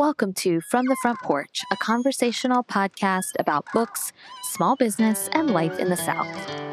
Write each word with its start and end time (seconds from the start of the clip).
Welcome 0.00 0.32
to 0.36 0.62
From 0.62 0.86
the 0.86 0.96
Front 1.02 1.18
Porch, 1.18 1.60
a 1.70 1.76
conversational 1.76 2.64
podcast 2.64 3.32
about 3.38 3.66
books, 3.74 4.14
small 4.44 4.74
business, 4.74 5.28
and 5.34 5.50
life 5.50 5.78
in 5.78 5.90
the 5.90 5.96
South. 5.98 6.69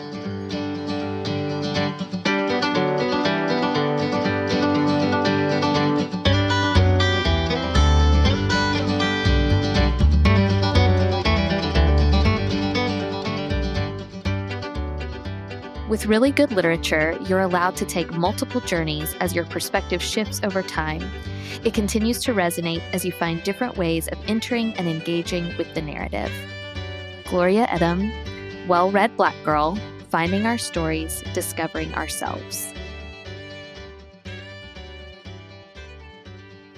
With 15.88 16.06
really 16.06 16.32
good 16.32 16.52
literature, 16.52 17.18
you're 17.30 17.40
allowed 17.40 17.78
to 17.78 17.86
take 17.86 18.12
multiple 18.12 18.60
journeys 18.60 19.16
as 19.22 19.34
your 19.34 19.46
perspective 19.46 20.02
shifts 20.02 20.42
over 20.44 20.62
time. 20.62 21.10
It 21.64 21.74
continues 21.74 22.22
to 22.24 22.34
resonate 22.34 22.82
as 22.92 23.06
you 23.06 23.14
find 23.14 23.42
different 23.44 23.78
ways 23.78 24.10
of 24.10 24.20
entering 24.28 24.74
and 24.74 24.90
engaging 24.90 25.56
with 25.58 25.74
the 25.74 25.82
narrative. 25.82 26.30
Gloria 27.30 27.68
Edim, 27.68 28.12
Well 28.68 28.92
Read 28.92 29.16
Black 29.16 29.36
Girl, 29.46 29.80
Finding 30.10 30.46
Our 30.46 30.58
Stories, 30.58 31.24
Discovering 31.34 31.94
Ourselves. 31.96 32.74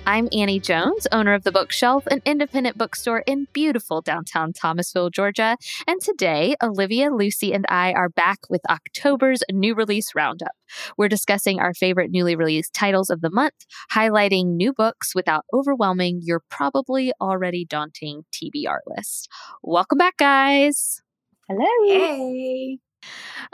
I'm 0.09 0.27
Annie 0.33 0.59
Jones, 0.59 1.05
owner 1.11 1.35
of 1.35 1.43
The 1.43 1.51
Bookshelf, 1.51 2.07
an 2.07 2.23
independent 2.25 2.79
bookstore 2.79 3.19
in 3.27 3.45
beautiful 3.53 4.01
downtown 4.01 4.53
Thomasville, 4.53 5.11
Georgia. 5.11 5.55
And 5.85 6.01
today, 6.01 6.55
Olivia, 6.63 7.11
Lucy, 7.11 7.53
and 7.53 7.63
I 7.69 7.93
are 7.93 8.09
back 8.09 8.39
with 8.49 8.61
October's 8.67 9.43
new 9.51 9.75
release 9.75 10.15
roundup. 10.15 10.53
We're 10.97 11.09
discussing 11.09 11.59
our 11.59 11.75
favorite 11.75 12.09
newly 12.09 12.35
released 12.35 12.73
titles 12.73 13.11
of 13.11 13.21
the 13.21 13.29
month, 13.29 13.53
highlighting 13.93 14.55
new 14.55 14.73
books 14.73 15.13
without 15.13 15.45
overwhelming 15.53 16.21
your 16.23 16.41
probably 16.49 17.13
already 17.21 17.63
daunting 17.63 18.23
TBR 18.33 18.79
list. 18.87 19.29
Welcome 19.61 19.99
back, 19.99 20.17
guys. 20.17 21.03
Hello. 21.47 21.67
Hey. 21.87 22.79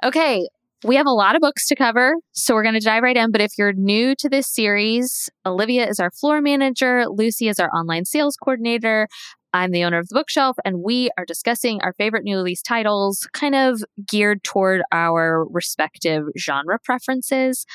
Okay, 0.06 0.48
we 0.84 0.96
have 0.96 1.06
a 1.06 1.12
lot 1.12 1.36
of 1.36 1.42
books 1.42 1.68
to 1.68 1.76
cover, 1.76 2.16
so 2.32 2.54
we're 2.54 2.64
going 2.64 2.76
to 2.76 2.80
dive 2.80 3.04
right 3.04 3.16
in. 3.16 3.32
But 3.32 3.42
if 3.42 3.54
you're 3.58 3.74
new 3.74 4.16
to 4.16 4.30
this 4.30 4.48
series, 4.48 5.30
Olivia 5.46 5.88
is 5.88 6.00
our 6.00 6.12
floor 6.12 6.42
manager, 6.42 7.06
Lucy 7.08 7.48
is 7.48 7.60
our 7.60 7.70
online 7.70 8.06
sales 8.06 8.36
coordinator. 8.36 9.08
I'm 9.54 9.72
the 9.72 9.86
owner 9.86 10.00
of 10.00 10.10
the 10.10 10.16
bookshelf, 10.16 10.58
and 10.66 10.84
we 10.84 11.10
are 11.18 11.24
discussing 11.24 11.80
our 11.82 11.94
favorite 11.94 12.26
new 12.26 12.36
release 12.36 12.62
titles, 12.62 13.26
kind 13.32 13.56
of 13.56 13.82
geared 14.06 14.44
toward 14.44 14.82
our 14.92 15.46
respective 15.50 16.24
genre 16.38 16.78
preferences. 16.84 17.66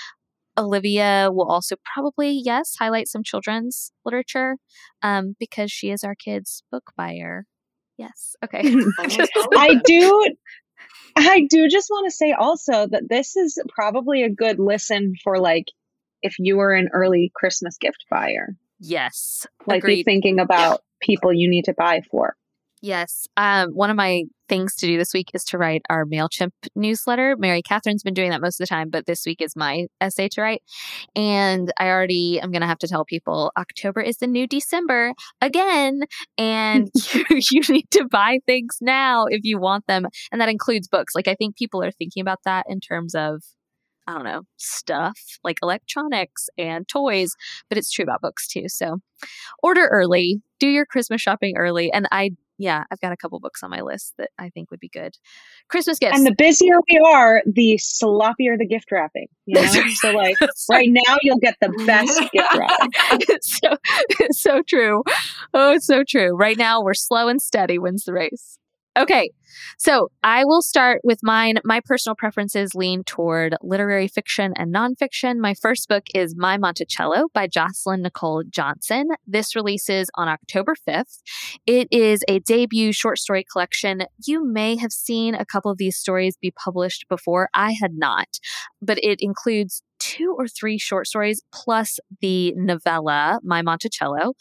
Olivia 0.59 1.31
will 1.33 1.51
also 1.51 1.77
probably, 1.95 2.33
yes, 2.45 2.75
highlight 2.79 3.09
some 3.09 3.23
children's 3.23 3.93
literature 4.05 4.57
um, 5.03 5.37
because 5.41 5.73
she 5.73 5.91
is 5.91 6.05
our 6.05 6.15
kids' 6.15 6.63
book 6.71 6.91
buyer. 6.99 7.47
Yes. 7.97 8.35
Okay. 8.45 8.63
I 9.57 9.81
do 9.85 10.35
I 11.17 11.47
do 11.49 11.69
just 11.69 11.91
want 11.91 12.07
to 12.11 12.17
say 12.17 12.33
also 12.33 12.87
that 12.87 13.09
this 13.09 13.37
is 13.37 13.59
probably 13.69 14.23
a 14.23 14.31
good 14.31 14.59
listen 14.59 15.15
for 15.23 15.39
like 15.39 15.67
if 16.23 16.37
you 16.39 16.57
were 16.57 16.73
an 16.73 16.89
early 16.93 17.33
Christmas 17.35 17.77
gift 17.79 18.05
buyer. 18.11 18.57
yes. 18.79 19.47
Like 19.67 19.83
Agreed. 19.83 20.05
thinking 20.05 20.39
about 20.41 20.83
people 21.01 21.33
you 21.33 21.49
need 21.49 21.65
to 21.67 21.75
buy 21.75 22.03
for. 22.11 22.37
Yes. 22.83 23.27
Um, 23.37 23.71
one 23.73 23.91
of 23.91 23.97
my 23.97 24.25
things 24.49 24.75
to 24.77 24.87
do 24.87 24.97
this 24.97 25.13
week 25.13 25.29
is 25.35 25.45
to 25.45 25.59
write 25.59 25.83
our 25.91 26.07
MailChimp 26.07 26.53
newsletter. 26.75 27.37
Mary 27.39 27.63
Catherine's 27.63 28.03
been 28.03 28.15
doing 28.15 28.31
that 28.31 28.41
most 28.41 28.59
of 28.59 28.67
the 28.67 28.75
time, 28.75 28.89
but 28.89 29.05
this 29.05 29.25
week 29.27 29.43
is 29.43 29.55
my 29.55 29.87
essay 30.01 30.29
to 30.29 30.41
write. 30.41 30.63
And 31.15 31.71
I 31.79 31.89
already 31.89 32.41
am 32.41 32.51
going 32.51 32.63
to 32.63 32.67
have 32.67 32.79
to 32.79 32.89
tell 32.89 33.05
people 33.05 33.53
October 33.59 34.01
is 34.01 34.17
the 34.17 34.27
new 34.27 34.47
December 34.47 35.13
again. 35.43 36.01
And 36.39 36.89
you, 37.13 37.25
you 37.51 37.61
need 37.69 37.91
to 37.93 38.07
buy 38.11 38.39
things 38.47 38.79
now 38.81 39.27
if 39.29 39.41
you 39.45 39.59
want 39.61 39.87
them. 39.87 40.07
And 40.33 40.41
that 40.41 40.49
includes 40.49 40.89
books. 40.89 41.15
Like, 41.15 41.29
I 41.29 41.35
think 41.35 41.57
people 41.57 41.83
are 41.83 41.93
thinking 41.93 42.23
about 42.23 42.41
that 42.47 42.65
in 42.67 42.81
terms 42.81 43.15
of, 43.15 43.43
I 44.07 44.15
don't 44.15 44.25
know, 44.25 44.43
stuff 44.57 45.19
like 45.45 45.59
electronics 45.63 46.49
and 46.57 46.89
toys, 46.89 47.35
but 47.69 47.77
it's 47.77 47.93
true 47.93 48.05
about 48.05 48.23
books 48.23 48.49
too. 48.49 48.65
So 48.69 49.01
order 49.63 49.87
early, 49.87 50.41
do 50.59 50.69
your 50.69 50.87
Christmas 50.87 51.21
shopping 51.21 51.57
early. 51.57 51.93
And 51.93 52.09
I, 52.11 52.31
yeah, 52.61 52.85
I've 52.91 53.01
got 53.01 53.11
a 53.11 53.17
couple 53.17 53.41
books 53.41 53.63
on 53.63 53.71
my 53.71 53.81
list 53.81 54.13
that 54.19 54.29
I 54.39 54.51
think 54.51 54.71
would 54.71 54.81
be 54.81 54.91
good. 54.91 55.17
Christmas 55.71 55.99
gifts. 55.99 56.19
And 56.19 56.27
the 56.27 56.35
busier 56.37 56.75
we 56.91 56.99
are, 56.99 57.43
the 57.47 57.81
sloppier 57.83 58.59
the 58.59 58.67
gift 58.67 58.93
wrapping. 58.93 59.29
You 59.47 59.55
know? 59.55 59.63
Right. 59.63 59.91
So 59.93 60.11
like 60.13 60.37
right 60.71 60.91
now 60.91 61.17
you'll 61.23 61.39
get 61.39 61.57
the 61.63 61.71
best 61.87 62.21
gift 62.33 62.55
wrapping. 62.55 63.39
so 63.41 63.77
so 64.33 64.63
true. 64.69 65.03
Oh, 65.55 65.73
it's 65.73 65.87
so 65.87 66.05
true. 66.07 66.37
Right 66.37 66.59
now 66.59 66.83
we're 66.83 66.93
slow 66.93 67.29
and 67.29 67.41
steady 67.41 67.79
wins 67.79 68.05
the 68.05 68.13
race. 68.13 68.59
Okay. 68.99 69.31
So 69.79 70.11
I 70.23 70.45
will 70.45 70.63
start 70.63 71.01
with 71.05 71.21
mine. 71.23 71.59
My 71.65 71.81
personal 71.85 72.17
preferences 72.17 72.75
lean 72.75 73.05
toward 73.05 73.57
literary 73.63 74.09
fiction 74.09 74.53
and 74.57 74.75
nonfiction. 74.75 75.39
My 75.39 75.55
first 75.55 75.89
book 75.89 76.05
is 76.15 76.35
My 76.37 76.59
Monticello 76.59 77.29
by 77.33 77.47
Jocelyn 77.47 78.03
Nicole 78.03 78.43
Johnson. 78.49 79.09
This 79.27 79.55
releases 79.55 80.11
on 80.17 80.29
October 80.29 80.75
5th. 80.89 81.19
It 81.67 81.89
is 81.91 82.23
a 82.29 82.41
debut 82.41 82.93
short 82.93 83.19
story 83.19 83.45
collection. 83.51 84.03
You 84.27 84.45
may 84.45 84.77
have 84.77 84.93
seen 84.93 85.35
a 85.35 85.47
couple 85.47 85.71
of 85.71 85.79
these 85.79 85.97
stories 85.97 86.37
be 86.37 86.51
published 86.51 87.07
before. 87.09 87.49
I 87.55 87.73
had 87.81 87.95
not, 87.95 88.39
but 88.83 88.99
it 89.03 89.21
includes 89.21 89.83
two 90.01 90.35
or 90.37 90.49
three 90.49 90.79
short 90.79 91.07
stories 91.07 91.43
plus 91.53 92.01
the 92.21 92.53
novella, 92.57 93.39
My 93.45 93.63
Monticello. 93.63 94.33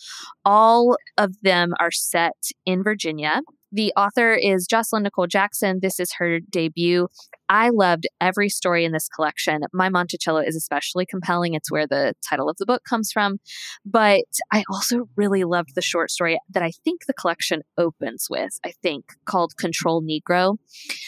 All 0.43 0.97
of 1.17 1.35
them 1.41 1.73
are 1.79 1.91
set 1.91 2.37
in 2.65 2.83
Virginia. 2.83 3.41
The 3.71 3.93
author 3.95 4.33
is 4.33 4.65
Jocelyn 4.67 5.03
Nicole 5.03 5.27
Jackson. 5.27 5.79
This 5.81 5.99
is 5.99 6.13
her 6.17 6.39
debut. 6.39 7.07
I 7.49 7.69
loved 7.69 8.07
every 8.19 8.49
story 8.49 8.83
in 8.83 8.91
this 8.91 9.07
collection. 9.07 9.61
My 9.73 9.89
Monticello 9.89 10.39
is 10.39 10.55
especially 10.55 11.05
compelling. 11.05 11.53
It's 11.53 11.71
where 11.71 11.87
the 11.87 12.13
title 12.27 12.49
of 12.49 12.57
the 12.57 12.65
book 12.65 12.83
comes 12.83 13.11
from. 13.11 13.39
But 13.85 14.25
I 14.51 14.63
also 14.71 15.09
really 15.15 15.43
loved 15.43 15.75
the 15.75 15.81
short 15.81 16.09
story 16.09 16.39
that 16.49 16.63
I 16.63 16.71
think 16.83 17.05
the 17.05 17.13
collection 17.13 17.61
opens 17.77 18.27
with, 18.29 18.59
I 18.65 18.73
think, 18.81 19.05
called 19.25 19.57
Control 19.57 20.01
Negro. 20.01 20.57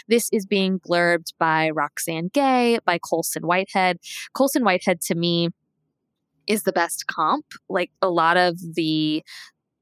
This 0.08 0.30
is 0.32 0.46
being 0.46 0.80
blurbed 0.80 1.34
by 1.40 1.72
Roxane 1.72 2.30
Gay, 2.34 2.80
by 2.86 3.00
Colson 3.00 3.44
Whitehead. 3.44 3.98
Colson 4.34 4.64
Whitehead 4.64 5.02
to 5.02 5.16
me 5.16 5.50
is 6.48 6.64
the 6.64 6.74
best 6.74 7.08
comp. 7.08 7.46
Like 7.70 7.92
a 8.02 8.10
lot 8.10 8.38
of 8.38 8.58
the 8.76 9.24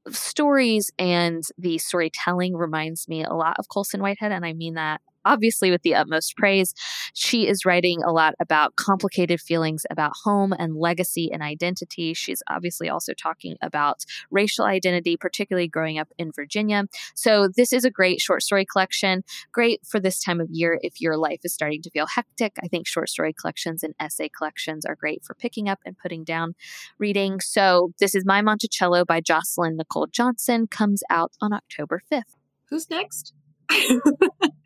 stories 0.10 0.92
and 0.98 1.44
the 1.58 1.78
storytelling 1.78 2.56
reminds 2.56 3.08
me 3.08 3.24
a 3.24 3.34
lot 3.34 3.56
of 3.60 3.68
Colson 3.70 4.02
Whitehead, 4.02 4.32
and 4.32 4.46
I 4.46 4.54
mean 4.54 4.76
that 4.76 5.02
obviously 5.26 5.72
with 5.72 5.82
the 5.82 5.96
utmost 5.96 6.36
praise. 6.38 6.74
She 7.14 7.48
is 7.48 7.66
writing 7.66 8.02
a 8.04 8.12
lot 8.12 8.36
about 8.40 8.76
complicated 8.76 9.40
feelings 9.40 9.86
about 9.90 10.14
home 10.24 10.54
and 10.58 10.76
legacy 10.76 11.30
and 11.32 11.42
identity. 11.42 12.14
She's 12.14 12.42
obviously 12.50 12.90
also 12.90 13.14
talking 13.14 13.58
about 13.62 14.06
racial 14.32 14.66
identity, 14.66 15.18
particularly 15.18 15.68
growing 15.68 15.98
up 16.00 16.10
in 16.18 16.32
Virginia. 16.36 16.86
So, 17.16 17.48
this 17.56 17.74
is 17.74 17.86
a 17.86 17.92
great 17.92 18.22
short 18.22 18.44
story 18.44 18.66
collection, 18.66 19.24
great 19.52 19.82
for 19.86 20.00
this 20.00 20.22
time 20.22 20.40
of 20.40 20.50
year 20.52 20.80
if 20.82 21.02
your 21.02 21.18
life 21.18 21.40
is 21.44 21.54
starting 21.54 21.82
to 21.84 21.90
feel 21.90 22.08
hectic. 22.16 22.54
I 22.64 22.68
think 22.68 22.88
short 22.88 23.10
story 23.10 23.34
collections 23.34 23.84
and 23.84 23.94
essay 24.00 24.30
collections 24.30 24.86
are 24.86 24.96
great 24.96 25.24
for 25.24 25.34
picking 25.34 25.68
up 25.70 25.80
and 25.86 25.98
putting 25.98 26.24
down 26.24 26.56
reading. 26.98 27.40
So, 27.40 27.94
this 28.00 28.16
is 28.16 28.26
My 28.26 28.42
Monticello 28.42 29.06
by 29.06 29.22
Jocelyn 29.22 29.78
Nicole 29.78 30.08
Johnson, 30.08 30.68
comes 30.68 31.02
out 31.10 31.34
on 31.42 31.54
October 31.54 32.02
5th. 32.12 32.36
Who's 32.70 32.90
next? 32.90 33.34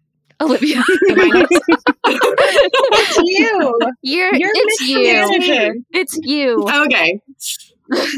Olivia, 0.43 0.77
Am 1.09 1.19
I 1.19 1.27
next? 1.29 1.61
It's 2.05 3.17
you. 3.23 3.79
you're, 4.01 4.35
You're 4.35 4.51
it's 4.53 4.81
you. 4.81 5.83
It's 5.91 6.19
you. 6.21 6.67
okay. 6.67 7.19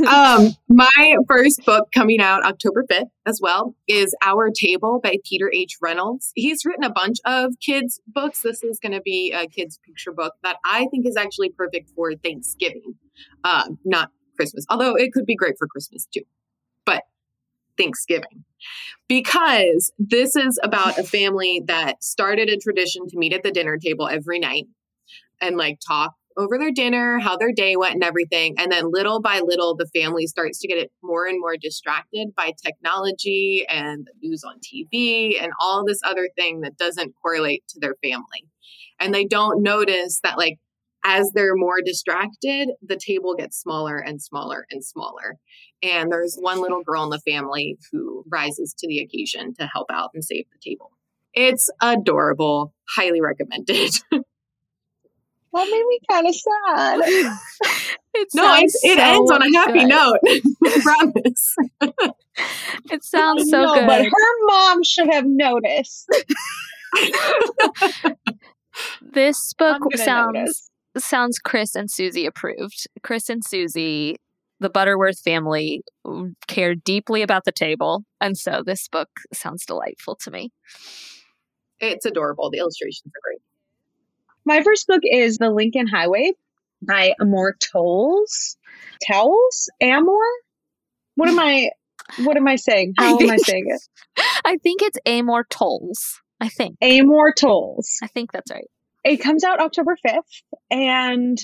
um, 0.07 0.49
my 0.69 1.15
first 1.27 1.65
book 1.65 1.89
coming 1.93 2.19
out 2.21 2.43
October 2.43 2.85
5th 2.89 3.09
as 3.25 3.39
well 3.41 3.75
is 3.87 4.15
Our 4.23 4.49
Table 4.51 4.99
by 5.03 5.15
Peter 5.27 5.51
H. 5.53 5.77
Reynolds. 5.81 6.31
He's 6.35 6.65
written 6.65 6.83
a 6.83 6.91
bunch 6.91 7.17
of 7.25 7.53
kids' 7.63 7.99
books. 8.07 8.41
This 8.41 8.63
is 8.63 8.79
going 8.79 8.93
to 8.93 9.01
be 9.01 9.31
a 9.31 9.47
kids' 9.47 9.79
picture 9.85 10.11
book 10.11 10.33
that 10.43 10.57
I 10.63 10.87
think 10.91 11.05
is 11.05 11.17
actually 11.17 11.49
perfect 11.49 11.91
for 11.95 12.13
Thanksgiving, 12.15 12.95
uh, 13.43 13.69
not 13.83 14.11
Christmas, 14.35 14.65
although 14.69 14.95
it 14.95 15.13
could 15.13 15.25
be 15.25 15.35
great 15.35 15.55
for 15.57 15.67
Christmas 15.67 16.07
too. 16.13 16.23
But 16.85 17.03
Thanksgiving. 17.77 18.43
Because 19.07 19.91
this 19.99 20.35
is 20.35 20.59
about 20.63 20.97
a 20.97 21.03
family 21.17 21.61
that 21.67 22.03
started 22.03 22.49
a 22.49 22.57
tradition 22.57 23.07
to 23.07 23.17
meet 23.17 23.33
at 23.33 23.43
the 23.43 23.51
dinner 23.51 23.77
table 23.77 24.07
every 24.07 24.39
night 24.39 24.65
and 25.41 25.57
like 25.57 25.79
talk 25.85 26.13
over 26.37 26.57
their 26.57 26.71
dinner, 26.71 27.19
how 27.19 27.37
their 27.37 27.51
day 27.51 27.75
went 27.77 27.93
and 27.93 28.03
everything. 28.03 28.55
And 28.57 28.71
then 28.71 28.91
little 28.91 29.21
by 29.21 29.39
little, 29.39 29.75
the 29.75 29.87
family 29.87 30.27
starts 30.27 30.59
to 30.59 30.67
get 30.67 30.77
it 30.77 30.91
more 31.01 31.25
and 31.25 31.39
more 31.39 31.55
distracted 31.55 32.35
by 32.35 32.51
technology 32.63 33.65
and 33.69 34.05
the 34.05 34.27
news 34.27 34.43
on 34.43 34.55
TV 34.59 35.41
and 35.41 35.53
all 35.61 35.85
this 35.85 36.01
other 36.03 36.29
thing 36.35 36.61
that 36.61 36.77
doesn't 36.77 37.13
correlate 37.21 37.63
to 37.69 37.79
their 37.79 37.95
family. 38.03 38.45
And 38.99 39.13
they 39.13 39.25
don't 39.25 39.61
notice 39.61 40.19
that, 40.23 40.37
like, 40.37 40.57
as 41.05 41.31
they're 41.33 41.55
more 41.55 41.81
distracted, 41.85 42.69
the 42.81 42.97
table 42.97 43.35
gets 43.35 43.61
smaller 43.61 43.97
and 43.97 44.21
smaller 44.21 44.65
and 44.71 44.83
smaller. 44.83 45.35
And 45.85 46.11
there's 46.11 46.35
one 46.39 46.61
little 46.61 46.83
girl 46.83 47.03
in 47.03 47.09
the 47.11 47.19
family 47.19 47.77
who 47.91 48.23
rises 48.27 48.73
to 48.79 48.87
the 48.87 48.99
occasion 48.99 49.53
to 49.59 49.67
help 49.67 49.87
out 49.91 50.09
and 50.13 50.23
save 50.23 50.45
the 50.51 50.57
table. 50.71 50.91
It's 51.33 51.69
adorable. 51.81 52.73
Highly 52.89 53.21
recommended. 53.21 53.93
That 55.55 55.69
made 55.71 55.85
me 55.87 55.99
kind 56.11 56.27
of 56.27 56.35
sad. 56.35 57.37
It 58.17 58.29
no, 58.33 58.43
sounds 58.43 58.75
it 58.81 58.97
so 58.97 59.03
ends 59.03 59.29
on 59.31 59.41
a 59.41 59.57
happy 59.57 59.79
good. 59.79 59.89
note. 59.89 60.19
I 60.65 60.79
promise. 60.81 61.55
It 62.89 63.03
sounds 63.03 63.49
so 63.49 63.63
no, 63.63 63.73
good. 63.73 63.85
but 63.85 64.05
her 64.05 64.45
mom 64.45 64.83
should 64.83 65.11
have 65.11 65.25
noticed. 65.25 66.07
this 69.01 69.53
book 69.55 69.81
sounds 69.97 70.33
notice. 70.33 70.71
sounds 70.97 71.39
Chris 71.39 71.75
and 71.75 71.91
Susie 71.91 72.25
approved. 72.25 72.87
Chris 73.03 73.27
and 73.27 73.43
Susie, 73.43 74.15
the 74.65 74.69
Butterworth 74.71 75.19
family, 75.19 75.83
care 76.47 76.73
deeply 76.73 77.21
about 77.21 77.45
the 77.45 77.51
table, 77.51 78.03
and 78.19 78.35
so 78.35 78.63
this 78.65 78.87
book 78.87 79.09
sounds 79.31 79.63
delightful 79.63 80.15
to 80.23 80.31
me. 80.31 80.49
It's 81.79 82.07
adorable. 82.07 82.49
The 82.49 82.57
illustrations 82.57 83.11
are 83.15 83.21
great. 83.23 83.41
My 84.43 84.63
first 84.63 84.87
book 84.87 85.01
is 85.03 85.37
The 85.37 85.51
Lincoln 85.51 85.85
Highway 85.85 86.31
by 86.81 87.13
Amor 87.21 87.55
Towles. 87.59 88.57
Towels? 89.07 89.69
Amor? 89.81 90.17
What 91.13 91.29
am 91.29 91.37
I 91.37 91.69
what 92.23 92.35
am 92.35 92.47
I 92.47 92.55
saying? 92.55 92.95
How 92.97 93.19
am 93.19 93.29
I 93.29 93.37
saying 93.37 93.65
it? 93.67 93.81
I 94.45 94.57
think 94.57 94.81
it's 94.81 94.97
Amor 95.05 95.45
Towles. 95.47 96.21
I 96.39 96.49
think. 96.49 96.77
Amor 96.81 97.33
Towles. 97.33 97.99
I 98.01 98.07
think 98.07 98.31
that's 98.31 98.51
right. 98.51 98.69
It 99.03 99.17
comes 99.17 99.43
out 99.43 99.59
October 99.59 99.95
5th 100.03 100.21
and 100.71 101.37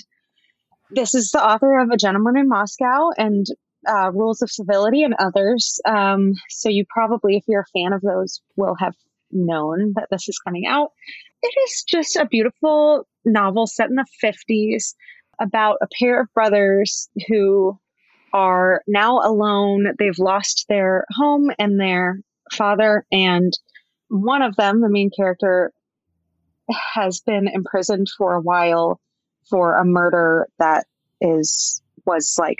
this 0.94 1.14
is 1.14 1.30
the 1.30 1.44
author 1.44 1.78
of 1.78 1.90
A 1.90 1.96
Gentleman 1.96 2.36
in 2.36 2.48
Moscow 2.48 3.10
and 3.16 3.46
uh, 3.88 4.10
Rules 4.12 4.42
of 4.42 4.50
Civility 4.50 5.02
and 5.02 5.14
others. 5.18 5.80
Um, 5.86 6.34
so 6.48 6.68
you 6.68 6.84
probably, 6.88 7.36
if 7.36 7.44
you're 7.48 7.62
a 7.62 7.78
fan 7.78 7.92
of 7.92 8.02
those, 8.02 8.40
will 8.56 8.76
have 8.78 8.94
known 9.30 9.94
that 9.96 10.08
this 10.10 10.28
is 10.28 10.38
coming 10.38 10.66
out. 10.66 10.90
It 11.42 11.54
is 11.64 11.84
just 11.88 12.16
a 12.16 12.26
beautiful 12.26 13.06
novel 13.24 13.66
set 13.66 13.88
in 13.88 13.96
the 13.96 14.06
50s 14.22 14.94
about 15.40 15.78
a 15.82 15.88
pair 15.98 16.20
of 16.20 16.32
brothers 16.34 17.08
who 17.28 17.78
are 18.32 18.82
now 18.86 19.18
alone. 19.18 19.94
They've 19.98 20.18
lost 20.18 20.66
their 20.68 21.04
home 21.10 21.50
and 21.58 21.80
their 21.80 22.20
father, 22.52 23.04
and 23.10 23.52
one 24.08 24.42
of 24.42 24.56
them, 24.56 24.80
the 24.80 24.90
main 24.90 25.10
character, 25.10 25.72
has 26.94 27.20
been 27.20 27.48
imprisoned 27.48 28.08
for 28.16 28.34
a 28.34 28.40
while 28.40 29.00
for 29.48 29.76
a 29.76 29.84
murder 29.84 30.48
that 30.58 30.86
is 31.20 31.80
was 32.04 32.36
like 32.38 32.58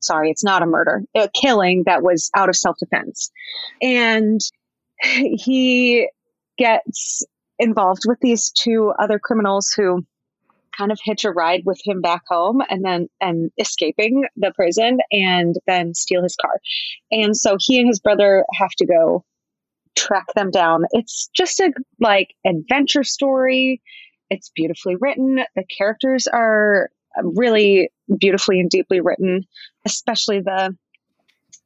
sorry 0.00 0.30
it's 0.30 0.44
not 0.44 0.62
a 0.62 0.66
murder 0.66 1.02
a 1.14 1.28
killing 1.40 1.84
that 1.86 2.02
was 2.02 2.30
out 2.34 2.48
of 2.48 2.56
self-defense. 2.56 3.30
And 3.82 4.40
he 5.00 6.08
gets 6.56 7.22
involved 7.58 8.02
with 8.06 8.18
these 8.20 8.50
two 8.50 8.92
other 8.98 9.18
criminals 9.18 9.72
who 9.76 10.04
kind 10.76 10.92
of 10.92 10.98
hitch 11.02 11.24
a 11.24 11.30
ride 11.30 11.62
with 11.64 11.80
him 11.84 12.00
back 12.00 12.22
home 12.28 12.62
and 12.68 12.84
then 12.84 13.08
and 13.20 13.50
escaping 13.58 14.24
the 14.36 14.52
prison 14.54 14.98
and 15.10 15.56
then 15.66 15.94
steal 15.94 16.22
his 16.22 16.36
car. 16.36 16.60
And 17.10 17.36
so 17.36 17.56
he 17.58 17.78
and 17.78 17.88
his 17.88 18.00
brother 18.00 18.44
have 18.54 18.70
to 18.78 18.86
go 18.86 19.24
track 19.96 20.26
them 20.34 20.50
down. 20.50 20.84
It's 20.92 21.28
just 21.34 21.58
a 21.58 21.72
like 21.98 22.34
adventure 22.46 23.02
story 23.02 23.82
it's 24.30 24.50
beautifully 24.54 24.96
written 25.00 25.40
the 25.56 25.64
characters 25.64 26.26
are 26.26 26.90
really 27.22 27.90
beautifully 28.18 28.60
and 28.60 28.70
deeply 28.70 29.00
written 29.00 29.44
especially 29.86 30.40
the 30.40 30.76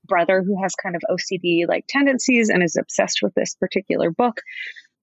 brother 0.07 0.43
who 0.43 0.61
has 0.63 0.75
kind 0.75 0.97
of 0.97 1.03
ocd 1.11 1.69
like 1.69 1.85
tendencies 1.89 2.49
and 2.49 2.63
is 2.63 2.77
obsessed 2.77 3.21
with 3.23 3.35
this 3.35 3.55
particular 3.55 4.11
book 4.11 4.41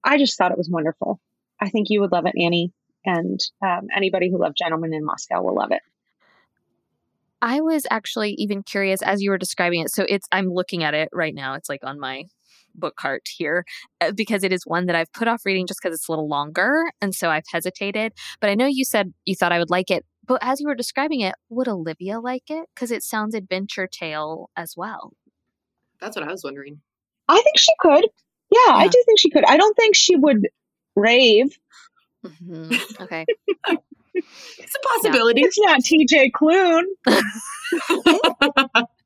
i 0.04 0.18
just 0.18 0.36
thought 0.36 0.52
it 0.52 0.58
was 0.58 0.70
wonderful 0.70 1.20
i 1.60 1.68
think 1.68 1.88
you 1.90 2.00
would 2.00 2.12
love 2.12 2.26
it 2.26 2.34
annie 2.40 2.72
and 3.06 3.40
um, 3.64 3.86
anybody 3.96 4.30
who 4.30 4.38
loved 4.40 4.56
gentlemen 4.58 4.92
in 4.92 5.04
moscow 5.04 5.42
will 5.42 5.54
love 5.54 5.72
it 5.72 5.82
I 7.42 7.60
was 7.62 7.86
actually 7.90 8.32
even 8.32 8.62
curious 8.62 9.00
as 9.00 9.22
you 9.22 9.30
were 9.30 9.38
describing 9.38 9.80
it. 9.80 9.90
So 9.90 10.04
it's 10.06 10.28
I'm 10.30 10.52
looking 10.52 10.84
at 10.84 10.92
it 10.92 11.08
right 11.10 11.34
now. 11.34 11.54
It's 11.54 11.68
like 11.68 11.80
on 11.82 11.98
my 11.98 12.24
book 12.74 12.96
cart 12.96 13.22
here 13.36 13.64
uh, 14.00 14.12
because 14.12 14.42
it 14.44 14.52
is 14.52 14.62
one 14.66 14.86
that 14.86 14.96
I've 14.96 15.12
put 15.12 15.28
off 15.28 15.42
reading 15.44 15.66
just 15.66 15.80
because 15.82 15.96
it's 15.96 16.08
a 16.08 16.12
little 16.12 16.28
longer, 16.28 16.84
and 17.00 17.14
so 17.14 17.30
I've 17.30 17.44
hesitated. 17.50 18.12
But 18.40 18.50
I 18.50 18.54
know 18.54 18.66
you 18.66 18.84
said 18.84 19.12
you 19.24 19.34
thought 19.36 19.52
I 19.52 19.58
would 19.58 19.70
like 19.70 19.90
it, 19.90 20.04
but 20.26 20.38
as 20.42 20.60
you 20.60 20.66
were 20.68 20.74
describing 20.74 21.20
it, 21.20 21.34
would 21.48 21.68
Olivia 21.68 22.20
like 22.20 22.44
it? 22.50 22.66
Because 22.74 22.90
it 22.90 23.02
sounds 23.02 23.34
adventure 23.34 23.86
tale 23.86 24.50
as 24.56 24.74
well. 24.76 25.12
That's 26.00 26.16
what 26.16 26.26
I 26.26 26.30
was 26.32 26.42
wondering. 26.44 26.80
i 27.28 27.34
think 27.42 27.58
she 27.58 27.72
could 27.80 28.06
yeah, 28.50 28.72
i 28.74 28.84
Yeah. 28.84 28.90
do 28.90 29.02
think 29.06 29.18
she 29.20 29.30
could 29.30 29.44
i 29.44 29.56
don't 29.56 29.76
think 29.76 29.94
she 29.94 30.16
would 30.16 30.48
rave 30.96 31.56
Mhm. 32.24 32.78
Okay. 33.00 33.24
It's 34.14 34.74
a 34.76 34.88
possibility. 34.88 35.40
it's 35.42 35.58
not 35.60 35.80
tj 35.80 36.30
Klune, 36.32 36.84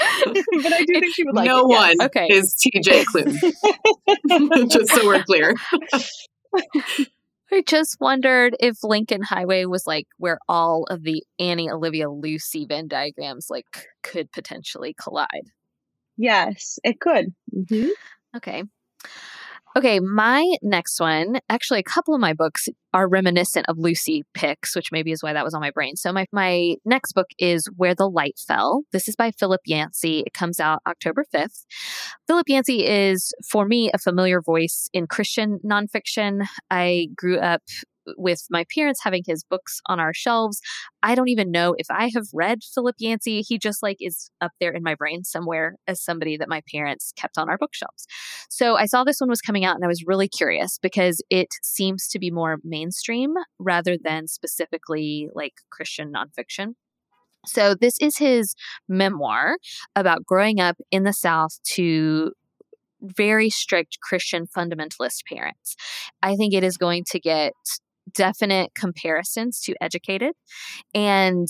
but 0.62 0.72
i 0.72 0.84
do 0.84 1.00
think 1.00 1.14
she 1.14 1.24
would 1.24 1.34
like 1.34 1.46
no 1.46 1.66
it, 1.66 1.70
yes. 1.70 1.96
one 1.98 2.06
Okay. 2.06 2.26
is 2.30 2.54
TJ 2.56 3.04
Klune. 3.04 4.68
Just 4.70 4.90
so 4.90 5.06
we're 5.06 5.22
clear. 5.24 5.54
I 7.52 7.62
just 7.66 7.96
wondered 8.00 8.54
if 8.60 8.76
Lincoln 8.84 9.22
Highway 9.22 9.64
was 9.64 9.84
like 9.86 10.06
where 10.18 10.38
all 10.48 10.84
of 10.88 11.02
the 11.02 11.24
Annie, 11.40 11.68
Olivia, 11.68 12.08
Lucy 12.08 12.64
Venn 12.64 12.86
diagrams 12.86 13.48
like 13.50 13.66
could 14.04 14.30
potentially 14.32 14.94
collide. 15.00 15.28
yes 16.16 16.78
it 16.84 17.00
could 17.00 17.34
Mhm. 17.54 17.88
Okay. 18.36 18.62
Okay, 19.76 20.00
my 20.00 20.44
next 20.62 20.98
one, 20.98 21.38
actually 21.48 21.78
a 21.78 21.84
couple 21.84 22.12
of 22.12 22.20
my 22.20 22.32
books 22.32 22.68
are 22.92 23.08
reminiscent 23.08 23.66
of 23.68 23.78
Lucy 23.78 24.24
picks, 24.34 24.74
which 24.74 24.90
maybe 24.90 25.12
is 25.12 25.22
why 25.22 25.32
that 25.32 25.44
was 25.44 25.54
on 25.54 25.60
my 25.60 25.70
brain. 25.70 25.94
So 25.94 26.12
my 26.12 26.26
my 26.32 26.74
next 26.84 27.12
book 27.12 27.28
is 27.38 27.68
Where 27.76 27.94
the 27.94 28.08
Light 28.08 28.40
Fell. 28.48 28.82
This 28.92 29.06
is 29.06 29.14
by 29.14 29.30
Philip 29.30 29.60
Yancey. 29.64 30.24
It 30.26 30.32
comes 30.34 30.58
out 30.58 30.80
October 30.88 31.24
5th. 31.32 31.66
Philip 32.26 32.48
Yancey 32.48 32.84
is 32.84 33.32
for 33.48 33.64
me 33.64 33.92
a 33.94 33.98
familiar 33.98 34.42
voice 34.42 34.88
in 34.92 35.06
Christian 35.06 35.60
nonfiction. 35.64 36.46
I 36.68 37.06
grew 37.16 37.38
up 37.38 37.62
with 38.16 38.44
my 38.50 38.64
parents 38.74 39.00
having 39.02 39.22
his 39.26 39.44
books 39.44 39.80
on 39.86 40.00
our 40.00 40.12
shelves. 40.14 40.60
I 41.02 41.14
don't 41.14 41.28
even 41.28 41.50
know 41.50 41.74
if 41.78 41.86
I 41.90 42.10
have 42.14 42.26
read 42.32 42.60
Philip 42.74 42.96
Yancey. 42.98 43.42
He 43.42 43.58
just 43.58 43.82
like 43.82 43.98
is 44.00 44.30
up 44.40 44.52
there 44.60 44.72
in 44.72 44.82
my 44.82 44.94
brain 44.94 45.24
somewhere 45.24 45.76
as 45.86 46.02
somebody 46.02 46.36
that 46.36 46.48
my 46.48 46.62
parents 46.72 47.12
kept 47.16 47.38
on 47.38 47.48
our 47.48 47.58
bookshelves. 47.58 48.06
So 48.48 48.76
I 48.76 48.86
saw 48.86 49.04
this 49.04 49.20
one 49.20 49.30
was 49.30 49.40
coming 49.40 49.64
out 49.64 49.76
and 49.76 49.84
I 49.84 49.88
was 49.88 50.04
really 50.06 50.28
curious 50.28 50.78
because 50.80 51.22
it 51.30 51.48
seems 51.62 52.08
to 52.08 52.18
be 52.18 52.30
more 52.30 52.58
mainstream 52.64 53.34
rather 53.58 53.96
than 54.02 54.28
specifically 54.28 55.28
like 55.34 55.54
Christian 55.70 56.12
nonfiction. 56.12 56.74
So 57.46 57.74
this 57.74 57.96
is 58.00 58.18
his 58.18 58.54
memoir 58.88 59.56
about 59.96 60.26
growing 60.26 60.60
up 60.60 60.76
in 60.90 61.04
the 61.04 61.12
South 61.12 61.58
to 61.74 62.32
very 63.02 63.50
strict 63.50 63.98
Christian 64.02 64.46
fundamentalist 64.46 65.24
parents. 65.26 65.76
I 66.22 66.36
think 66.36 66.52
it 66.52 66.64
is 66.64 66.76
going 66.76 67.04
to 67.10 67.20
get 67.20 67.52
definite 68.14 68.72
comparisons 68.74 69.60
to 69.62 69.74
Educated. 69.80 70.32
And 70.94 71.48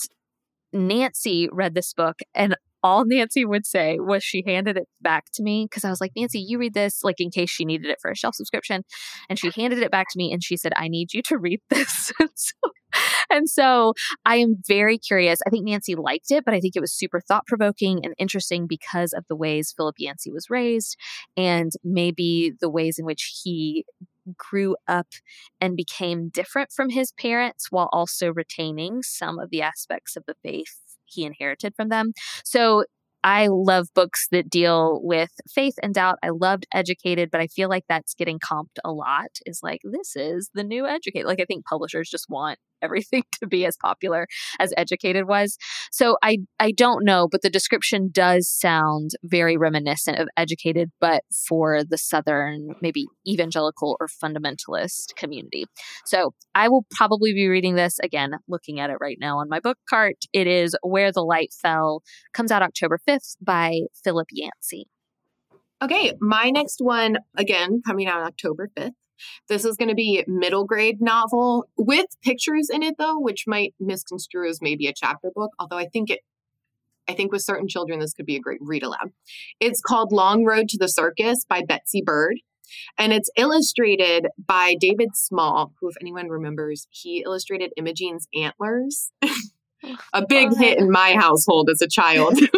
Nancy 0.72 1.48
read 1.52 1.74
this 1.74 1.92
book 1.92 2.20
and 2.34 2.56
all 2.82 3.04
Nancy 3.04 3.44
would 3.44 3.66
say 3.66 3.98
was 3.98 4.24
she 4.24 4.42
handed 4.46 4.76
it 4.76 4.88
back 5.00 5.26
to 5.34 5.42
me 5.42 5.66
because 5.68 5.84
I 5.84 5.90
was 5.90 6.00
like, 6.00 6.12
Nancy, 6.16 6.40
you 6.40 6.58
read 6.58 6.74
this, 6.74 7.04
like 7.04 7.20
in 7.20 7.30
case 7.30 7.50
she 7.50 7.64
needed 7.64 7.90
it 7.90 7.98
for 8.00 8.10
a 8.10 8.16
shelf 8.16 8.34
subscription. 8.34 8.84
And 9.28 9.38
she 9.38 9.50
handed 9.54 9.80
it 9.80 9.90
back 9.90 10.06
to 10.10 10.18
me 10.18 10.32
and 10.32 10.42
she 10.42 10.56
said, 10.56 10.72
I 10.76 10.88
need 10.88 11.12
you 11.12 11.22
to 11.22 11.38
read 11.38 11.60
this. 11.68 12.12
and, 13.30 13.48
so, 13.48 13.94
I 14.24 14.36
am 14.36 14.56
very 14.66 14.98
curious. 14.98 15.40
I 15.46 15.50
think 15.50 15.66
Nancy 15.66 15.94
liked 15.94 16.30
it, 16.30 16.44
but 16.44 16.54
I 16.54 16.60
think 16.60 16.76
it 16.76 16.80
was 16.80 16.92
super 16.92 17.20
thought 17.20 17.46
provoking 17.46 18.04
and 18.04 18.14
interesting 18.18 18.66
because 18.66 19.12
of 19.12 19.24
the 19.28 19.36
ways 19.36 19.74
Philip 19.76 19.96
Yancey 19.98 20.30
was 20.30 20.50
raised 20.50 20.96
and 21.36 21.72
maybe 21.84 22.52
the 22.60 22.70
ways 22.70 22.98
in 22.98 23.04
which 23.04 23.40
he 23.42 23.84
grew 24.37 24.76
up 24.88 25.08
and 25.60 25.76
became 25.76 26.28
different 26.28 26.70
from 26.72 26.90
his 26.90 27.12
parents 27.12 27.66
while 27.70 27.88
also 27.92 28.32
retaining 28.32 29.02
some 29.02 29.38
of 29.38 29.50
the 29.50 29.62
aspects 29.62 30.16
of 30.16 30.25
the 30.26 30.34
faith 30.42 30.78
he 31.06 31.25
inherited 31.25 31.75
from 31.76 31.88
them. 31.88 32.12
So 32.44 32.84
I 33.22 33.49
love 33.49 33.88
books 33.94 34.28
that 34.30 34.49
deal 34.49 35.00
with 35.02 35.30
faith 35.52 35.75
and 35.82 35.92
doubt. 35.92 36.18
I 36.22 36.30
loved 36.30 36.66
Educated, 36.72 37.30
but 37.30 37.40
I 37.40 37.49
feel 37.49 37.68
like 37.68 37.84
that's 37.88 38.14
getting 38.14 38.38
comped 38.38 38.78
a 38.84 38.92
lot. 38.92 39.28
Is 39.44 39.60
like, 39.62 39.80
this 39.84 40.16
is 40.16 40.50
the 40.54 40.64
new 40.64 40.87
Educated. 40.87 41.26
Like, 41.26 41.40
I 41.40 41.44
think 41.44 41.66
publishers 41.66 42.08
just 42.08 42.30
want 42.30 42.58
everything 42.82 43.25
to 43.40 43.46
be 43.46 43.66
as 43.66 43.76
popular 43.76 44.26
as 44.58 44.72
Educated 44.76 45.26
was. 45.26 45.56
So 45.90 46.16
I 46.22 46.38
I 46.58 46.72
don't 46.72 47.04
know, 47.04 47.28
but 47.30 47.42
the 47.42 47.50
description 47.50 48.10
does 48.12 48.49
sound 48.49 49.10
very 49.25 49.56
reminiscent 49.56 50.18
of 50.18 50.28
Educated, 50.37 50.90
but 51.00 51.22
for 51.49 51.82
the 51.84 51.99
southern, 51.99 52.75
maybe 52.80 53.06
evangelical 53.26 53.96
or 54.00 54.08
fundamentalist 54.08 55.14
community. 55.16 55.64
So 56.04 56.34
I 56.54 56.68
will 56.68 56.87
probably 56.90 57.32
be 57.32 57.49
reading 57.49 57.75
this 57.75 57.99
again, 58.00 58.32
looking 58.49 58.80
at 58.80 58.90
it 58.90 58.96
right 59.00 59.18
now 59.20 59.38
on 59.38 59.49
my 59.49 59.60
book 59.60 59.78
cart. 59.88 60.16
It 60.32 60.46
is 60.46 60.76
Where 60.82 61.12
the 61.12 61.22
Light 61.22 61.52
Fell, 61.52 62.02
comes 62.32 62.50
out 62.50 62.62
October 62.62 62.99
5th 63.08 63.37
by 63.40 63.80
Philip 64.04 64.28
Yancey. 64.32 64.87
Okay, 65.82 66.12
my 66.20 66.50
next 66.50 66.80
one, 66.80 67.18
again, 67.37 67.80
coming 67.87 68.06
out 68.06 68.22
October 68.22 68.68
5th. 68.76 68.92
This 69.48 69.64
is 69.64 69.76
going 69.76 69.88
to 69.88 69.94
be 69.94 70.24
middle 70.26 70.64
grade 70.64 71.00
novel 71.00 71.68
with 71.76 72.06
pictures 72.22 72.68
in 72.70 72.82
it 72.82 72.96
though, 72.98 73.18
which 73.18 73.44
might 73.46 73.74
misconstrue 73.80 74.48
as 74.48 74.60
maybe 74.60 74.86
a 74.86 74.92
chapter 74.94 75.30
book, 75.34 75.50
although 75.58 75.78
I 75.78 75.86
think 75.86 76.10
it 76.10 76.20
I 77.08 77.14
think 77.14 77.32
with 77.32 77.42
certain 77.42 77.66
children 77.66 77.98
this 77.98 78.12
could 78.12 78.26
be 78.26 78.36
a 78.36 78.40
great 78.40 78.60
read 78.60 78.82
aloud. 78.82 79.10
It's 79.58 79.80
called 79.80 80.12
Long 80.12 80.44
Road 80.44 80.68
to 80.68 80.78
the 80.78 80.88
Circus 80.88 81.44
by 81.44 81.62
Betsy 81.62 82.02
Bird. 82.04 82.36
And 82.96 83.12
it's 83.12 83.30
illustrated 83.36 84.28
by 84.46 84.76
David 84.78 85.16
Small, 85.16 85.72
who, 85.80 85.88
if 85.88 85.96
anyone 86.00 86.28
remembers, 86.28 86.86
he 86.90 87.24
illustrated 87.26 87.72
Imogene's 87.76 88.28
Antlers. 88.32 89.10
a 90.12 90.24
big 90.24 90.56
hit 90.56 90.78
in 90.78 90.88
my 90.88 91.14
household 91.14 91.68
as 91.68 91.82
a 91.82 91.88
child. 91.88 92.38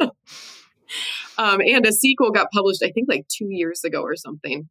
um, 1.38 1.60
and 1.60 1.86
a 1.86 1.92
sequel 1.92 2.30
got 2.30 2.50
published, 2.52 2.82
I 2.82 2.90
think, 2.90 3.08
like 3.08 3.26
two 3.28 3.48
years 3.48 3.84
ago 3.84 4.02
or 4.02 4.16
something. 4.16 4.68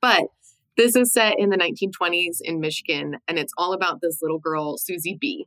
But 0.00 0.28
this 0.76 0.94
is 0.94 1.12
set 1.12 1.38
in 1.38 1.50
the 1.50 1.56
1920s 1.56 2.38
in 2.40 2.60
Michigan, 2.60 3.16
and 3.26 3.38
it's 3.38 3.52
all 3.58 3.72
about 3.72 4.00
this 4.00 4.18
little 4.22 4.38
girl, 4.38 4.78
Susie 4.78 5.18
B., 5.20 5.46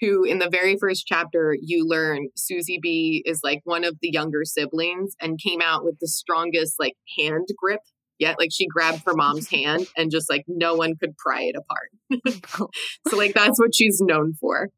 who 0.00 0.24
in 0.24 0.38
the 0.38 0.48
very 0.48 0.76
first 0.76 1.06
chapter, 1.06 1.56
you 1.60 1.86
learn 1.86 2.28
Susie 2.34 2.78
B 2.80 3.22
is 3.26 3.40
like 3.42 3.60
one 3.64 3.84
of 3.84 3.96
the 4.00 4.10
younger 4.10 4.44
siblings 4.44 5.14
and 5.20 5.38
came 5.38 5.60
out 5.62 5.84
with 5.84 5.98
the 6.00 6.08
strongest 6.08 6.76
like 6.78 6.94
hand 7.18 7.48
grip 7.56 7.80
yet. 8.18 8.38
Like 8.38 8.50
she 8.52 8.66
grabbed 8.66 9.02
her 9.06 9.14
mom's 9.14 9.48
hand 9.50 9.86
and 9.96 10.10
just 10.10 10.30
like 10.30 10.44
no 10.48 10.74
one 10.74 10.96
could 10.96 11.16
pry 11.16 11.42
it 11.42 11.56
apart. 11.56 12.40
so, 13.08 13.16
like, 13.16 13.34
that's 13.34 13.58
what 13.58 13.74
she's 13.74 14.00
known 14.00 14.34
for. 14.40 14.68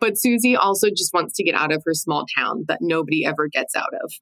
But 0.00 0.18
Susie 0.18 0.56
also 0.56 0.88
just 0.90 1.12
wants 1.12 1.34
to 1.34 1.44
get 1.44 1.54
out 1.54 1.72
of 1.72 1.82
her 1.86 1.94
small 1.94 2.24
town 2.36 2.64
that 2.68 2.78
nobody 2.80 3.24
ever 3.24 3.48
gets 3.48 3.76
out 3.76 3.92
of. 4.02 4.12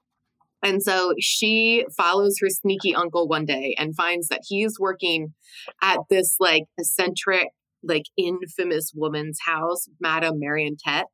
And 0.62 0.82
so 0.82 1.14
she 1.20 1.86
follows 1.96 2.36
her 2.40 2.48
sneaky 2.48 2.94
uncle 2.94 3.28
one 3.28 3.44
day 3.44 3.74
and 3.78 3.94
finds 3.94 4.28
that 4.28 4.42
he 4.46 4.64
is 4.64 4.78
working 4.78 5.34
at 5.82 5.98
this 6.10 6.36
like 6.40 6.64
eccentric, 6.78 7.48
like 7.82 8.04
infamous 8.16 8.92
woman's 8.94 9.38
house, 9.44 9.86
Madame 10.00 10.40
Marantette, 10.40 11.06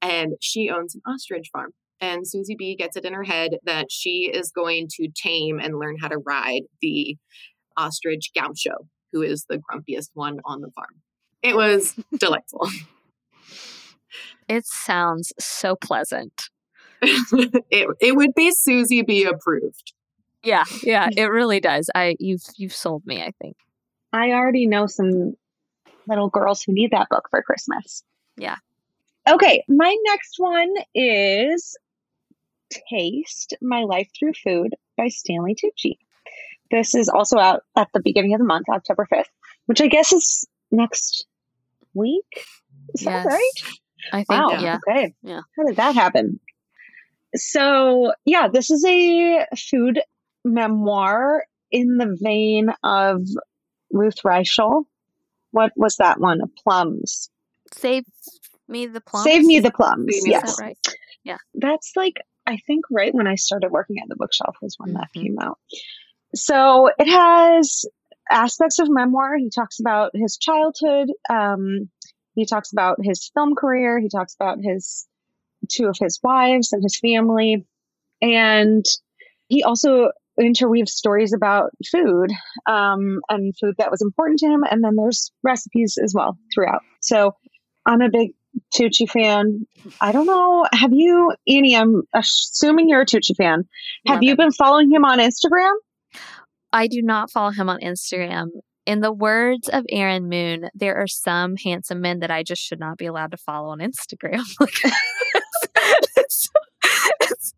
and 0.00 0.34
she 0.40 0.70
owns 0.70 0.94
an 0.94 1.02
ostrich 1.06 1.48
farm. 1.52 1.70
And 2.00 2.28
Susie 2.28 2.56
B 2.56 2.76
gets 2.76 2.96
it 2.96 3.04
in 3.04 3.14
her 3.14 3.24
head 3.24 3.52
that 3.64 3.86
she 3.90 4.30
is 4.32 4.50
going 4.50 4.88
to 4.96 5.08
tame 5.14 5.58
and 5.58 5.78
learn 5.78 5.96
how 6.00 6.08
to 6.08 6.18
ride 6.18 6.62
the 6.80 7.16
ostrich 7.76 8.30
Gaucho, 8.36 8.88
who 9.12 9.22
is 9.22 9.46
the 9.48 9.58
grumpiest 9.58 10.10
one 10.14 10.38
on 10.44 10.60
the 10.60 10.70
farm. 10.74 11.00
It 11.42 11.56
was 11.56 11.94
delightful. 12.18 12.68
It 14.48 14.66
sounds 14.66 15.32
so 15.38 15.74
pleasant. 15.74 16.50
it 17.70 17.88
it 18.00 18.16
would 18.16 18.34
be 18.34 18.50
Susie 18.52 19.02
B 19.02 19.24
approved. 19.24 19.92
Yeah, 20.42 20.64
yeah, 20.82 21.08
it 21.16 21.30
really 21.30 21.60
does. 21.60 21.90
I 21.94 22.16
you've 22.18 22.42
you've 22.56 22.74
sold 22.74 23.06
me, 23.06 23.22
I 23.22 23.32
think. 23.40 23.56
I 24.12 24.30
already 24.30 24.66
know 24.66 24.86
some 24.86 25.34
little 26.06 26.28
girls 26.28 26.62
who 26.62 26.72
need 26.72 26.92
that 26.92 27.08
book 27.08 27.28
for 27.30 27.42
Christmas. 27.42 28.02
Yeah. 28.36 28.56
Okay, 29.28 29.64
my 29.68 29.96
next 30.06 30.34
one 30.38 30.72
is 30.94 31.76
Taste 32.90 33.54
My 33.62 33.82
Life 33.82 34.08
Through 34.18 34.34
Food 34.34 34.74
by 34.96 35.08
Stanley 35.08 35.54
Tucci. 35.54 35.96
This 36.70 36.94
is 36.94 37.08
also 37.08 37.38
out 37.38 37.62
at 37.76 37.88
the 37.94 38.00
beginning 38.00 38.34
of 38.34 38.38
the 38.38 38.44
month, 38.44 38.68
October 38.68 39.06
5th, 39.10 39.28
which 39.66 39.80
I 39.80 39.86
guess 39.86 40.12
is 40.12 40.46
next 40.70 41.26
week. 41.94 42.46
Is 42.94 43.02
yes. 43.02 43.24
that 43.24 43.30
right? 43.30 43.50
I 44.12 44.16
think, 44.24 44.28
wow. 44.28 44.58
yeah. 44.60 44.78
Okay. 44.88 45.14
Yeah. 45.22 45.40
How 45.56 45.64
did 45.64 45.76
that 45.76 45.94
happen? 45.94 46.40
So, 47.36 48.12
yeah, 48.24 48.48
this 48.48 48.70
is 48.70 48.84
a 48.84 49.46
food 49.70 50.00
memoir 50.44 51.44
in 51.70 51.96
the 51.98 52.16
vein 52.20 52.70
of 52.82 53.22
Ruth 53.90 54.22
Reichl. 54.24 54.84
What 55.50 55.72
was 55.76 55.96
that 55.96 56.20
one? 56.20 56.40
Plums. 56.62 57.30
Save 57.72 58.04
me 58.68 58.86
the 58.86 59.00
plums. 59.00 59.24
Save 59.24 59.44
me 59.44 59.60
the 59.60 59.70
plums. 59.70 60.06
Me 60.06 60.22
yes. 60.26 60.60
Right? 60.60 60.78
Yeah. 61.24 61.38
That's 61.54 61.92
like, 61.96 62.20
I 62.46 62.58
think 62.66 62.84
right 62.90 63.14
when 63.14 63.26
I 63.26 63.34
started 63.36 63.70
working 63.70 63.96
at 64.02 64.08
the 64.08 64.16
bookshelf 64.16 64.56
was 64.60 64.76
when 64.78 64.92
that 64.94 65.08
Mhm. 65.14 65.22
came 65.22 65.38
out. 65.40 65.58
So 66.34 66.90
it 66.98 67.08
has 67.08 67.84
aspects 68.30 68.78
of 68.78 68.88
memoir. 68.90 69.36
He 69.36 69.50
talks 69.50 69.80
about 69.80 70.10
his 70.14 70.36
childhood. 70.36 71.10
Um, 71.30 71.90
he 72.34 72.46
talks 72.46 72.72
about 72.72 72.98
his 73.02 73.30
film 73.34 73.54
career. 73.54 73.98
He 74.00 74.08
talks 74.08 74.34
about 74.34 74.58
his 74.60 75.06
two 75.70 75.86
of 75.86 75.96
his 76.00 76.18
wives 76.22 76.72
and 76.72 76.82
his 76.82 76.98
family. 76.98 77.66
And 78.22 78.84
he 79.48 79.62
also 79.62 80.10
interweaves 80.40 80.92
stories 80.92 81.32
about 81.32 81.70
food 81.90 82.30
um, 82.66 83.20
and 83.28 83.54
food 83.56 83.74
that 83.78 83.90
was 83.90 84.02
important 84.02 84.40
to 84.40 84.46
him. 84.46 84.64
And 84.68 84.82
then 84.82 84.96
there's 84.96 85.30
recipes 85.42 85.98
as 86.02 86.12
well 86.14 86.38
throughout. 86.52 86.82
So 87.00 87.32
I'm 87.86 88.00
a 88.00 88.10
big 88.10 88.30
Tucci 88.74 89.08
fan. 89.08 89.66
I 90.00 90.12
don't 90.12 90.26
know. 90.26 90.66
Have 90.72 90.92
you, 90.92 91.32
Annie? 91.46 91.76
I'm 91.76 92.02
assuming 92.14 92.88
you're 92.88 93.02
a 93.02 93.06
Tucci 93.06 93.36
fan. 93.36 93.64
Have 94.06 94.16
Love 94.16 94.22
you 94.22 94.32
him. 94.32 94.36
been 94.36 94.52
following 94.52 94.90
him 94.90 95.04
on 95.04 95.18
Instagram? 95.18 95.74
I 96.72 96.88
do 96.88 97.02
not 97.02 97.30
follow 97.30 97.50
him 97.50 97.68
on 97.68 97.80
Instagram. 97.80 98.48
In 98.86 99.00
the 99.00 99.12
words 99.12 99.68
of 99.68 99.84
Aaron 99.88 100.28
Moon, 100.28 100.68
there 100.74 100.96
are 100.96 101.06
some 101.06 101.56
handsome 101.56 102.00
men 102.00 102.18
that 102.20 102.30
I 102.30 102.42
just 102.42 102.62
should 102.62 102.80
not 102.80 102.98
be 102.98 103.06
allowed 103.06 103.30
to 103.30 103.36
follow 103.36 103.70
on 103.70 103.78
Instagram. 103.78 104.42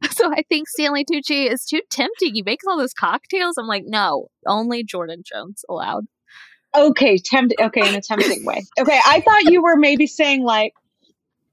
So, 0.13 0.31
I 0.33 0.43
think 0.49 0.69
Stanley 0.69 1.05
Tucci 1.05 1.51
is 1.51 1.65
too 1.65 1.81
tempting. 1.91 2.35
He 2.35 2.43
makes 2.43 2.65
all 2.67 2.79
those 2.79 2.95
cocktails. 2.95 3.57
I'm 3.59 3.67
like, 3.67 3.85
no, 3.87 4.29
only 4.47 4.83
Jordan 4.83 5.23
Jones 5.25 5.65
allowed. 5.69 6.05
Okay, 6.75 7.19
tempt. 7.19 7.55
Okay, 7.61 7.87
in 7.87 7.95
a 7.95 8.01
tempting 8.01 8.45
way. 8.45 8.65
Okay, 8.79 8.99
I 9.07 9.21
thought 9.21 9.45
you 9.45 9.63
were 9.63 9.77
maybe 9.77 10.07
saying 10.07 10.43
like 10.43 10.73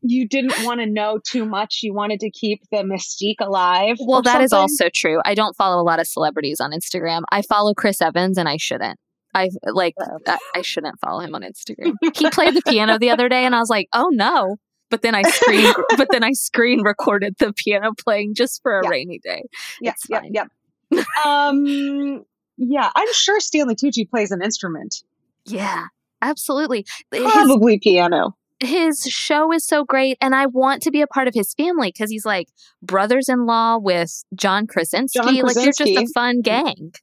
you 0.02 0.28
didn't 0.28 0.54
want 0.64 0.82
to 0.82 0.86
know 0.86 1.20
too 1.26 1.46
much. 1.46 1.80
You 1.82 1.94
wanted 1.94 2.20
to 2.22 2.30
keep 2.30 2.62
the 2.72 2.78
mystique 2.80 3.40
alive. 3.46 3.98
Well, 4.00 4.22
that 4.22 4.42
is 4.42 4.52
something. 4.52 4.62
also 4.62 4.90
true. 4.94 5.20
I 5.26 5.34
don't 5.34 5.56
follow 5.56 5.82
a 5.82 5.86
lot 5.86 6.00
of 6.00 6.08
celebrities 6.08 6.60
on 6.60 6.72
Instagram. 6.72 7.22
I 7.32 7.42
follow 7.42 7.74
Chris 7.74 8.02
Evans, 8.02 8.38
and 8.38 8.48
I 8.50 8.58
shouldn't. 8.58 9.00
I 9.34 9.50
like 9.66 9.96
Oh. 10.00 10.20
I, 10.28 10.38
I 10.56 10.62
shouldn't 10.62 11.00
follow 11.00 11.22
him 11.22 11.34
on 11.36 11.42
Instagram. 11.42 11.94
He 12.16 12.30
played 12.30 12.54
the 12.54 12.62
piano 12.68 13.00
the 13.00 13.10
other 13.10 13.30
day, 13.30 13.46
and 13.46 13.56
I 13.56 13.60
was 13.60 13.70
like, 13.70 13.88
oh 13.94 14.10
no. 14.12 14.58
But 14.94 15.02
then 15.02 15.16
I 15.16 15.24
screen, 15.24 15.74
but 15.98 16.10
then 16.12 16.24
I 16.24 16.34
screen 16.34 16.84
recorded 16.84 17.34
the 17.40 17.52
piano 17.52 17.94
playing 17.98 18.36
just 18.36 18.62
for 18.62 18.80
a 18.80 18.84
Yeah. 18.84 18.90
rainy 18.92 19.18
day. 19.18 19.42
Yep, 19.82 19.96
It's 20.12 20.30
yep, 20.32 20.48
um, 21.26 22.24
yeah, 22.58 22.92
I'm 22.96 23.12
sure 23.12 23.40
Stanley 23.40 23.74
Tucci 23.74 24.08
plays 24.08 24.30
an 24.30 24.44
instrument, 24.44 24.98
Yeah, 25.46 25.86
absolutely. 26.22 26.86
His, 27.12 27.24
probably 27.24 27.80
piano. 27.80 28.36
his 28.60 29.02
show 29.02 29.52
is 29.52 29.66
so 29.66 29.84
great, 29.84 30.20
and 30.22 30.36
I 30.36 30.46
want 30.46 30.84
to 30.84 30.92
be 30.92 31.02
a 31.02 31.08
part 31.08 31.28
of 31.28 31.34
his 31.34 31.56
family 31.56 31.88
because 31.92 32.12
he's 32.12 32.24
like 32.28 32.50
brothers-in-law 32.84 33.80
with 33.80 34.24
John 34.36 34.68
Krasinski. 34.68 35.18
John 35.18 35.36
Like 35.38 35.56
you're 35.56 35.74
just 35.74 35.82
a 35.82 36.06
fun 36.14 36.42
gang. 36.42 36.94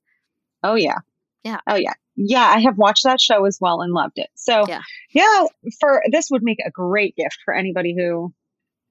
Oh 0.62 0.76
yeah, 0.76 0.99
Yeah. 1.42 1.59
Oh 1.66 1.75
yeah, 1.75 1.94
yeah. 2.28 2.46
I 2.54 2.60
have 2.60 2.76
watched 2.78 3.04
that 3.04 3.20
show 3.20 3.44
as 3.46 3.58
well 3.60 3.80
and 3.82 3.92
loved 3.92 4.18
it. 4.18 4.28
So 4.34 4.64
Yeah. 4.68 4.82
yeah, 5.12 5.44
for 5.80 6.02
this 6.10 6.30
would 6.30 6.42
make 6.42 6.58
a 6.64 6.70
great 6.70 7.16
gift 7.16 7.38
for 7.44 7.54
anybody 7.54 7.94
who 7.96 8.32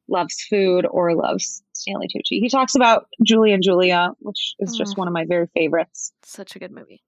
loves 0.08 0.42
food 0.50 0.88
or 0.90 1.14
loves 1.16 1.62
Stanley 1.74 2.08
Tucci. 2.08 2.40
He 2.40 2.50
talks 2.50 2.74
about 2.76 3.06
Julie 3.24 3.54
and 3.54 3.62
Julia, 3.62 4.12
which 4.20 4.56
is 4.60 4.76
just 4.76 4.96
Mm. 4.96 4.98
one 5.00 5.08
of 5.08 5.14
my 5.14 5.26
very 5.26 5.48
favorites. 5.54 6.12
Such 6.24 6.56
a 6.56 6.60
good 6.60 6.72
movie. 6.72 7.04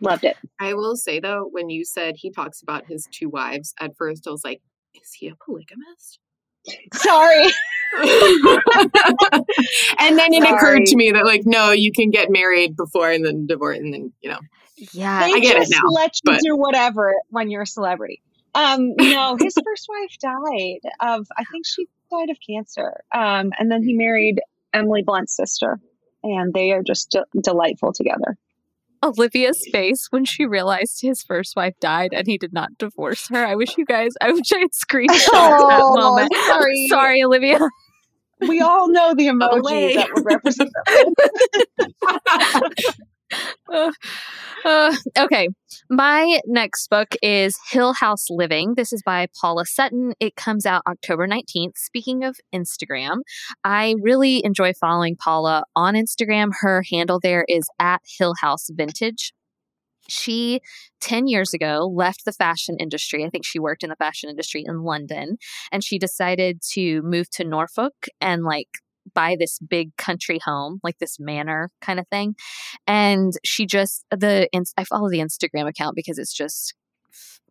Loved 0.00 0.24
it. 0.24 0.36
I 0.60 0.74
will 0.74 0.96
say 0.96 1.18
though, 1.20 1.48
when 1.50 1.70
you 1.70 1.84
said 1.84 2.14
he 2.16 2.30
talks 2.30 2.62
about 2.62 2.86
his 2.86 3.08
two 3.10 3.28
wives, 3.28 3.74
at 3.80 3.96
first 3.96 4.26
I 4.26 4.30
was 4.30 4.44
like, 4.44 4.62
is 4.94 5.12
he 5.18 5.28
a 5.28 5.34
polygamist? 5.44 6.20
Sorry. 6.94 7.46
and 9.98 10.18
then 10.18 10.32
it 10.32 10.42
occurred 10.44 10.86
to 10.86 10.96
me 10.96 11.10
that 11.10 11.24
like, 11.24 11.42
no, 11.44 11.72
you 11.72 11.92
can 11.92 12.10
get 12.10 12.30
married 12.30 12.76
before 12.76 13.10
and 13.10 13.24
then 13.24 13.46
divorce 13.46 13.78
and 13.78 13.92
then, 13.92 14.12
you 14.20 14.30
know. 14.30 14.38
Yeah, 14.92 15.20
they 15.20 15.34
I 15.34 15.40
get 15.40 15.56
it 15.56 15.60
just 15.60 15.72
now, 15.72 15.88
let 15.90 16.16
you 16.24 16.32
but- 16.32 16.40
do 16.42 16.56
whatever 16.56 17.14
when 17.28 17.50
you're 17.50 17.62
a 17.62 17.66
celebrity. 17.66 18.22
Um, 18.54 18.94
no, 18.98 19.36
his 19.40 19.54
first 19.64 19.86
wife 19.88 20.16
died 20.20 20.80
of, 21.00 21.26
I 21.36 21.44
think 21.44 21.66
she 21.66 21.88
died 22.10 22.30
of 22.30 22.38
cancer. 22.48 23.00
Um, 23.14 23.52
and 23.58 23.70
then 23.70 23.82
he 23.82 23.94
married 23.94 24.40
Emily 24.72 25.02
Blunt's 25.02 25.36
sister, 25.36 25.78
and 26.22 26.52
they 26.52 26.72
are 26.72 26.82
just 26.82 27.10
de- 27.10 27.24
delightful 27.42 27.92
together. 27.92 28.36
Olivia's 29.02 29.66
face 29.72 30.08
when 30.10 30.26
she 30.26 30.44
realized 30.44 31.00
his 31.00 31.22
first 31.22 31.56
wife 31.56 31.72
died 31.80 32.10
and 32.12 32.26
he 32.26 32.36
did 32.36 32.52
not 32.52 32.76
divorce 32.76 33.28
her. 33.28 33.46
I 33.46 33.54
wish 33.54 33.78
you 33.78 33.86
guys, 33.86 34.10
I 34.20 34.30
wish 34.32 34.52
I 34.52 34.58
had 34.58 34.72
screenshot 34.72 35.28
oh, 35.32 35.68
that 35.70 36.00
moment. 36.00 36.34
Sorry. 36.46 36.86
sorry, 36.90 37.22
Olivia. 37.22 37.60
We 38.46 38.60
all 38.60 38.90
know 38.90 39.14
the 39.14 39.26
emoji 39.28 39.94
that 39.94 40.10
would 40.14 40.26
represent 40.26 40.70
that. 40.86 41.14
Uh, 43.72 43.92
uh, 44.64 44.96
okay. 45.18 45.48
My 45.88 46.40
next 46.46 46.88
book 46.88 47.14
is 47.22 47.58
Hill 47.70 47.94
House 47.94 48.26
Living. 48.30 48.74
This 48.76 48.92
is 48.92 49.02
by 49.04 49.28
Paula 49.40 49.64
Sutton. 49.66 50.12
It 50.20 50.36
comes 50.36 50.66
out 50.66 50.82
October 50.86 51.26
19th. 51.26 51.76
Speaking 51.76 52.24
of 52.24 52.36
Instagram, 52.54 53.18
I 53.64 53.94
really 54.02 54.42
enjoy 54.44 54.72
following 54.72 55.16
Paula 55.16 55.64
on 55.76 55.94
Instagram. 55.94 56.50
Her 56.60 56.82
handle 56.90 57.20
there 57.22 57.44
is 57.48 57.68
at 57.78 58.00
Hill 58.18 58.34
House 58.40 58.68
Vintage. 58.70 59.32
She, 60.08 60.60
10 61.00 61.28
years 61.28 61.54
ago, 61.54 61.88
left 61.92 62.24
the 62.24 62.32
fashion 62.32 62.76
industry. 62.80 63.24
I 63.24 63.30
think 63.30 63.46
she 63.46 63.60
worked 63.60 63.84
in 63.84 63.90
the 63.90 63.96
fashion 63.96 64.28
industry 64.28 64.64
in 64.66 64.82
London 64.82 65.36
and 65.70 65.84
she 65.84 65.98
decided 65.98 66.60
to 66.72 67.00
move 67.02 67.30
to 67.30 67.44
Norfolk 67.44 67.94
and 68.20 68.42
like 68.42 68.68
buy 69.14 69.36
this 69.38 69.58
big 69.58 69.96
country 69.96 70.38
home, 70.44 70.80
like 70.82 70.98
this 70.98 71.18
manor 71.18 71.70
kind 71.80 71.98
of 71.98 72.06
thing. 72.08 72.34
And 72.86 73.32
she 73.44 73.66
just 73.66 74.04
the 74.10 74.48
I 74.76 74.84
follow 74.84 75.08
the 75.08 75.20
Instagram 75.20 75.68
account 75.68 75.96
because 75.96 76.18
it's 76.18 76.34
just 76.34 76.74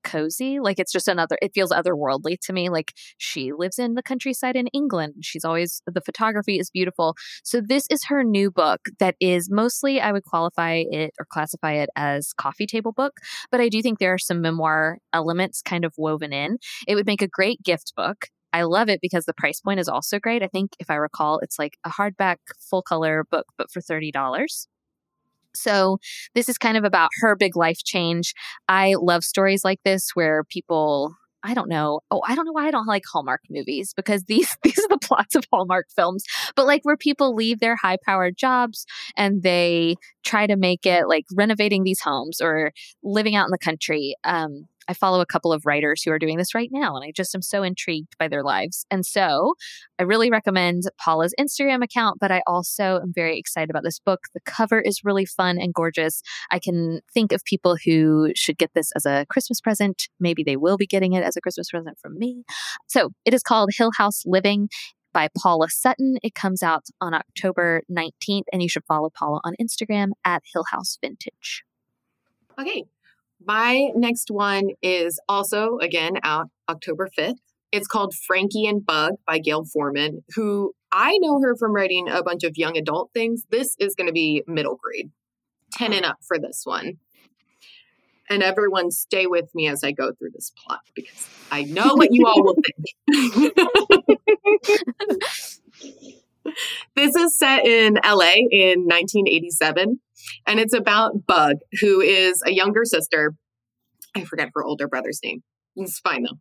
cozy. 0.03 0.59
Like 0.59 0.79
it's 0.79 0.91
just 0.91 1.07
another, 1.07 1.37
it 1.41 1.51
feels 1.53 1.71
otherworldly 1.71 2.37
to 2.43 2.53
me. 2.53 2.69
Like 2.69 2.93
she 3.17 3.51
lives 3.51 3.79
in 3.79 3.95
the 3.95 4.03
countryside 4.03 4.55
in 4.55 4.67
England. 4.67 5.15
She's 5.21 5.45
always, 5.45 5.81
the 5.85 6.01
photography 6.01 6.59
is 6.59 6.69
beautiful. 6.69 7.15
So 7.43 7.61
this 7.61 7.85
is 7.89 8.05
her 8.05 8.23
new 8.23 8.51
book 8.51 8.81
that 8.99 9.15
is 9.19 9.49
mostly, 9.51 9.99
I 9.99 10.11
would 10.11 10.23
qualify 10.23 10.83
it 10.89 11.11
or 11.19 11.25
classify 11.29 11.73
it 11.73 11.89
as 11.95 12.33
coffee 12.33 12.67
table 12.67 12.91
book, 12.91 13.17
but 13.51 13.61
I 13.61 13.69
do 13.69 13.81
think 13.81 13.99
there 13.99 14.13
are 14.13 14.19
some 14.19 14.41
memoir 14.41 14.99
elements 15.13 15.61
kind 15.61 15.85
of 15.85 15.93
woven 15.97 16.33
in. 16.33 16.57
It 16.87 16.95
would 16.95 17.05
make 17.05 17.21
a 17.21 17.27
great 17.27 17.61
gift 17.63 17.93
book. 17.95 18.27
I 18.53 18.63
love 18.63 18.89
it 18.89 18.99
because 19.01 19.25
the 19.25 19.33
price 19.33 19.61
point 19.61 19.79
is 19.79 19.87
also 19.87 20.19
great. 20.19 20.43
I 20.43 20.47
think 20.47 20.71
if 20.79 20.89
I 20.89 20.95
recall, 20.95 21.39
it's 21.39 21.59
like 21.59 21.77
a 21.85 21.89
hardback 21.89 22.37
full 22.59 22.81
color 22.81 23.25
book, 23.29 23.47
but 23.57 23.71
for 23.71 23.81
$30. 23.81 24.67
So, 25.55 25.97
this 26.35 26.47
is 26.47 26.57
kind 26.57 26.77
of 26.77 26.83
about 26.83 27.09
her 27.21 27.35
big 27.35 27.55
life 27.55 27.79
change. 27.83 28.33
I 28.67 28.95
love 28.99 29.23
stories 29.23 29.63
like 29.65 29.79
this 29.83 30.11
where 30.13 30.43
people 30.43 31.15
I 31.43 31.53
don't 31.53 31.69
know. 31.69 32.01
Oh, 32.11 32.21
I 32.27 32.35
don't 32.35 32.45
know 32.45 32.51
why 32.51 32.67
I 32.67 32.71
don't 32.71 32.85
like 32.85 33.03
Hallmark 33.11 33.41
movies 33.49 33.93
because 33.95 34.23
these 34.27 34.57
these 34.63 34.77
are 34.79 34.87
the 34.89 34.99
plots 34.99 35.35
of 35.35 35.45
Hallmark 35.51 35.87
films. 35.95 36.23
But 36.55 36.67
like 36.67 36.83
where 36.83 36.97
people 36.97 37.33
leave 37.33 37.59
their 37.59 37.75
high 37.77 37.97
powered 38.05 38.37
jobs 38.37 38.85
and 39.15 39.41
they 39.43 39.95
try 40.23 40.47
to 40.47 40.55
make 40.57 40.85
it 40.85 41.07
like 41.07 41.25
renovating 41.35 41.83
these 41.83 42.01
homes 42.01 42.41
or 42.41 42.71
living 43.03 43.35
out 43.35 43.45
in 43.45 43.51
the 43.51 43.57
country. 43.57 44.15
Um, 44.23 44.67
I 44.89 44.93
follow 44.93 45.21
a 45.21 45.25
couple 45.25 45.53
of 45.53 45.67
writers 45.67 46.01
who 46.01 46.11
are 46.11 46.17
doing 46.17 46.37
this 46.37 46.55
right 46.55 46.69
now, 46.71 46.95
and 46.95 47.05
I 47.05 47.11
just 47.15 47.35
am 47.35 47.43
so 47.43 47.61
intrigued 47.61 48.17
by 48.17 48.27
their 48.27 48.43
lives. 48.43 48.87
And 48.89 49.05
so 49.05 49.53
I 49.99 50.03
really 50.03 50.31
recommend 50.31 50.83
Paula's 50.97 51.33
Instagram 51.39 51.83
account, 51.83 52.17
but 52.19 52.31
I 52.31 52.41
also 52.47 52.99
am 52.99 53.13
very 53.13 53.37
excited 53.37 53.69
about 53.69 53.83
this 53.83 53.99
book. 53.99 54.21
The 54.33 54.41
cover 54.41 54.81
is 54.81 55.03
really 55.03 55.25
fun 55.25 55.59
and 55.59 55.73
gorgeous. 55.73 56.23
I 56.49 56.57
can 56.57 57.01
think 57.13 57.31
of 57.31 57.43
people 57.45 57.77
who 57.85 58.31
should 58.35 58.57
get 58.57 58.71
this 58.73 58.91
as 58.95 59.05
a 59.05 59.27
Christmas 59.29 59.61
present. 59.61 60.07
Maybe 60.19 60.43
they 60.43 60.57
will 60.57 60.75
be 60.75 60.87
getting 60.87 61.13
it 61.13 61.23
as 61.23 61.37
a 61.37 61.41
Christmas 61.41 61.69
present 61.69 61.99
from 62.01 62.17
me. 62.17 62.43
So 62.87 63.11
it 63.25 63.33
is 63.35 63.43
called 63.43 63.69
Hill 63.77 63.91
House 63.95 64.23
Living 64.25 64.69
by 65.13 65.27
Paula 65.37 65.67
Sutton. 65.69 66.17
It 66.23 66.33
comes 66.33 66.63
out 66.63 66.85
on 66.99 67.13
October 67.13 67.83
19th, 67.91 68.45
and 68.51 68.63
you 68.63 68.69
should 68.69 68.85
follow 68.87 69.11
Paula 69.11 69.39
on 69.43 69.53
Instagram 69.61 70.09
at 70.25 70.41
Hill 70.51 70.65
House 70.71 70.97
Vintage. 70.99 71.63
Okay, 72.59 72.85
my 73.45 73.89
next 73.95 74.29
one 74.29 74.69
is 74.81 75.19
also, 75.27 75.77
again, 75.77 76.13
out 76.23 76.47
October 76.69 77.09
5th. 77.17 77.37
It's 77.71 77.87
called 77.87 78.15
Frankie 78.15 78.65
and 78.65 78.85
Bug 78.85 79.13
by 79.27 79.39
Gayle 79.39 79.65
Forman, 79.65 80.23
who 80.35 80.73
I 80.91 81.17
know 81.19 81.39
her 81.41 81.55
from 81.55 81.73
writing 81.73 82.09
a 82.09 82.23
bunch 82.23 82.43
of 82.43 82.57
young 82.57 82.77
adult 82.77 83.11
things. 83.13 83.45
This 83.51 83.75
is 83.79 83.95
going 83.95 84.07
to 84.07 84.13
be 84.13 84.43
middle 84.47 84.77
grade, 84.81 85.11
10 85.73 85.93
and 85.93 86.05
up 86.05 86.17
for 86.27 86.39
this 86.39 86.61
one. 86.63 86.97
And 88.31 88.43
everyone 88.43 88.91
stay 88.91 89.25
with 89.25 89.53
me 89.55 89.67
as 89.67 89.83
I 89.83 89.91
go 89.91 90.11
through 90.11 90.31
this 90.33 90.51
plot 90.55 90.81
because 90.93 91.27
I 91.51 91.63
know 91.63 91.95
what 91.95 92.09
you 92.11 92.27
all 92.27 92.43
will 92.43 92.55
think. 92.55 93.53
this 96.95 97.15
is 97.15 97.37
set 97.37 97.65
in 97.65 97.95
LA 98.03 98.45
in 98.51 98.85
1987. 98.85 99.99
And 100.47 100.59
it's 100.59 100.73
about 100.73 101.25
Bug, 101.25 101.57
who 101.79 102.01
is 102.01 102.41
a 102.45 102.51
younger 102.51 102.85
sister. 102.85 103.35
I 104.15 104.23
forget 104.23 104.49
her 104.55 104.63
older 104.63 104.87
brother's 104.87 105.19
name. 105.23 105.43
It's 105.75 105.99
fine 105.99 106.23
though. 106.23 106.39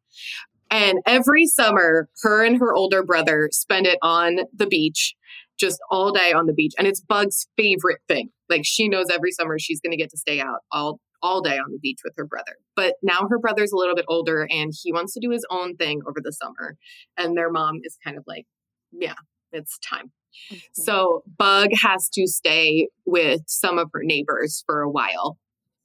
And 0.70 0.98
every 1.06 1.46
summer, 1.46 2.08
her 2.22 2.44
and 2.44 2.58
her 2.58 2.74
older 2.74 3.02
brother 3.02 3.48
spend 3.52 3.86
it 3.86 3.98
on 4.02 4.40
the 4.54 4.66
beach, 4.66 5.14
just 5.58 5.78
all 5.90 6.12
day 6.12 6.32
on 6.32 6.46
the 6.46 6.52
beach. 6.52 6.74
And 6.78 6.86
it's 6.86 7.00
Bug's 7.00 7.46
favorite 7.56 8.00
thing. 8.06 8.30
Like 8.50 8.62
she 8.64 8.88
knows 8.88 9.06
every 9.12 9.32
summer 9.32 9.58
she's 9.58 9.80
going 9.80 9.92
to 9.92 9.96
get 9.96 10.10
to 10.10 10.18
stay 10.18 10.40
out 10.40 10.60
all 10.70 11.00
all 11.20 11.40
day 11.40 11.58
on 11.58 11.72
the 11.72 11.78
beach 11.78 11.98
with 12.04 12.14
her 12.16 12.24
brother. 12.24 12.56
But 12.76 12.94
now 13.02 13.26
her 13.28 13.38
brother's 13.38 13.72
a 13.72 13.76
little 13.76 13.96
bit 13.96 14.04
older 14.08 14.46
and 14.48 14.72
he 14.72 14.92
wants 14.92 15.14
to 15.14 15.20
do 15.20 15.30
his 15.30 15.44
own 15.50 15.76
thing 15.76 16.00
over 16.06 16.20
the 16.22 16.32
summer. 16.32 16.76
And 17.16 17.36
their 17.36 17.50
mom 17.50 17.80
is 17.82 17.98
kind 18.04 18.16
of 18.16 18.24
like, 18.26 18.46
yeah, 18.92 19.14
it's 19.52 19.78
time. 19.78 20.12
Mm-hmm. 20.52 20.82
So 20.82 21.22
Bug 21.36 21.70
has 21.82 22.08
to 22.10 22.26
stay 22.26 22.88
with 23.06 23.42
some 23.46 23.78
of 23.78 23.90
her 23.92 24.02
neighbors 24.02 24.62
for 24.66 24.80
a 24.80 24.90
while. 24.90 25.38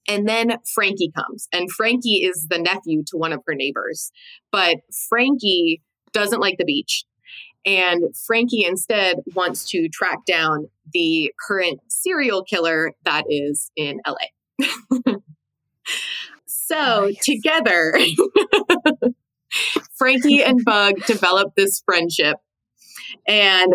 And 0.07 0.27
then 0.27 0.57
Frankie 0.73 1.11
comes, 1.15 1.47
and 1.53 1.71
Frankie 1.71 2.23
is 2.23 2.47
the 2.49 2.59
nephew 2.59 3.03
to 3.07 3.17
one 3.17 3.31
of 3.31 3.41
her 3.47 3.55
neighbors. 3.55 4.11
But 4.51 4.79
Frankie 5.07 5.81
doesn't 6.11 6.41
like 6.41 6.57
the 6.57 6.65
beach. 6.65 7.05
And 7.65 8.13
Frankie 8.27 8.65
instead 8.65 9.17
wants 9.33 9.69
to 9.69 9.87
track 9.87 10.25
down 10.27 10.67
the 10.93 11.31
current 11.47 11.79
serial 11.87 12.43
killer 12.43 12.91
that 13.05 13.23
is 13.29 13.71
in 13.77 14.01
LA. 14.05 15.15
so 16.45 17.05
nice. 17.05 17.23
together, 17.23 17.97
Frankie 19.95 20.43
and 20.43 20.63
Bug 20.65 20.95
develop 21.05 21.53
this 21.55 21.81
friendship. 21.85 22.37
And 23.27 23.73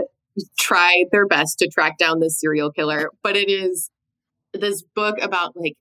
try 0.58 1.04
their 1.10 1.26
best 1.26 1.58
to 1.58 1.68
track 1.68 1.98
down 1.98 2.20
this 2.20 2.40
serial 2.40 2.70
killer. 2.70 3.10
But 3.22 3.36
it 3.36 3.50
is 3.50 3.90
this 4.52 4.82
book 4.94 5.16
about 5.20 5.52
like 5.56 5.74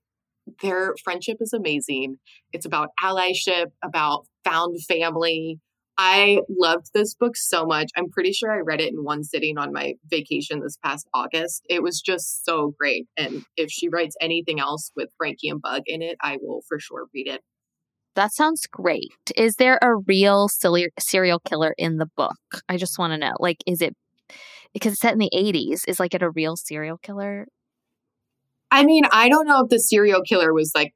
their 0.62 0.94
friendship 1.04 1.38
is 1.40 1.52
amazing. 1.52 2.16
It's 2.52 2.66
about 2.66 2.88
allyship, 3.02 3.66
about 3.84 4.26
found 4.44 4.82
family. 4.84 5.60
I 6.00 6.40
loved 6.48 6.90
this 6.94 7.14
book 7.14 7.36
so 7.36 7.66
much. 7.66 7.90
I'm 7.96 8.08
pretty 8.08 8.32
sure 8.32 8.52
I 8.52 8.60
read 8.60 8.80
it 8.80 8.92
in 8.92 9.02
one 9.02 9.24
sitting 9.24 9.58
on 9.58 9.72
my 9.72 9.94
vacation 10.08 10.60
this 10.60 10.78
past 10.82 11.08
August. 11.12 11.64
It 11.68 11.82
was 11.82 12.00
just 12.00 12.44
so 12.44 12.72
great. 12.78 13.08
And 13.16 13.44
if 13.56 13.70
she 13.70 13.88
writes 13.88 14.16
anything 14.20 14.60
else 14.60 14.92
with 14.94 15.08
Frankie 15.18 15.48
and 15.48 15.60
Bug 15.60 15.82
in 15.86 16.00
it, 16.00 16.16
I 16.22 16.38
will 16.40 16.62
for 16.68 16.78
sure 16.78 17.06
read 17.12 17.26
it. 17.26 17.42
That 18.18 18.34
sounds 18.34 18.66
great. 18.66 19.14
Is 19.36 19.56
there 19.56 19.78
a 19.80 19.94
real 19.94 20.48
serial 20.48 21.38
killer 21.38 21.72
in 21.78 21.98
the 21.98 22.08
book? 22.16 22.36
I 22.68 22.76
just 22.76 22.98
want 22.98 23.12
to 23.12 23.16
know. 23.16 23.34
Like, 23.38 23.62
is 23.64 23.80
it 23.80 23.94
because 24.74 24.92
it's 24.94 25.00
set 25.00 25.12
in 25.12 25.18
the 25.18 25.30
80s 25.32 25.82
is 25.86 26.00
like 26.00 26.14
it 26.14 26.22
a 26.22 26.30
real 26.30 26.56
serial 26.56 26.98
killer 26.98 27.46
i 28.70 28.84
mean 28.84 29.04
i 29.12 29.30
don't 29.30 29.46
know 29.46 29.62
if 29.62 29.70
the 29.70 29.78
serial 29.78 30.20
killer 30.20 30.52
was 30.52 30.72
like 30.74 30.92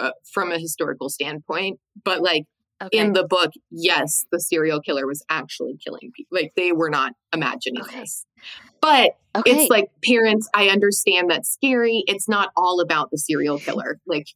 uh, 0.00 0.10
from 0.32 0.50
a 0.50 0.58
historical 0.58 1.08
standpoint 1.08 1.78
but 2.04 2.20
like 2.20 2.46
okay. 2.82 2.98
in 2.98 3.12
the 3.12 3.24
book 3.24 3.52
yes 3.70 4.26
the 4.32 4.40
serial 4.40 4.80
killer 4.80 5.06
was 5.06 5.24
actually 5.28 5.76
killing 5.76 6.10
people 6.16 6.36
like 6.36 6.52
they 6.56 6.72
were 6.72 6.90
not 6.90 7.12
imagining 7.32 7.82
okay. 7.82 8.00
this 8.00 8.26
but 8.80 9.12
okay. 9.36 9.50
it's 9.52 9.70
like 9.70 9.88
parents 10.04 10.48
i 10.54 10.68
understand 10.68 11.30
that's 11.30 11.48
scary 11.48 12.02
it's 12.06 12.28
not 12.28 12.50
all 12.56 12.80
about 12.80 13.10
the 13.12 13.18
serial 13.18 13.58
killer 13.58 14.00
like 14.06 14.26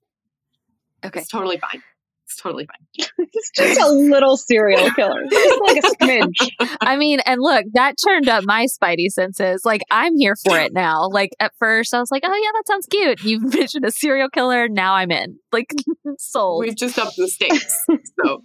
okay 1.05 1.21
it's 1.21 1.29
totally 1.29 1.59
fine 1.59 1.83
it's 2.27 2.43
totally 2.43 2.67
fine. 2.67 3.07
it's 3.33 3.51
just 3.51 3.81
a 3.81 3.89
little 3.89 4.37
serial 4.37 4.91
killer, 4.91 5.23
just 5.31 5.61
like 5.61 5.77
a 5.77 5.83
smidge. 5.83 6.51
I 6.81 6.97
mean, 6.97 7.21
and 7.21 7.41
look, 7.41 7.65
that 7.75 7.95
turned 8.05 8.29
up 8.29 8.43
my 8.45 8.67
spidey 8.67 9.09
senses. 9.11 9.65
Like, 9.65 9.83
I'm 9.93 10.17
here 10.17 10.35
for 10.35 10.59
it 10.59 10.73
now. 10.73 11.09
Like, 11.09 11.31
at 11.39 11.53
first, 11.61 11.95
I 11.95 12.01
was 12.01 12.11
like, 12.11 12.25
oh, 12.27 12.35
yeah, 12.35 12.51
that 12.53 12.67
sounds 12.67 12.87
cute. 12.87 13.23
You 13.23 13.41
mentioned 13.49 13.85
a 13.85 13.93
serial 13.93 14.29
killer. 14.29 14.69
Now 14.69 14.95
I'm 14.95 15.13
in. 15.13 15.39
Like, 15.53 15.73
sold. 16.19 16.65
We've 16.65 16.75
just 16.75 16.99
upped 16.99 17.15
the 17.17 17.29
stakes. 17.29 17.85
So, 18.21 18.43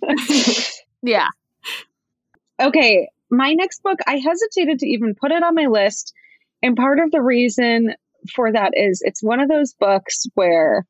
yeah. 1.02 1.28
Okay. 2.62 3.10
My 3.32 3.54
next 3.54 3.82
book, 3.82 3.98
I 4.06 4.18
hesitated 4.18 4.78
to 4.80 4.88
even 4.88 5.16
put 5.20 5.32
it 5.32 5.42
on 5.42 5.56
my 5.56 5.66
list. 5.66 6.14
And 6.62 6.78
part 6.78 7.00
of 7.00 7.10
the 7.10 7.22
reason 7.22 7.96
for 8.36 8.52
that 8.52 8.74
is 8.76 9.02
it's 9.04 9.24
one 9.24 9.40
of 9.40 9.50
those 9.50 9.74
books 9.74 10.26
where 10.36 10.86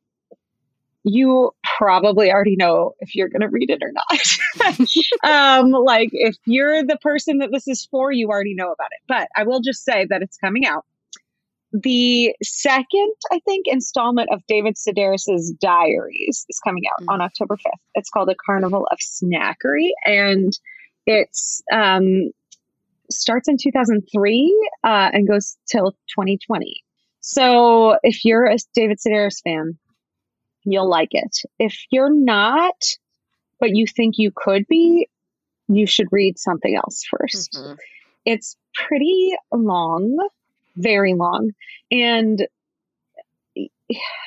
you 1.04 1.52
probably 1.82 2.32
already 2.32 2.56
know 2.56 2.94
if 3.00 3.16
you're 3.16 3.28
going 3.28 3.42
to 3.42 3.50
read 3.50 3.72
it 3.72 3.82
or 3.82 3.92
not. 3.92 4.78
um, 5.24 5.72
like 5.72 6.10
if 6.12 6.36
you're 6.46 6.84
the 6.84 6.98
person 7.02 7.40
that 7.40 7.50
this 7.52 7.68
is 7.68 7.88
for, 7.90 8.12
you 8.12 8.30
already 8.30 8.54
know 8.54 8.72
about 8.72 8.90
it. 8.92 9.02
But 9.08 9.30
I 9.36 9.44
will 9.44 9.62
just 9.62 9.84
say 9.84 10.06
that 10.12 10.22
it's 10.22 10.38
coming 10.38 10.68
out. 10.68 10.86
the 11.74 12.36
second, 12.44 13.16
I 13.32 13.40
think, 13.46 13.66
installment 13.66 14.30
of 14.32 14.44
David 14.48 14.76
Sedaris's 14.76 15.56
Diaries 15.60 16.46
is 16.48 16.60
coming 16.64 16.84
out 16.94 17.04
mm. 17.04 17.12
on 17.12 17.20
October 17.20 17.56
5th. 17.56 17.80
It's 17.96 18.12
called 18.12 18.30
A 18.30 18.36
Carnival 18.46 18.88
of 18.92 19.00
Snackery, 19.00 19.90
and 20.06 20.54
it's 21.08 21.64
um, 21.74 22.30
starts 23.10 23.48
in 23.48 23.58
2003 23.58 24.70
uh, 24.84 25.10
and 25.14 25.28
goes 25.28 25.58
till 25.68 25.94
2020. 26.16 26.84
So 27.22 27.98
if 28.04 28.24
you're 28.24 28.46
a 28.46 28.58
David 28.76 29.00
Sedaris 29.00 29.42
fan, 29.44 29.80
you'll 30.64 30.90
like 30.90 31.10
it. 31.12 31.38
If 31.60 31.86
you're 31.90 32.14
not, 32.14 32.76
but 33.60 33.76
you 33.76 33.86
think 33.88 34.16
you 34.18 34.32
could 34.36 34.68
be, 34.68 35.08
you 35.68 35.88
should 35.88 36.08
read 36.12 36.38
something 36.40 36.76
else 36.76 37.04
1st 37.14 37.50
mm-hmm. 37.56 37.74
It's 38.24 38.56
pretty 38.76 39.34
long 39.52 40.18
very 40.76 41.14
long. 41.14 41.52
And 41.92 42.48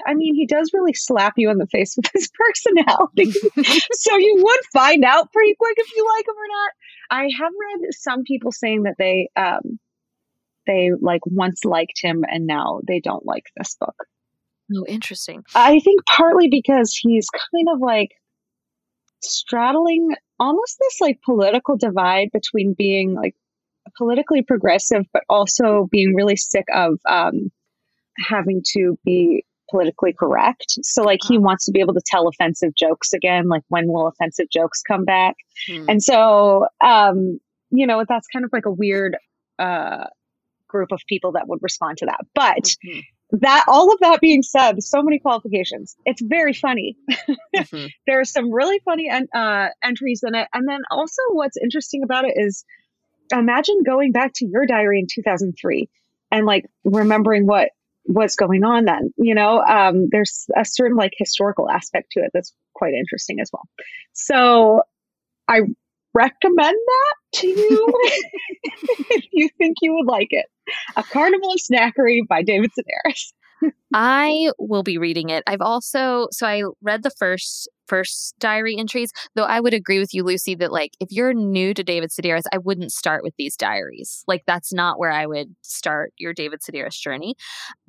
I 0.07 0.15
mean, 0.15 0.35
he 0.35 0.47
does 0.47 0.73
really 0.75 0.93
slap 0.93 1.35
you 1.37 1.51
in 1.51 1.59
the 1.59 1.67
face 1.67 1.97
with 1.97 2.07
his 2.15 2.31
personality. 2.39 3.31
so 3.93 4.17
you 4.17 4.37
would 4.39 4.61
find 4.73 5.05
out 5.05 5.33
pretty 5.33 5.55
quick 5.59 5.77
if 5.79 5.95
you 5.95 6.07
like 6.17 6.27
him 6.27 6.35
or 6.35 6.49
not. 6.49 6.73
I 7.11 7.29
have 7.39 7.53
read 7.59 7.95
some 7.95 8.25
people 8.25 8.53
saying 8.53 8.83
that 8.85 8.97
they 8.99 9.29
um 9.37 9.79
they 10.67 10.91
like 10.99 11.25
once 11.27 11.65
liked 11.65 12.01
him 12.01 12.25
and 12.29 12.47
now 12.47 12.81
they 12.87 13.01
don't 13.01 13.25
like 13.25 13.47
this 13.57 13.77
book. 13.79 13.97
Oh, 14.75 14.85
interesting. 14.89 15.43
I 15.55 15.81
think 15.81 16.01
partly 16.07 16.49
because 16.49 16.95
he's 16.95 17.29
kind 17.31 17.69
of 17.73 17.81
like 17.81 18.11
straddling 19.23 20.15
almost 20.39 20.77
this 20.81 21.01
like 21.01 21.21
political 21.25 21.77
divide 21.77 22.29
between 22.33 22.75
being 22.77 23.15
like 23.15 23.35
politically 23.97 24.43
progressive, 24.43 25.05
but 25.13 25.23
also 25.29 25.89
being 25.91 26.15
really 26.15 26.37
sick 26.37 26.65
of 26.73 26.99
um, 27.09 27.51
having 28.19 28.63
to 28.73 28.99
be 29.05 29.45
politically 29.71 30.13
correct. 30.13 30.79
So, 30.83 31.03
like, 31.03 31.21
he 31.27 31.37
uh-huh. 31.37 31.43
wants 31.43 31.65
to 31.67 31.73
be 31.73 31.81
able 31.81 31.95
to 31.95 32.03
tell 32.07 32.29
offensive 32.29 32.75
jokes 32.77 33.13
again. 33.13 33.49
Like, 33.49 33.63
when 33.69 33.89
will 33.89 34.07
offensive 34.07 34.47
jokes 34.51 34.83
come 34.83 35.05
back? 35.05 35.35
Hmm. 35.69 35.87
And 35.89 36.03
so, 36.03 36.67
um, 36.85 37.39
you 37.71 37.87
know, 37.87 38.05
that's 38.09 38.27
kind 38.29 38.45
of 38.45 38.53
like 38.53 38.67
a 38.67 38.71
weird 38.71 39.17
uh, 39.59 40.05
group 40.69 40.93
of 40.93 41.01
people 41.09 41.33
that 41.33 41.49
would 41.49 41.61
respond 41.63 41.99
to 41.99 42.07
that. 42.07 42.21
But 42.35 42.63
mm-hmm. 42.63 43.01
That, 43.31 43.65
all 43.69 43.93
of 43.93 43.99
that 44.01 44.21
being 44.21 44.43
said, 44.43 44.83
so 44.83 45.03
many 45.03 45.19
qualifications. 45.19 45.97
It's 46.05 46.23
very 46.23 46.53
funny. 46.53 46.97
mm-hmm. 47.57 47.87
There 48.07 48.21
are 48.21 48.25
some 48.25 48.53
really 48.53 48.81
funny 48.85 49.09
en- 49.11 49.29
uh, 49.35 49.69
entries 49.83 50.23
in 50.27 50.35
it. 50.35 50.49
And 50.53 50.69
then 50.69 50.81
also, 50.91 51.23
what's 51.33 51.57
interesting 51.57 52.03
about 52.03 52.25
it 52.25 52.35
is 52.37 52.65
imagine 53.33 53.83
going 53.85 54.13
back 54.13 54.33
to 54.37 54.47
your 54.47 54.67
diary 54.67 55.01
in 55.01 55.07
2003 55.11 55.89
and 56.31 56.47
like 56.47 56.67
remembering 56.85 57.47
what 57.47 57.71
what's 58.07 58.37
going 58.37 58.65
on 58.65 58.85
then 58.85 59.15
you 59.17 59.35
know 59.35 59.63
um, 59.63 60.09
there's 60.11 60.47
a 60.57 60.65
certain 60.65 60.97
like 60.97 61.13
historical 61.17 61.71
aspect 61.71 62.13
to 62.13 62.21
it 62.21 62.31
that's 62.35 62.53
quite 62.75 62.93
interesting 62.93 63.41
as 63.41 63.51
well 63.53 63.67
so 64.13 64.83
i 65.49 65.61
recommend 66.15 66.77
that 66.77 67.15
to 67.35 67.47
you 67.49 67.87
if 69.11 69.25
you 69.33 69.49
think 69.59 69.77
you 69.83 69.95
would 69.95 70.07
like 70.07 70.29
it 70.31 70.47
a 70.97 71.03
carnival 71.03 71.53
of 71.53 71.59
snackery 71.59 72.21
by 72.29 72.43
david 72.43 72.71
sedaris 72.71 73.33
I 73.95 74.51
will 74.59 74.83
be 74.83 74.99
reading 74.99 75.31
it. 75.31 75.43
I've 75.47 75.61
also 75.61 76.29
so 76.31 76.47
I 76.47 76.63
read 76.83 77.03
the 77.03 77.11
first 77.11 77.69
first 77.87 78.35
diary 78.39 78.77
entries, 78.79 79.11
though 79.35 79.45
I 79.45 79.61
would 79.61 79.75
agree 79.75 79.99
with 79.99 80.15
you, 80.15 80.25
Lucy, 80.25 80.55
that 80.57 80.73
like 80.73 80.93
if 81.01 81.09
you're 81.11 81.35
new 81.35 81.75
to 81.75 81.85
David 81.85 82.11
Sedaris, 82.11 82.45
I 82.53 82.59
wouldn't 82.59 82.93
start 82.93 83.23
with 83.23 83.35
these 83.37 83.57
diaries. 83.57 84.25
Like 84.27 84.43
that's 84.47 84.73
not 84.73 84.99
where 84.99 85.13
I 85.13 85.27
would 85.27 85.55
start 85.63 86.13
your 86.17 86.33
David 86.33 86.61
Sedaris 86.61 86.99
journey. 86.99 87.35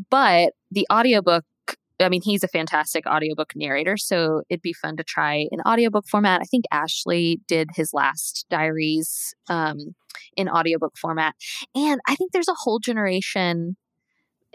But 0.09 0.53
the 0.71 0.85
audiobook 0.91 1.45
I 1.99 2.09
mean, 2.09 2.21
he's 2.21 2.43
a 2.43 2.49
fantastic 2.49 3.05
audiobook 3.05 3.53
narrator, 3.55 3.95
so 3.95 4.41
it'd 4.49 4.61
be 4.61 4.73
fun 4.73 4.97
to 4.97 5.03
try 5.03 5.47
an 5.51 5.61
audiobook 5.65 6.07
format. 6.07 6.41
I 6.41 6.45
think 6.45 6.65
Ashley 6.71 7.39
did 7.47 7.69
his 7.75 7.93
last 7.93 8.45
diaries 8.49 9.33
um, 9.49 9.95
in 10.35 10.49
audiobook 10.49 10.97
format. 10.97 11.35
And 11.73 12.01
I 12.07 12.15
think 12.15 12.31
there's 12.31 12.49
a 12.49 12.55
whole 12.55 12.79
generation 12.79 13.77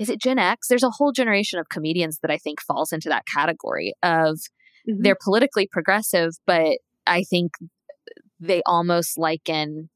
is 0.01 0.09
it 0.09 0.19
Gen 0.19 0.39
X? 0.39 0.69
There's 0.69 0.83
a 0.83 0.91
whole 0.91 1.13
generation 1.13 1.59
of 1.59 1.69
comedians 1.69 2.21
that 2.21 2.31
I 2.31 2.39
think 2.39 2.63
falls 2.63 2.91
into 2.91 3.11
that 3.11 3.27
category 3.27 3.93
of 4.03 4.37
mm-hmm. 4.89 5.03
they're 5.03 5.17
politically 5.23 5.69
progressive, 5.71 6.31
but 6.47 6.79
I 7.07 7.23
think 7.23 7.53
they 8.41 8.63
almost 8.65 9.19
liken 9.19 9.91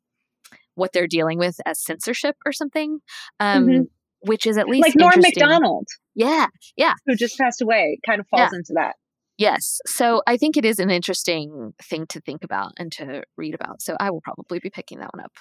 what 0.75 0.93
they're 0.93 1.07
dealing 1.07 1.39
with 1.39 1.57
as 1.65 1.83
censorship 1.83 2.37
or 2.45 2.53
something. 2.53 2.99
Um, 3.41 3.67
mm-hmm. 3.67 3.83
Which 4.27 4.47
is 4.47 4.57
at 4.57 4.69
least 4.69 4.89
like 4.89 4.97
Norm 4.97 5.15
Macdonald. 5.17 5.87
Yeah. 6.15 6.47
Yeah. 6.77 6.95
Who 7.07 7.15
just 7.15 7.39
passed 7.39 7.61
away 7.61 7.99
kind 8.07 8.21
of 8.21 8.27
falls 8.29 8.51
yeah. 8.53 8.59
into 8.59 8.73
that. 8.75 8.97
Yes. 9.37 9.81
So 9.87 10.23
I 10.27 10.37
think 10.37 10.57
it 10.57 10.65
is 10.65 10.79
an 10.79 10.91
interesting 10.91 11.75
thing 11.83 12.07
to 12.09 12.21
think 12.21 12.45
about 12.45 12.73
and 12.79 12.93
to 12.93 13.25
read 13.37 13.55
about. 13.55 13.83
So 13.83 13.97
I 13.99 14.11
will 14.11 14.21
probably 14.21 14.61
be 14.61 14.71
picking 14.71 15.01
that 15.01 15.11
one 15.13 15.25
up. 15.25 15.33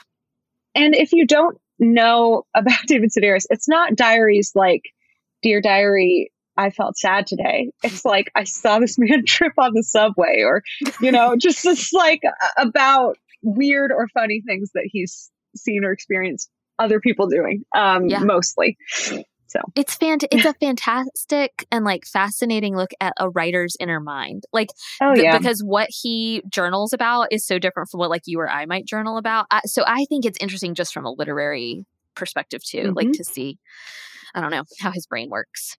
And 0.76 0.96
if 0.96 1.12
you 1.14 1.28
don't 1.28 1.58
know 1.80 2.44
about 2.56 2.80
David 2.88 3.12
Sedaris, 3.12 3.46
it's 3.50 3.68
not 3.68 3.96
diaries 3.96 4.52
like 4.56 4.82
Dear 5.44 5.62
Diary, 5.62 6.32
I 6.58 6.70
felt 6.70 6.98
sad 6.98 7.28
today. 7.28 7.72
It's 7.84 8.06
like 8.06 8.32
I 8.36 8.46
saw 8.46 8.80
this 8.80 8.98
man 8.98 9.26
trip 9.28 9.54
on 9.58 9.74
the 9.74 9.84
subway 9.84 10.42
or, 10.44 10.64
you 11.00 11.12
know, 11.12 11.36
just 11.40 11.66
it's 11.66 11.94
like 11.94 12.22
about 12.58 13.18
weird 13.44 13.92
or 13.92 14.08
funny 14.14 14.42
things 14.46 14.72
that 14.74 14.88
he's 14.92 15.30
seen 15.56 15.84
or 15.84 15.92
experienced 15.92 16.50
other 16.84 17.00
people 17.00 17.28
doing 17.28 17.64
um 17.76 18.08
yeah. 18.08 18.20
mostly. 18.20 18.78
So 19.54 19.60
it's 19.76 19.96
fant- 19.96 20.26
it's 20.32 20.46
a 20.46 20.54
fantastic 20.56 21.68
and 21.72 21.86
like 21.86 22.06
fascinating 22.06 22.76
look 22.76 22.90
at 23.00 23.14
a 23.20 23.30
writer's 23.30 23.78
inner 23.80 24.00
mind. 24.00 24.46
Like, 24.52 24.70
oh, 25.00 25.14
th- 25.14 25.24
yeah. 25.24 25.38
because 25.38 25.62
what 25.62 25.90
he 25.92 26.42
journals 26.50 26.92
about 26.92 27.28
is 27.32 27.46
so 27.46 27.60
different 27.60 27.90
from 27.90 28.00
what 28.00 28.10
like 28.10 28.24
you 28.26 28.40
or 28.40 28.50
I 28.50 28.66
might 28.66 28.88
journal 28.88 29.18
about. 29.18 29.46
I, 29.52 29.62
so 29.66 29.84
I 29.86 30.06
think 30.06 30.26
it's 30.26 30.40
interesting 30.42 30.74
just 30.74 30.92
from 30.92 31.06
a 31.06 31.12
literary 31.12 31.86
perspective 32.16 32.64
too, 32.64 32.78
mm-hmm. 32.78 32.94
like 32.96 33.12
to 33.12 33.24
see, 33.24 33.60
I 34.34 34.42
don't 34.42 34.50
know, 34.50 34.64
how 34.80 34.92
his 34.92 35.06
brain 35.06 35.30
works. 35.30 35.78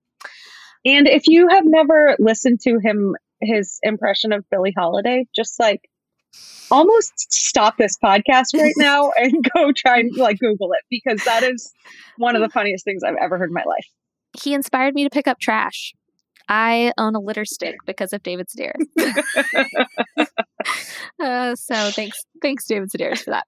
And 0.85 1.09
if 1.09 1.25
you 1.27 1.49
have 1.49 1.65
never 1.67 2.15
listened 2.21 2.61
to 2.63 2.79
him, 2.79 3.17
his 3.41 3.81
impression 3.83 4.33
of 4.33 4.49
Billie 4.51 4.75
Holiday, 4.77 5.27
just 5.35 5.59
like 5.59 5.89
almost 6.71 7.33
stop 7.33 7.77
this 7.77 7.97
podcast 8.03 8.47
right 8.55 8.75
now 8.77 9.13
and 9.17 9.33
go 9.55 9.73
try 9.73 9.99
and 9.99 10.15
like 10.17 10.39
Google 10.39 10.73
it 10.73 10.85
because 10.91 11.25
that 11.25 11.43
is 11.43 11.73
one 12.17 12.37
of 12.37 12.43
the 12.43 12.49
funniest 12.49 12.85
things 12.85 13.03
I've 13.03 13.17
ever 13.21 13.39
heard 13.39 13.51
in 13.51 13.55
my 13.55 13.65
life. 13.65 13.87
He 14.43 14.55
inspired 14.55 14.95
me 14.95 15.05
to 15.05 15.11
pick 15.11 15.29
up 15.29 15.39
trash. 15.39 15.95
I 16.49 16.93
own 16.99 17.15
a 17.15 17.21
litter 17.21 17.45
stick 17.45 17.77
because 17.87 18.13
of 18.13 18.23
David 18.23 18.49
Sedaris. 18.49 18.87
uh, 21.23 21.55
so 21.55 21.91
thanks, 21.91 22.25
thanks, 22.43 22.67
David 22.67 22.91
Sedaris, 22.91 23.23
for 23.25 23.31
that. 23.31 23.47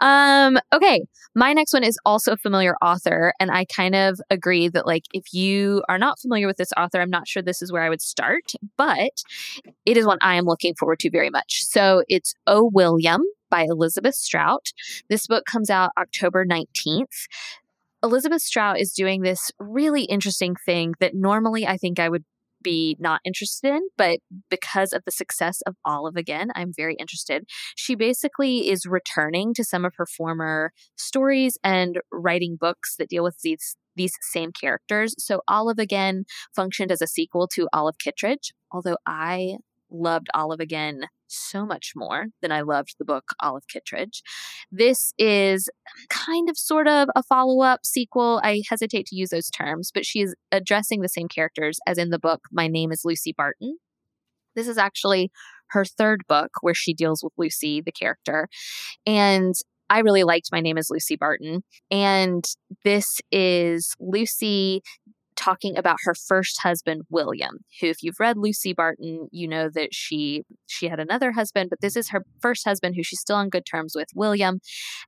Um, 0.00 0.58
okay, 0.72 1.04
my 1.34 1.52
next 1.52 1.72
one 1.72 1.84
is 1.84 1.98
also 2.04 2.32
a 2.32 2.36
familiar 2.36 2.76
author, 2.82 3.32
and 3.40 3.50
I 3.50 3.64
kind 3.66 3.94
of 3.94 4.20
agree 4.30 4.68
that 4.68 4.86
like 4.86 5.04
if 5.12 5.32
you 5.32 5.82
are 5.88 5.98
not 5.98 6.18
familiar 6.18 6.46
with 6.46 6.56
this 6.56 6.72
author, 6.76 7.00
I'm 7.00 7.10
not 7.10 7.28
sure 7.28 7.42
this 7.42 7.62
is 7.62 7.72
where 7.72 7.82
I 7.82 7.88
would 7.88 8.02
start, 8.02 8.52
but 8.76 9.22
it 9.86 9.96
is 9.96 10.06
one 10.06 10.18
I 10.22 10.36
am 10.36 10.44
looking 10.44 10.74
forward 10.74 11.00
to 11.00 11.10
very 11.10 11.30
much. 11.30 11.64
So 11.64 12.02
it's 12.08 12.34
O 12.46 12.70
William 12.72 13.22
by 13.50 13.62
Elizabeth 13.62 14.16
Strout. 14.16 14.72
This 15.08 15.26
book 15.28 15.44
comes 15.44 15.70
out 15.70 15.92
October 15.96 16.44
19th. 16.44 17.28
Elizabeth 18.04 18.42
Strout 18.42 18.78
is 18.78 18.92
doing 18.92 19.22
this 19.22 19.50
really 19.58 20.02
interesting 20.04 20.54
thing 20.66 20.92
that 21.00 21.14
normally 21.14 21.66
I 21.66 21.78
think 21.78 21.98
I 21.98 22.10
would 22.10 22.24
be 22.62 22.96
not 23.00 23.22
interested 23.24 23.74
in, 23.74 23.80
but 23.96 24.18
because 24.50 24.92
of 24.92 25.02
the 25.06 25.10
success 25.10 25.62
of 25.66 25.76
Olive 25.86 26.14
again, 26.14 26.50
I'm 26.54 26.72
very 26.76 26.96
interested. 26.96 27.44
She 27.76 27.94
basically 27.94 28.68
is 28.68 28.84
returning 28.84 29.54
to 29.54 29.64
some 29.64 29.86
of 29.86 29.94
her 29.96 30.04
former 30.04 30.72
stories 30.96 31.56
and 31.64 32.00
writing 32.12 32.58
books 32.60 32.94
that 32.98 33.08
deal 33.08 33.24
with 33.24 33.38
these 33.42 33.76
these 33.96 34.12
same 34.32 34.50
characters. 34.50 35.14
So 35.18 35.40
Olive 35.46 35.78
again 35.78 36.24
functioned 36.54 36.90
as 36.90 37.00
a 37.00 37.06
sequel 37.06 37.48
to 37.54 37.68
Olive 37.72 37.94
Kitteridge, 38.02 38.52
although 38.72 38.98
I 39.06 39.58
loved 39.94 40.28
Olive 40.34 40.60
again 40.60 41.02
so 41.28 41.64
much 41.64 41.92
more 41.96 42.26
than 42.42 42.52
I 42.52 42.60
loved 42.60 42.96
the 42.98 43.04
book 43.04 43.24
Olive 43.40 43.64
Kitteridge. 43.68 44.22
This 44.70 45.12
is 45.18 45.68
kind 46.08 46.48
of 46.48 46.56
sort 46.56 46.86
of 46.86 47.08
a 47.14 47.22
follow 47.22 47.62
up 47.62 47.80
sequel. 47.84 48.40
I 48.42 48.62
hesitate 48.68 49.06
to 49.06 49.16
use 49.16 49.30
those 49.30 49.50
terms, 49.50 49.90
but 49.92 50.06
she 50.06 50.20
is 50.20 50.34
addressing 50.52 51.00
the 51.00 51.08
same 51.08 51.28
characters 51.28 51.78
as 51.86 51.98
in 51.98 52.10
the 52.10 52.18
book 52.18 52.42
My 52.52 52.68
Name 52.68 52.92
is 52.92 53.02
Lucy 53.04 53.34
Barton. 53.36 53.78
This 54.54 54.68
is 54.68 54.78
actually 54.78 55.30
her 55.70 55.84
third 55.84 56.22
book 56.28 56.50
where 56.60 56.74
she 56.74 56.94
deals 56.94 57.22
with 57.22 57.32
Lucy, 57.36 57.80
the 57.80 57.92
character. 57.92 58.48
And 59.06 59.54
I 59.90 60.00
really 60.00 60.24
liked 60.24 60.50
My 60.52 60.60
Name 60.60 60.78
is 60.78 60.90
Lucy 60.90 61.16
Barton. 61.16 61.62
And 61.90 62.44
this 62.84 63.20
is 63.30 63.94
Lucy 63.98 64.82
talking 65.44 65.76
about 65.76 65.98
her 66.04 66.14
first 66.14 66.60
husband 66.62 67.02
William, 67.10 67.58
who 67.80 67.88
if 67.88 68.02
you've 68.02 68.20
read 68.20 68.36
Lucy 68.36 68.72
Barton, 68.72 69.28
you 69.30 69.46
know 69.46 69.68
that 69.68 69.92
she 69.92 70.44
she 70.66 70.88
had 70.88 71.00
another 71.00 71.32
husband, 71.32 71.70
but 71.70 71.80
this 71.80 71.96
is 71.96 72.10
her 72.10 72.24
first 72.40 72.64
husband 72.64 72.94
who 72.96 73.02
she's 73.02 73.20
still 73.20 73.36
on 73.36 73.48
good 73.50 73.66
terms 73.66 73.94
with, 73.94 74.08
William. 74.14 74.60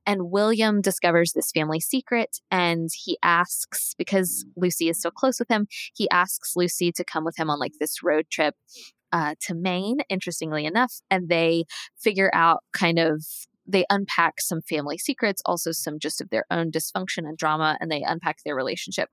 And 0.05 0.29
William 0.31 0.81
discovers 0.81 1.33
this 1.33 1.51
family 1.51 1.79
secret 1.79 2.37
and 2.51 2.89
he 3.05 3.17
asks 3.23 3.95
because 3.97 4.45
Lucy 4.55 4.89
is 4.89 5.01
so 5.01 5.09
close 5.09 5.39
with 5.39 5.49
him, 5.49 5.67
he 5.95 6.09
asks 6.09 6.53
Lucy 6.55 6.91
to 6.91 7.03
come 7.03 7.25
with 7.25 7.37
him 7.37 7.49
on 7.49 7.59
like 7.59 7.73
this 7.79 8.03
road 8.03 8.25
trip 8.29 8.55
uh, 9.11 9.35
to 9.41 9.55
Maine, 9.55 9.99
interestingly 10.09 10.65
enough, 10.65 10.93
and 11.09 11.29
they 11.29 11.63
figure 11.97 12.29
out 12.33 12.63
kind 12.73 12.99
of 12.99 13.23
they 13.67 13.85
unpack 13.89 14.39
some 14.39 14.61
family 14.61 14.97
secrets, 14.97 15.41
also 15.45 15.71
some 15.71 15.99
just 15.99 16.21
of 16.21 16.29
their 16.29 16.45
own 16.49 16.71
dysfunction 16.71 17.19
and 17.19 17.37
drama, 17.37 17.77
and 17.79 17.91
they 17.91 18.03
unpack 18.03 18.37
their 18.43 18.55
relationship. 18.55 19.09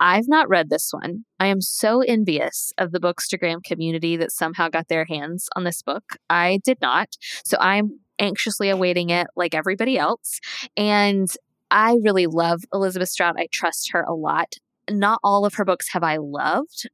I've 0.00 0.28
not 0.28 0.48
read 0.48 0.70
this 0.70 0.90
one. 0.92 1.24
I 1.38 1.46
am 1.46 1.60
so 1.60 2.00
envious 2.00 2.72
of 2.78 2.92
the 2.92 3.00
Bookstagram 3.00 3.62
community 3.62 4.16
that 4.16 4.32
somehow 4.32 4.68
got 4.68 4.88
their 4.88 5.04
hands 5.04 5.48
on 5.56 5.64
this 5.64 5.82
book. 5.82 6.04
I 6.30 6.60
did 6.64 6.78
not. 6.80 7.08
So 7.44 7.56
I'm 7.60 8.00
anxiously 8.18 8.68
awaiting 8.68 9.10
it 9.10 9.26
like 9.36 9.54
everybody 9.54 9.98
else. 9.98 10.40
And 10.76 11.28
I 11.70 11.96
really 12.02 12.26
love 12.26 12.62
Elizabeth 12.72 13.08
Strout. 13.08 13.36
I 13.38 13.48
trust 13.52 13.90
her 13.92 14.02
a 14.02 14.14
lot. 14.14 14.54
Not 14.90 15.20
all 15.22 15.44
of 15.44 15.54
her 15.54 15.64
books 15.64 15.88
have 15.92 16.02
I 16.02 16.18
loved 16.18 16.88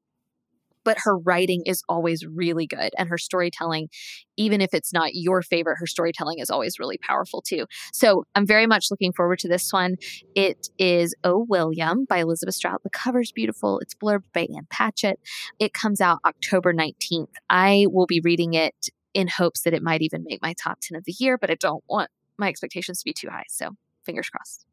but 0.89 0.97
her 1.03 1.19
writing 1.19 1.63
is 1.67 1.83
always 1.87 2.25
really 2.25 2.67
good. 2.67 2.89
And 2.97 3.11
her 3.11 3.19
storytelling, 3.19 3.91
even 4.39 4.63
if 4.63 4.73
it's 4.73 4.91
not 4.91 5.11
your 5.13 5.43
favorite, 5.43 5.77
her 5.79 5.87
storytelling 5.87 6.39
is 6.39 6.49
always 6.49 6.79
really 6.79 6.97
powerful 6.97 7.43
too. 7.43 7.67
So 7.93 8.25
I'm 8.35 8.47
very 8.47 8.67
much 8.67 8.87
looking 8.91 9.13
forward 9.13 9.39
to 9.41 9.49
this 9.49 9.71
one. 9.71 9.97
It 10.35 10.71
is 10.79 11.15
Oh 11.25 11.45
William 11.47 12.07
by 12.09 12.21
Elizabeth 12.21 12.55
Strout. 12.55 12.83
The 12.85 12.89
cover's 12.89 13.33
beautiful. 13.33 13.81
It's 13.81 13.95
blurbed 13.95 14.33
by 14.33 14.47
Ann 14.57 14.67
Patchett. 14.71 15.21
It 15.59 15.75
comes 15.75 16.01
out 16.01 16.21
October 16.25 16.73
19th. 16.73 17.35
I 17.51 17.85
will 17.91 18.07
be 18.07 18.23
reading 18.25 18.55
it 18.55 18.89
in 19.13 19.29
hopes 19.29 19.65
that 19.65 19.75
it 19.75 19.83
might 19.83 20.01
even 20.01 20.25
make 20.25 20.41
my 20.41 20.55
top 20.55 20.79
10 20.81 20.97
of 20.97 21.05
the 21.05 21.15
year, 21.19 21.37
but 21.37 21.51
I 21.51 21.57
don't 21.57 21.85
want 21.87 22.09
my 22.39 22.49
expectations 22.49 23.01
to 23.01 23.05
be 23.05 23.13
too 23.13 23.29
high. 23.29 23.45
So 23.51 23.73
fingers 24.07 24.31
crossed. 24.31 24.65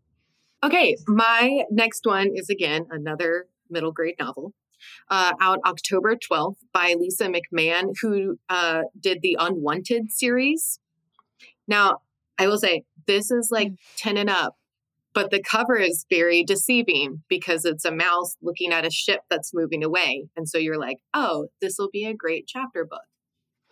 Okay, 0.63 0.95
my 1.07 1.63
next 1.71 2.05
one 2.05 2.29
is 2.33 2.49
again 2.49 2.85
another 2.89 3.47
middle 3.69 3.91
grade 3.91 4.15
novel 4.17 4.53
uh, 5.09 5.33
out 5.39 5.59
October 5.65 6.15
12th 6.15 6.57
by 6.73 6.95
Lisa 6.97 7.27
McMann, 7.29 7.93
who 8.01 8.37
uh, 8.49 8.83
did 8.99 9.21
the 9.21 9.37
Unwanted 9.39 10.11
series. 10.11 10.79
Now, 11.67 11.99
I 12.37 12.47
will 12.47 12.57
say 12.57 12.83
this 13.07 13.31
is 13.31 13.49
like 13.51 13.69
mm. 13.69 13.77
10 13.97 14.17
and 14.17 14.29
up, 14.29 14.55
but 15.13 15.31
the 15.31 15.41
cover 15.41 15.77
is 15.77 16.05
very 16.09 16.43
deceiving 16.43 17.23
because 17.29 17.65
it's 17.65 17.85
a 17.85 17.91
mouse 17.91 18.35
looking 18.41 18.71
at 18.71 18.85
a 18.85 18.91
ship 18.91 19.21
that's 19.29 19.53
moving 19.53 19.83
away. 19.83 20.27
And 20.35 20.47
so 20.47 20.57
you're 20.57 20.79
like, 20.79 20.97
oh, 21.13 21.47
this 21.61 21.77
will 21.77 21.89
be 21.91 22.05
a 22.05 22.13
great 22.13 22.47
chapter 22.47 22.85
book. 22.85 23.03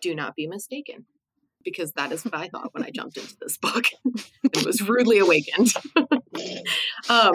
Do 0.01 0.15
not 0.15 0.35
be 0.35 0.47
mistaken 0.47 1.05
because 1.63 1.93
that 1.93 2.11
is 2.11 2.25
what 2.25 2.35
I 2.35 2.47
thought 2.47 2.73
when 2.73 2.83
I 2.83 2.89
jumped 2.89 3.17
into 3.17 3.35
this 3.39 3.57
book 3.57 3.85
and 4.05 4.65
was 4.65 4.81
rudely 4.81 5.19
awakened. 5.19 5.73
um, 7.09 7.33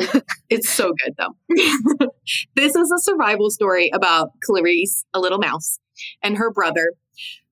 it's 0.49 0.69
so 0.69 0.93
good 1.05 1.15
though. 1.19 2.09
this 2.57 2.75
is 2.75 2.91
a 2.91 2.99
survival 2.99 3.51
story 3.51 3.91
about 3.93 4.31
Clarice, 4.45 5.05
a 5.15 5.21
little 5.21 5.39
mouse, 5.39 5.79
and 6.23 6.37
her 6.37 6.51
brother 6.51 6.93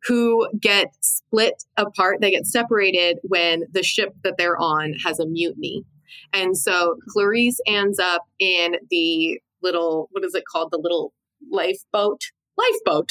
who 0.06 0.48
get 0.60 0.88
split 1.00 1.64
apart. 1.76 2.20
They 2.20 2.30
get 2.30 2.46
separated 2.46 3.18
when 3.22 3.64
the 3.72 3.82
ship 3.82 4.14
that 4.22 4.34
they're 4.38 4.58
on 4.58 4.94
has 5.04 5.18
a 5.18 5.26
mutiny. 5.26 5.84
And 6.32 6.56
so 6.56 6.96
Clarice 7.08 7.60
ends 7.66 7.98
up 7.98 8.22
in 8.38 8.76
the 8.90 9.40
little, 9.62 10.08
what 10.12 10.24
is 10.24 10.34
it 10.34 10.44
called? 10.50 10.70
The 10.70 10.78
little 10.78 11.12
lifeboat 11.50 12.20
lifeboat. 12.56 13.10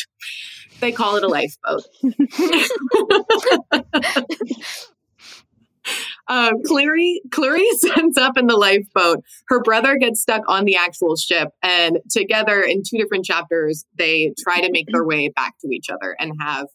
They 0.80 0.92
call 0.92 1.16
it 1.16 1.24
a 1.24 1.28
lifeboat. 1.28 1.84
uh, 6.28 6.52
Clary, 6.66 7.22
Clarice 7.32 7.84
ends 7.98 8.18
up 8.18 8.38
in 8.38 8.48
the 8.48 8.56
lifeboat. 8.56 9.20
Her 9.48 9.62
brother 9.62 9.98
gets 9.98 10.22
stuck 10.22 10.42
on 10.48 10.66
the 10.66 10.76
actual 10.76 11.16
ship, 11.16 11.50
and 11.62 12.00
together 12.10 12.62
in 12.62 12.82
two 12.84 12.98
different 12.98 13.26
chapters, 13.26 13.86
they 13.98 14.34
try 14.40 14.62
to 14.62 14.72
make 14.72 14.88
their 14.92 15.06
way 15.06 15.30
back 15.30 15.54
to 15.62 15.70
each 15.74 15.90
other 15.90 16.16
and 16.20 16.34
have 16.40 16.68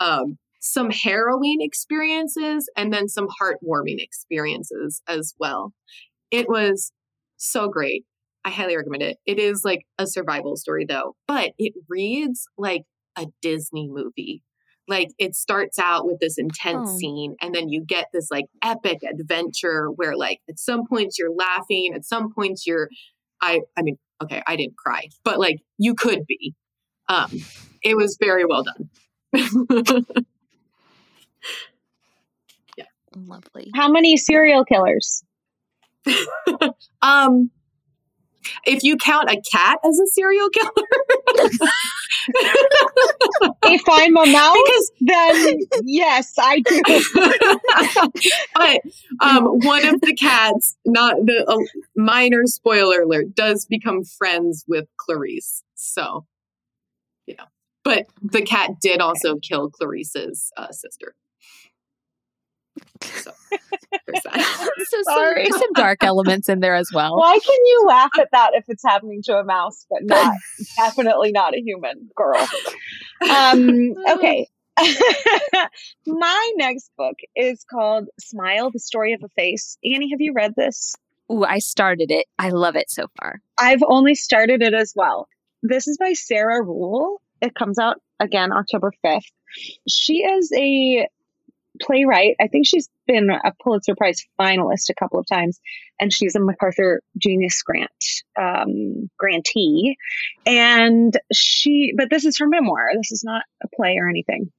um, 0.00 0.38
some 0.60 0.90
harrowing 0.90 1.58
experiences 1.60 2.70
and 2.76 2.92
then 2.92 3.08
some 3.08 3.28
heartwarming 3.40 3.98
experiences 3.98 5.02
as 5.06 5.34
well. 5.38 5.72
It 6.30 6.48
was 6.48 6.92
so 7.36 7.68
great. 7.68 8.04
I 8.44 8.50
highly 8.50 8.76
recommend 8.76 9.02
it. 9.02 9.18
It 9.26 9.38
is 9.38 9.64
like 9.64 9.82
a 9.98 10.06
survival 10.06 10.56
story 10.56 10.84
though, 10.86 11.16
but 11.26 11.52
it 11.58 11.74
reads 11.88 12.46
like 12.56 12.82
a 13.16 13.26
Disney 13.42 13.88
movie. 13.90 14.42
Like 14.86 15.08
it 15.18 15.34
starts 15.34 15.78
out 15.78 16.06
with 16.06 16.18
this 16.20 16.36
intense 16.36 16.90
oh. 16.92 16.96
scene 16.98 17.36
and 17.40 17.54
then 17.54 17.68
you 17.70 17.82
get 17.84 18.08
this 18.12 18.28
like 18.30 18.44
epic 18.62 18.98
adventure 19.02 19.88
where 19.90 20.14
like 20.16 20.40
at 20.48 20.58
some 20.58 20.86
points 20.86 21.18
you're 21.18 21.32
laughing, 21.32 21.92
at 21.94 22.04
some 22.04 22.32
points 22.32 22.66
you're 22.66 22.88
I 23.40 23.60
I 23.76 23.82
mean, 23.82 23.96
okay, 24.22 24.42
I 24.46 24.56
didn't 24.56 24.76
cry, 24.76 25.08
but 25.24 25.38
like 25.38 25.60
you 25.78 25.94
could 25.94 26.26
be. 26.26 26.54
Um 27.08 27.30
it 27.82 27.96
was 27.96 28.18
very 28.20 28.44
well 28.44 28.64
done. 28.64 28.90
yeah. 32.76 32.84
Lovely. 33.16 33.70
How 33.74 33.90
many 33.90 34.16
serial 34.18 34.64
killers? 34.64 35.24
um 37.02 37.50
if 38.66 38.82
you 38.82 38.96
count 38.96 39.30
a 39.30 39.40
cat 39.50 39.78
as 39.84 39.98
a 39.98 40.06
serial 40.08 40.48
killer. 40.50 41.50
if 43.64 43.82
I'm 43.90 44.16
a 44.16 44.26
mouse, 44.26 44.90
because, 45.00 45.44
then 45.44 45.58
yes, 45.84 46.34
I 46.38 46.60
do. 46.60 46.82
but 48.54 48.80
um, 49.20 49.44
one 49.60 49.86
of 49.86 50.00
the 50.00 50.14
cats, 50.14 50.76
not 50.84 51.16
the 51.24 51.44
uh, 51.46 51.58
minor 51.96 52.46
spoiler 52.46 53.02
alert, 53.02 53.34
does 53.34 53.64
become 53.64 54.04
friends 54.04 54.64
with 54.68 54.86
Clarice. 54.96 55.62
So, 55.74 56.26
you 57.26 57.36
know, 57.36 57.44
but 57.84 58.06
the 58.22 58.42
cat 58.42 58.80
did 58.80 59.00
also 59.00 59.36
kill 59.36 59.70
Clarice's 59.70 60.50
uh, 60.56 60.72
sister. 60.72 61.14
So 64.14 64.30
so 64.84 65.02
Sorry. 65.02 65.50
Some, 65.50 65.60
some 65.60 65.72
dark 65.74 66.02
elements 66.02 66.48
in 66.48 66.60
there 66.60 66.74
as 66.74 66.90
well. 66.92 67.16
Why 67.16 67.38
can 67.38 67.58
you 67.66 67.84
laugh 67.86 68.10
at 68.18 68.28
that 68.32 68.50
if 68.54 68.64
it's 68.68 68.82
happening 68.82 69.22
to 69.24 69.38
a 69.38 69.44
mouse, 69.44 69.86
but 69.90 70.00
not 70.02 70.34
definitely 70.76 71.32
not 71.32 71.54
a 71.54 71.60
human 71.60 72.08
girl? 72.14 72.46
Um, 73.30 73.94
okay. 74.10 74.48
My 76.06 76.52
next 76.56 76.90
book 76.96 77.16
is 77.36 77.64
called 77.70 78.08
Smile, 78.18 78.70
the 78.70 78.78
Story 78.78 79.12
of 79.12 79.22
a 79.22 79.28
Face. 79.30 79.78
Annie, 79.84 80.10
have 80.10 80.20
you 80.20 80.32
read 80.34 80.54
this? 80.56 80.94
Ooh, 81.32 81.44
I 81.44 81.58
started 81.58 82.10
it. 82.10 82.26
I 82.38 82.50
love 82.50 82.76
it 82.76 82.90
so 82.90 83.06
far. 83.20 83.40
I've 83.58 83.82
only 83.86 84.14
started 84.14 84.62
it 84.62 84.74
as 84.74 84.92
well. 84.94 85.28
This 85.62 85.88
is 85.88 85.96
by 85.96 86.12
Sarah 86.12 86.62
Ruhl. 86.62 87.20
It 87.40 87.54
comes 87.54 87.78
out 87.78 88.00
again 88.20 88.52
October 88.52 88.92
5th. 89.04 89.30
She 89.88 90.24
is 90.24 90.52
a 90.54 91.08
playwright. 91.80 92.36
I 92.40 92.48
think 92.48 92.66
she's 92.66 92.88
been 93.06 93.30
a 93.30 93.52
Pulitzer 93.62 93.94
Prize 93.94 94.26
finalist 94.38 94.90
a 94.90 94.94
couple 94.94 95.18
of 95.18 95.26
times, 95.26 95.60
and 96.00 96.12
she's 96.12 96.34
a 96.34 96.40
MacArthur 96.40 97.00
Genius 97.18 97.62
Grant 97.62 97.90
um, 98.38 99.10
grantee. 99.18 99.96
And 100.46 101.16
she, 101.32 101.92
but 101.96 102.10
this 102.10 102.24
is 102.24 102.38
her 102.38 102.46
memoir. 102.46 102.90
This 102.96 103.12
is 103.12 103.24
not 103.24 103.44
a 103.62 103.68
play 103.74 103.96
or 103.98 104.08
anything, 104.08 104.50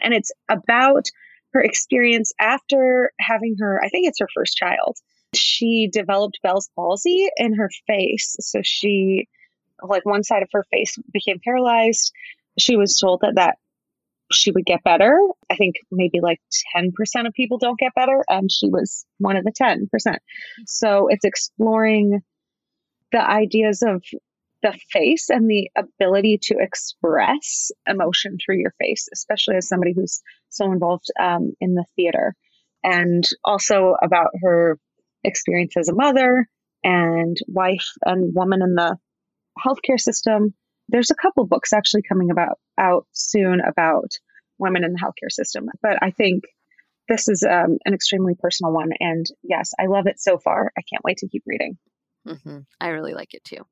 and 0.00 0.14
it's 0.14 0.32
about 0.48 1.06
her 1.52 1.60
experience 1.60 2.32
after 2.38 3.12
having 3.18 3.56
her. 3.58 3.80
I 3.82 3.88
think 3.88 4.06
it's 4.06 4.20
her 4.20 4.28
first 4.34 4.56
child. 4.56 4.96
She 5.34 5.88
developed 5.92 6.40
Bell's 6.42 6.70
palsy 6.74 7.28
in 7.36 7.54
her 7.54 7.70
face, 7.86 8.36
so 8.40 8.60
she, 8.62 9.28
like 9.82 10.04
one 10.04 10.24
side 10.24 10.42
of 10.42 10.50
her 10.52 10.64
face 10.70 10.96
became 11.12 11.40
paralyzed. 11.44 12.12
She 12.58 12.76
was 12.76 12.98
told 12.98 13.20
that 13.20 13.36
that 13.36 13.58
she 14.32 14.50
would 14.52 14.64
get 14.64 14.82
better. 14.84 15.16
I 15.50 15.56
think 15.56 15.76
maybe 15.90 16.20
like 16.20 16.40
10% 16.76 16.92
of 17.26 17.32
people 17.34 17.58
don't 17.58 17.78
get 17.78 17.94
better, 17.94 18.24
and 18.28 18.50
she 18.50 18.68
was 18.68 19.04
one 19.18 19.36
of 19.36 19.44
the 19.44 19.52
10%. 19.52 19.88
So 20.66 21.08
it's 21.08 21.24
exploring 21.24 22.20
the 23.12 23.20
ideas 23.20 23.82
of 23.82 24.02
the 24.62 24.78
face 24.90 25.30
and 25.30 25.48
the 25.48 25.70
ability 25.76 26.38
to 26.42 26.56
express 26.58 27.70
emotion 27.86 28.36
through 28.44 28.58
your 28.58 28.74
face, 28.78 29.08
especially 29.12 29.56
as 29.56 29.68
somebody 29.68 29.92
who's 29.94 30.20
so 30.50 30.70
involved 30.70 31.06
um, 31.18 31.52
in 31.60 31.74
the 31.74 31.84
theater. 31.96 32.34
And 32.84 33.24
also 33.44 33.96
about 34.02 34.28
her 34.42 34.78
experience 35.24 35.76
as 35.76 35.88
a 35.88 35.94
mother 35.94 36.46
and 36.82 37.36
wife 37.46 37.88
and 38.04 38.34
woman 38.34 38.62
in 38.62 38.74
the 38.74 38.96
healthcare 39.58 40.00
system 40.00 40.54
there's 40.90 41.10
a 41.10 41.14
couple 41.14 41.46
books 41.46 41.72
actually 41.72 42.02
coming 42.02 42.30
about 42.30 42.58
out 42.78 43.06
soon 43.12 43.60
about 43.60 44.12
women 44.58 44.84
in 44.84 44.92
the 44.92 44.98
healthcare 44.98 45.30
system. 45.30 45.68
But 45.82 46.02
I 46.02 46.10
think 46.10 46.44
this 47.08 47.28
is 47.28 47.42
um, 47.42 47.78
an 47.84 47.94
extremely 47.94 48.34
personal 48.38 48.72
one. 48.72 48.90
And 49.00 49.26
yes, 49.42 49.72
I 49.78 49.86
love 49.86 50.06
it 50.06 50.20
so 50.20 50.38
far. 50.38 50.72
I 50.76 50.82
can't 50.82 51.04
wait 51.04 51.18
to 51.18 51.28
keep 51.28 51.42
reading. 51.46 51.78
Mm-hmm. 52.26 52.58
I 52.80 52.88
really 52.88 53.14
like 53.14 53.34
it 53.34 53.44
too. 53.44 53.64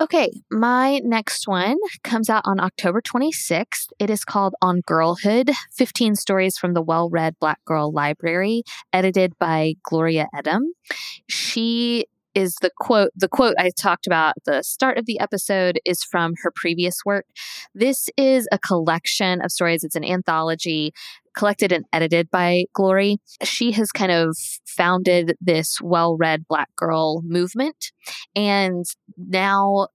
Okay, 0.00 0.32
my 0.50 0.98
next 1.04 1.46
one 1.46 1.76
comes 2.02 2.28
out 2.28 2.42
on 2.44 2.58
October 2.58 3.00
26th. 3.00 3.86
It 4.00 4.10
is 4.10 4.24
called 4.24 4.54
On 4.60 4.80
Girlhood 4.80 5.52
15 5.74 6.16
Stories 6.16 6.58
from 6.58 6.74
the 6.74 6.82
Well 6.82 7.08
Read 7.08 7.36
Black 7.38 7.64
Girl 7.64 7.92
Library, 7.92 8.64
edited 8.92 9.38
by 9.38 9.74
Gloria 9.84 10.26
Edim. 10.34 10.62
She 11.28 12.06
is 12.34 12.56
the 12.62 12.70
quote 12.78 13.10
the 13.16 13.28
quote 13.28 13.54
I 13.58 13.70
talked 13.70 14.06
about 14.06 14.34
the 14.44 14.62
start 14.62 14.98
of 14.98 15.06
the 15.06 15.20
episode 15.20 15.78
is 15.84 16.02
from 16.02 16.34
her 16.42 16.52
previous 16.54 17.04
work. 17.04 17.26
This 17.74 18.08
is 18.16 18.48
a 18.52 18.58
collection 18.58 19.40
of 19.42 19.52
stories. 19.52 19.84
It's 19.84 19.96
an 19.96 20.04
anthology 20.04 20.92
collected 21.34 21.72
and 21.72 21.84
edited 21.92 22.30
by 22.30 22.64
Glory. 22.74 23.18
She 23.42 23.72
has 23.72 23.90
kind 23.90 24.12
of 24.12 24.36
founded 24.66 25.34
this 25.40 25.80
well-read 25.80 26.46
black 26.46 26.68
girl 26.76 27.22
movement 27.22 27.92
and 28.36 28.84
now 29.16 29.88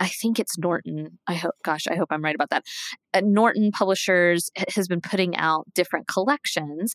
I 0.00 0.08
think 0.08 0.38
it's 0.38 0.56
Norton. 0.58 1.18
I 1.26 1.34
hope, 1.34 1.54
gosh, 1.64 1.86
I 1.88 1.96
hope 1.96 2.08
I'm 2.10 2.22
right 2.22 2.34
about 2.34 2.50
that. 2.50 2.64
Uh, 3.12 3.20
Norton 3.24 3.70
Publishers 3.72 4.50
has 4.74 4.86
been 4.86 5.00
putting 5.00 5.36
out 5.36 5.66
different 5.74 6.06
collections. 6.06 6.94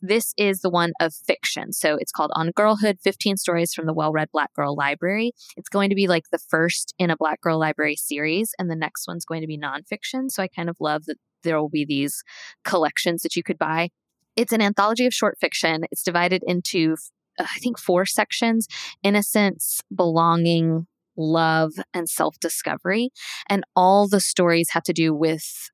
This 0.00 0.32
is 0.36 0.60
the 0.60 0.70
one 0.70 0.92
of 1.00 1.14
fiction. 1.14 1.72
So 1.72 1.96
it's 1.96 2.12
called 2.12 2.30
On 2.34 2.50
Girlhood 2.54 2.98
15 3.02 3.36
Stories 3.36 3.74
from 3.74 3.86
the 3.86 3.92
Well 3.92 4.12
Read 4.12 4.28
Black 4.32 4.52
Girl 4.54 4.76
Library. 4.76 5.32
It's 5.56 5.68
going 5.68 5.90
to 5.90 5.96
be 5.96 6.06
like 6.06 6.24
the 6.30 6.38
first 6.38 6.94
in 6.98 7.10
a 7.10 7.16
Black 7.16 7.40
Girl 7.40 7.58
Library 7.58 7.96
series, 7.96 8.52
and 8.58 8.70
the 8.70 8.76
next 8.76 9.06
one's 9.08 9.24
going 9.24 9.40
to 9.40 9.46
be 9.46 9.58
nonfiction. 9.58 10.30
So 10.30 10.42
I 10.42 10.48
kind 10.48 10.68
of 10.68 10.76
love 10.80 11.06
that 11.06 11.16
there 11.42 11.60
will 11.60 11.68
be 11.68 11.84
these 11.84 12.22
collections 12.64 13.22
that 13.22 13.36
you 13.36 13.42
could 13.42 13.58
buy. 13.58 13.90
It's 14.36 14.52
an 14.52 14.60
anthology 14.60 15.06
of 15.06 15.14
short 15.14 15.38
fiction. 15.40 15.84
It's 15.90 16.02
divided 16.02 16.42
into, 16.46 16.96
I 17.38 17.58
think, 17.60 17.78
four 17.78 18.06
sections 18.06 18.66
innocence, 19.02 19.80
belonging, 19.94 20.86
love, 21.16 21.72
and 21.92 22.08
self 22.08 22.38
discovery. 22.40 23.10
And 23.48 23.64
all 23.74 24.08
the 24.08 24.20
stories 24.20 24.68
have 24.72 24.84
to 24.84 24.92
do 24.92 25.14
with 25.14 25.70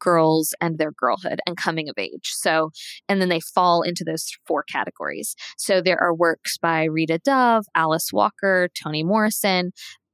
girls 0.00 0.52
and 0.60 0.78
their 0.78 0.90
girlhood 0.90 1.40
and 1.46 1.56
coming 1.56 1.88
of 1.88 1.94
age. 1.96 2.32
So, 2.32 2.70
and 3.08 3.20
then 3.20 3.28
they 3.28 3.40
fall 3.40 3.82
into 3.82 4.02
those 4.04 4.26
four 4.46 4.64
categories. 4.64 5.36
So 5.56 5.80
there 5.80 6.00
are 6.00 6.12
works 6.12 6.58
by 6.58 6.84
Rita 6.84 7.20
Dove, 7.24 7.66
Alice 7.74 8.10
Walker, 8.12 8.68
Toni 8.74 9.04
Morrison, 9.04 9.70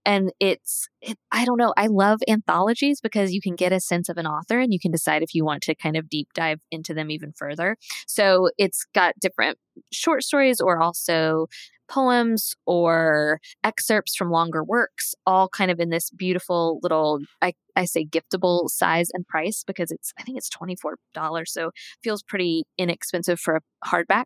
and 0.09 0.33
it's 0.41 0.89
it, 1.03 1.19
i 1.33 1.45
don't 1.45 1.59
know 1.59 1.75
i 1.77 1.87
love 1.87 2.21
anthologies 2.29 3.01
because 3.01 3.33
you 3.33 3.41
can 3.41 3.55
get 3.55 3.73
a 3.73 3.81
sense 3.81 4.09
of 4.09 4.17
an 4.17 4.27
author 4.27 4.59
and 4.59 4.73
you 4.73 4.79
can 4.81 4.91
decide 4.91 5.23
if 5.23 5.35
you 5.35 5.45
want 5.45 5.63
to 5.63 5.75
kind 5.75 5.97
of 5.97 6.09
deep 6.09 6.29
dive 6.35 6.61
into 6.71 6.95
them 6.95 7.11
even 7.11 7.33
further 7.37 7.77
so 8.07 8.49
it's 8.57 8.87
got 8.95 9.15
different 9.21 9.59
short 9.93 10.23
stories 10.23 10.61
or 10.61 10.81
also 10.81 11.47
poems 11.89 12.55
or 12.67 13.41
excerpts 13.65 14.15
from 14.17 14.31
longer 14.31 14.63
works, 14.63 15.15
all 15.27 15.49
kind 15.49 15.71
of 15.71 15.81
in 15.81 15.91
this 15.91 16.11
beautiful 16.11 16.79
little, 16.83 17.21
I, 17.43 17.55
I 17.77 17.85
say 17.85 18.05
giftable 18.05 18.69
size 18.69 19.09
and 19.13 19.27
price 19.27 19.63
because 19.67 19.91
it's, 19.91 20.13
I 20.19 20.23
think 20.23 20.39
it's 20.39 20.51
$24. 20.51 21.47
So 21.47 21.71
feels 22.03 22.23
pretty 22.23 22.65
inexpensive 22.77 23.39
for 23.39 23.57
a 23.57 23.61
hardback. 23.87 24.25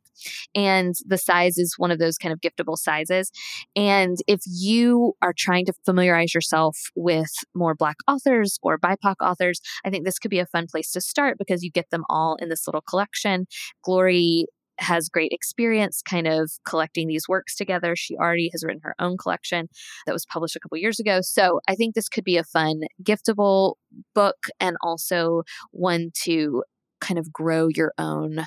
And 0.54 0.94
the 1.06 1.18
size 1.18 1.58
is 1.58 1.74
one 1.76 1.90
of 1.90 1.98
those 1.98 2.18
kind 2.18 2.32
of 2.32 2.40
giftable 2.40 2.76
sizes. 2.76 3.30
And 3.76 4.16
if 4.26 4.40
you 4.46 5.14
are 5.22 5.34
trying 5.36 5.66
to 5.66 5.72
familiarize 5.84 6.34
yourself 6.34 6.78
with 6.96 7.30
more 7.54 7.74
Black 7.74 7.96
authors 8.08 8.58
or 8.62 8.78
BIPOC 8.78 9.16
authors, 9.20 9.60
I 9.84 9.90
think 9.90 10.04
this 10.04 10.18
could 10.18 10.30
be 10.30 10.38
a 10.38 10.46
fun 10.46 10.66
place 10.70 10.90
to 10.92 11.00
start 11.00 11.38
because 11.38 11.62
you 11.62 11.70
get 11.70 11.90
them 11.90 12.04
all 12.08 12.36
in 12.36 12.48
this 12.48 12.66
little 12.66 12.82
collection. 12.82 13.46
Glory 13.84 14.46
has 14.82 15.08
great 15.08 15.32
experience 15.32 16.02
kind 16.02 16.26
of 16.26 16.50
collecting 16.66 17.08
these 17.08 17.28
works 17.28 17.56
together. 17.56 17.94
She 17.96 18.16
already 18.16 18.50
has 18.52 18.64
written 18.64 18.80
her 18.84 18.94
own 18.98 19.16
collection 19.16 19.68
that 20.06 20.12
was 20.12 20.26
published 20.26 20.56
a 20.56 20.60
couple 20.60 20.78
years 20.78 21.00
ago. 21.00 21.20
So 21.22 21.60
I 21.68 21.74
think 21.74 21.94
this 21.94 22.08
could 22.08 22.24
be 22.24 22.36
a 22.36 22.44
fun, 22.44 22.82
giftable 23.02 23.74
book 24.14 24.36
and 24.60 24.76
also 24.82 25.42
one 25.70 26.10
to 26.24 26.64
kind 27.00 27.18
of 27.18 27.32
grow 27.32 27.68
your 27.68 27.92
own 27.98 28.46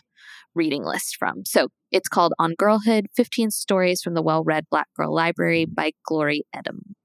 reading 0.54 0.84
list 0.84 1.18
from. 1.18 1.44
So 1.46 1.68
it's 1.92 2.08
called 2.08 2.34
On 2.40 2.56
Girlhood 2.58 3.08
15 3.16 3.52
Stories 3.52 4.02
from 4.02 4.14
the 4.14 4.22
Well 4.22 4.44
Read 4.44 4.66
Black 4.70 4.88
Girl 4.96 5.14
Library 5.14 5.66
by 5.66 5.92
Glory 6.06 6.44
Edim. 6.56 6.96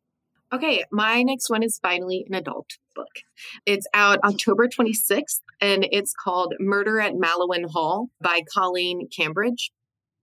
Okay, 0.53 0.85
my 0.91 1.23
next 1.23 1.49
one 1.49 1.63
is 1.63 1.79
finally 1.81 2.27
an 2.29 2.35
adult 2.35 2.71
book. 2.97 3.21
It's 3.67 3.87
out 3.95 4.19
October 4.25 4.67
26th 4.67 5.41
and 5.61 5.87
it's 5.93 6.13
called 6.13 6.55
Murder 6.59 7.01
at 7.01 7.15
Mallowan 7.15 7.71
Hall 7.71 8.11
by 8.21 8.41
Colleen 8.53 9.09
Cambridge. 9.09 9.71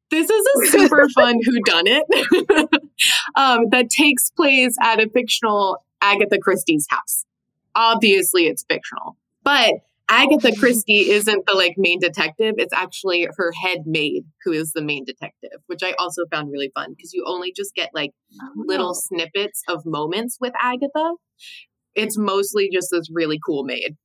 This 0.10 0.30
is 0.30 0.46
a 0.56 0.68
super 0.78 1.08
fun 1.10 1.40
whodunit 1.40 2.02
um, 3.36 3.70
that 3.70 3.90
takes 3.90 4.30
place 4.32 4.76
at 4.82 5.02
a 5.02 5.10
fictional 5.10 5.84
Agatha 6.02 6.38
Christie's 6.40 6.88
house. 6.90 7.26
Obviously, 7.76 8.48
it's 8.48 8.66
fictional, 8.68 9.16
but 9.44 9.76
Agatha 10.10 10.54
Christie 10.58 11.12
isn't 11.12 11.46
the 11.46 11.54
like 11.54 11.76
main 11.78 12.00
detective. 12.00 12.56
It's 12.58 12.74
actually 12.74 13.28
her 13.36 13.52
head 13.52 13.80
maid 13.86 14.24
who 14.44 14.54
is 14.54 14.72
the 14.72 14.82
main 14.82 15.04
detective, 15.04 15.60
which 15.68 15.84
I 15.84 15.94
also 16.00 16.24
found 16.32 16.52
really 16.52 16.72
fun 16.74 16.94
because 16.96 17.14
you 17.14 17.26
only 17.28 17.52
just 17.56 17.76
get 17.76 17.90
like 17.94 18.12
oh. 18.42 18.48
little 18.56 18.94
snippets 18.94 19.64
of 19.68 19.86
moments 19.86 20.38
with 20.40 20.54
Agatha. 20.60 21.16
It's 21.96 22.18
mostly 22.18 22.70
just 22.72 22.90
this 22.92 23.10
really 23.12 23.40
cool 23.46 23.64
maid. 23.64 23.98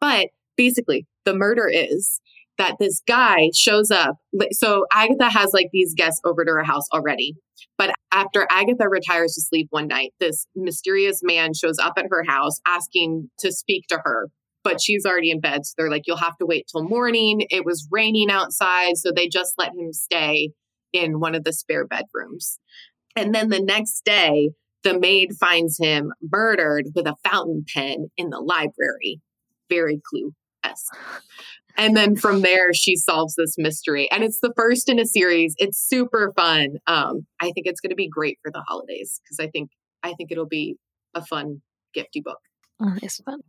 But 0.00 0.28
basically, 0.56 1.06
the 1.24 1.34
murder 1.34 1.68
is 1.68 2.20
that 2.56 2.76
this 2.80 3.02
guy 3.06 3.50
shows 3.54 3.90
up. 3.90 4.16
So 4.52 4.86
Agatha 4.92 5.28
has 5.30 5.52
like 5.52 5.68
these 5.72 5.94
guests 5.94 6.20
over 6.24 6.44
to 6.44 6.50
her 6.52 6.64
house 6.64 6.86
already. 6.92 7.34
But 7.76 7.94
after 8.12 8.46
Agatha 8.50 8.88
retires 8.88 9.34
to 9.34 9.40
sleep 9.40 9.68
one 9.70 9.88
night, 9.88 10.12
this 10.20 10.46
mysterious 10.56 11.20
man 11.22 11.54
shows 11.54 11.78
up 11.78 11.94
at 11.96 12.06
her 12.10 12.24
house 12.26 12.60
asking 12.66 13.30
to 13.40 13.52
speak 13.52 13.86
to 13.88 13.98
her 14.04 14.28
but 14.68 14.82
she's 14.82 15.06
already 15.06 15.30
in 15.30 15.40
bed. 15.40 15.64
So 15.64 15.72
they're 15.78 15.90
like, 15.90 16.02
you'll 16.06 16.18
have 16.18 16.36
to 16.36 16.46
wait 16.46 16.66
till 16.70 16.82
morning. 16.82 17.46
It 17.48 17.64
was 17.64 17.88
raining 17.90 18.30
outside. 18.30 18.98
So 18.98 19.10
they 19.10 19.26
just 19.26 19.54
let 19.56 19.70
him 19.70 19.94
stay 19.94 20.50
in 20.92 21.20
one 21.20 21.34
of 21.34 21.44
the 21.44 21.54
spare 21.54 21.86
bedrooms. 21.86 22.58
And 23.16 23.34
then 23.34 23.48
the 23.48 23.62
next 23.62 24.04
day, 24.04 24.50
the 24.84 24.98
maid 24.98 25.32
finds 25.40 25.78
him 25.78 26.12
murdered 26.30 26.88
with 26.94 27.06
a 27.06 27.16
fountain 27.26 27.64
pen 27.74 28.10
in 28.18 28.28
the 28.28 28.40
library. 28.40 29.22
Very 29.70 30.02
clue 30.06 30.34
esque. 30.62 30.98
And 31.78 31.96
then 31.96 32.14
from 32.14 32.42
there, 32.42 32.74
she 32.74 32.94
solves 32.94 33.36
this 33.36 33.54
mystery. 33.56 34.10
And 34.10 34.22
it's 34.22 34.40
the 34.42 34.52
first 34.54 34.90
in 34.90 34.98
a 34.98 35.06
series. 35.06 35.54
It's 35.56 35.78
super 35.78 36.30
fun. 36.36 36.76
Um, 36.86 37.26
I 37.40 37.52
think 37.52 37.66
it's 37.66 37.80
going 37.80 37.90
to 37.90 37.96
be 37.96 38.08
great 38.08 38.38
for 38.42 38.52
the 38.52 38.62
holidays 38.68 39.18
because 39.24 39.40
I 39.40 39.48
think 39.48 39.70
I 40.02 40.12
think 40.12 40.30
it'll 40.30 40.46
be 40.46 40.76
a 41.14 41.24
fun, 41.24 41.62
gifty 41.96 42.22
book. 42.22 42.40
Oh, 42.82 42.94
it's 43.02 43.16
fun. 43.22 43.40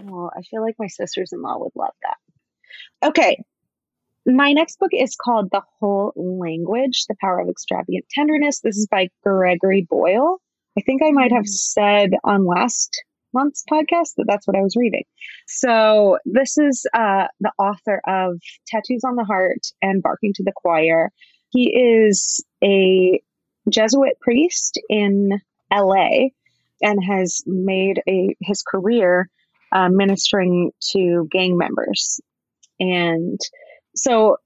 Oh, 0.00 0.30
I 0.36 0.42
feel 0.42 0.62
like 0.62 0.76
my 0.78 0.86
sisters 0.86 1.32
in 1.32 1.42
law 1.42 1.58
would 1.58 1.72
love 1.74 1.94
that. 2.02 3.08
Okay. 3.08 3.42
My 4.24 4.52
next 4.52 4.78
book 4.78 4.92
is 4.92 5.16
called 5.16 5.48
The 5.50 5.62
Whole 5.80 6.12
Language 6.16 7.06
The 7.08 7.16
Power 7.20 7.40
of 7.40 7.48
Extravagant 7.48 8.04
Tenderness. 8.10 8.60
This 8.60 8.76
is 8.76 8.86
by 8.86 9.08
Gregory 9.24 9.86
Boyle. 9.88 10.38
I 10.78 10.80
think 10.82 11.02
I 11.02 11.10
might 11.10 11.32
have 11.32 11.44
mm. 11.44 11.48
said 11.48 12.10
on 12.24 12.46
last 12.46 13.02
month's 13.34 13.64
podcast 13.70 14.14
that 14.16 14.26
that's 14.28 14.46
what 14.46 14.56
I 14.56 14.62
was 14.62 14.76
reading. 14.76 15.04
So, 15.48 16.18
this 16.24 16.56
is 16.56 16.86
uh, 16.94 17.26
the 17.40 17.52
author 17.58 18.00
of 18.06 18.40
Tattoos 18.68 19.04
on 19.04 19.16
the 19.16 19.24
Heart 19.24 19.66
and 19.80 20.02
Barking 20.02 20.32
to 20.34 20.44
the 20.44 20.52
Choir. 20.54 21.10
He 21.50 21.70
is 21.74 22.44
a 22.62 23.20
Jesuit 23.68 24.18
priest 24.20 24.80
in 24.88 25.40
LA 25.72 26.28
and 26.82 27.02
has 27.04 27.42
made 27.46 28.02
a 28.08 28.36
his 28.40 28.62
career 28.62 29.28
uh, 29.72 29.88
ministering 29.88 30.70
to 30.92 31.26
gang 31.30 31.56
members. 31.56 32.20
And 32.78 33.40
so 33.94 34.36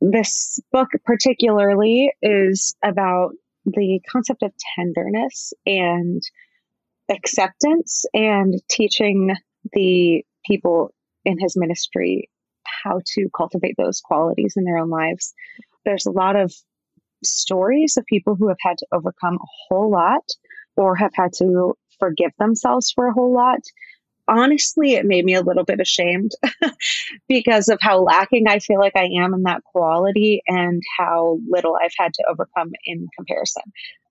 this 0.00 0.58
book, 0.72 0.88
particularly, 1.04 2.12
is 2.22 2.74
about 2.84 3.30
the 3.64 4.00
concept 4.10 4.42
of 4.42 4.52
tenderness 4.76 5.52
and 5.66 6.22
acceptance 7.10 8.04
and 8.12 8.54
teaching 8.70 9.34
the 9.72 10.24
people 10.44 10.92
in 11.24 11.38
his 11.40 11.56
ministry 11.56 12.28
how 12.66 13.00
to 13.14 13.28
cultivate 13.34 13.74
those 13.78 14.00
qualities 14.00 14.54
in 14.56 14.64
their 14.64 14.78
own 14.78 14.90
lives. 14.90 15.32
There's 15.84 16.06
a 16.06 16.10
lot 16.10 16.36
of 16.36 16.52
stories 17.22 17.96
of 17.96 18.04
people 18.06 18.34
who 18.34 18.48
have 18.48 18.58
had 18.60 18.78
to 18.78 18.86
overcome 18.92 19.34
a 19.34 19.46
whole 19.68 19.90
lot 19.90 20.24
or 20.76 20.96
have 20.96 21.12
had 21.14 21.32
to 21.38 21.74
forgive 21.98 22.32
themselves 22.38 22.90
for 22.90 23.06
a 23.06 23.12
whole 23.12 23.32
lot 23.32 23.60
honestly, 24.28 24.94
it 24.94 25.04
made 25.04 25.24
me 25.24 25.34
a 25.34 25.42
little 25.42 25.64
bit 25.64 25.80
ashamed 25.80 26.32
because 27.28 27.68
of 27.68 27.78
how 27.80 28.00
lacking 28.00 28.48
I 28.48 28.58
feel 28.58 28.78
like 28.78 28.96
I 28.96 29.08
am 29.20 29.34
in 29.34 29.42
that 29.42 29.62
quality 29.64 30.42
and 30.46 30.82
how 30.98 31.38
little 31.48 31.76
I've 31.80 31.94
had 31.98 32.14
to 32.14 32.24
overcome 32.28 32.72
in 32.84 33.08
comparison. 33.16 33.62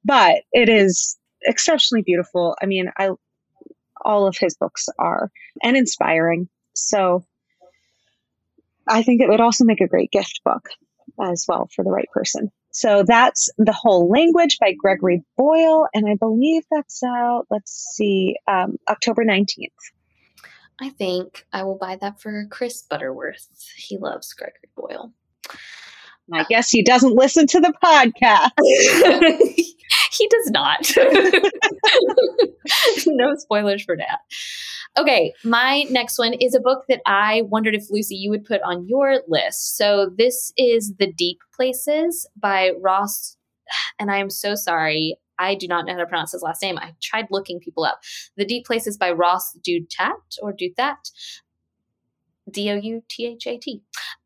But 0.06 0.43
it 0.52 0.69
is 0.69 1.17
exceptionally 1.43 2.04
beautiful. 2.04 2.56
I 2.62 2.65
mean, 2.65 2.91
I 2.97 3.12
all 4.04 4.28
of 4.28 4.38
his 4.38 4.56
books 4.56 4.88
are 4.99 5.32
and 5.62 5.78
inspiring. 5.78 6.50
So 6.73 7.23
I 8.87 9.04
think 9.04 9.21
it 9.21 9.29
would 9.29 9.40
also 9.40 9.63
make 9.65 9.81
a 9.81 9.87
great 9.87 10.12
gift 10.12 10.42
book 10.44 10.67
as 11.21 11.46
well 11.48 11.69
for 11.73 11.83
the 11.83 11.92
right 11.92 12.10
person. 12.13 12.52
So 12.71 13.04
that's 13.08 13.50
The 13.58 13.71
Whole 13.71 14.10
Language 14.10 14.58
by 14.60 14.73
Gregory 14.73 15.23
Boyle. 15.37 15.87
And 15.94 16.10
I 16.10 16.15
believe 16.15 16.63
that's 16.71 17.04
out, 17.04 17.46
let's 17.52 17.94
see, 17.96 18.35
um, 18.48 18.77
October 18.90 19.23
19th. 19.23 19.69
I 20.82 20.90
think 20.90 21.46
I 21.54 21.63
will 21.63 21.78
buy 21.78 21.98
that 21.98 22.19
for 22.19 22.48
Chris 22.50 22.82
Butterworth. 22.82 23.48
He 23.76 23.98
loves 23.98 24.34
Gregory 24.34 24.69
Boyle. 24.76 25.13
I 26.32 26.46
guess 26.46 26.69
he 26.69 26.82
doesn't 26.82 27.15
listen 27.15 27.48
to 27.48 27.60
the 27.60 27.74
podcast. 27.84 28.52
he 30.12 30.28
does 30.28 30.52
not. 30.52 30.92
no 33.08 33.36
spoilers 33.36 33.84
for 33.84 33.98
that. 33.98 34.19
Okay, 34.98 35.34
my 35.44 35.84
next 35.90 36.17
one 36.17 36.34
is 36.34 36.56
a 36.56 36.62
book 36.62 36.86
that 36.88 37.02
I 37.06 37.42
wondered 37.48 37.76
if 37.76 37.90
Lucy 37.90 38.15
you 38.15 38.30
would 38.30 38.46
put 38.46 38.62
on 38.62 38.88
your 38.88 39.21
list. 39.28 39.76
So 39.76 40.10
this 40.17 40.54
is 40.56 40.94
The 40.98 41.12
Deep 41.12 41.40
Places 41.56 42.28
by 42.38 42.71
Ross 42.82 43.36
and 44.00 44.12
I 44.12 44.17
am 44.17 44.30
so 44.30 44.56
sorry. 44.56 45.17
I 45.40 45.56
do 45.56 45.67
not 45.67 45.86
know 45.86 45.94
how 45.94 46.00
to 46.00 46.06
pronounce 46.06 46.31
his 46.31 46.42
last 46.42 46.62
name. 46.62 46.77
I 46.77 46.94
tried 47.02 47.27
looking 47.31 47.60
people 47.60 47.84
up. 47.84 48.00
The 48.38 48.46
Deep 48.46 48.65
Places 48.65 48.98
by 48.98 49.12
Ross 49.12 49.58
Douthat 49.67 50.38
or 50.42 50.54
Douthat. 50.54 51.12
D 52.52 52.69
O 52.71 52.75
U 52.75 53.04
T 53.10 53.25
H 53.27 53.48
A 53.48 53.58
T. 53.58 53.81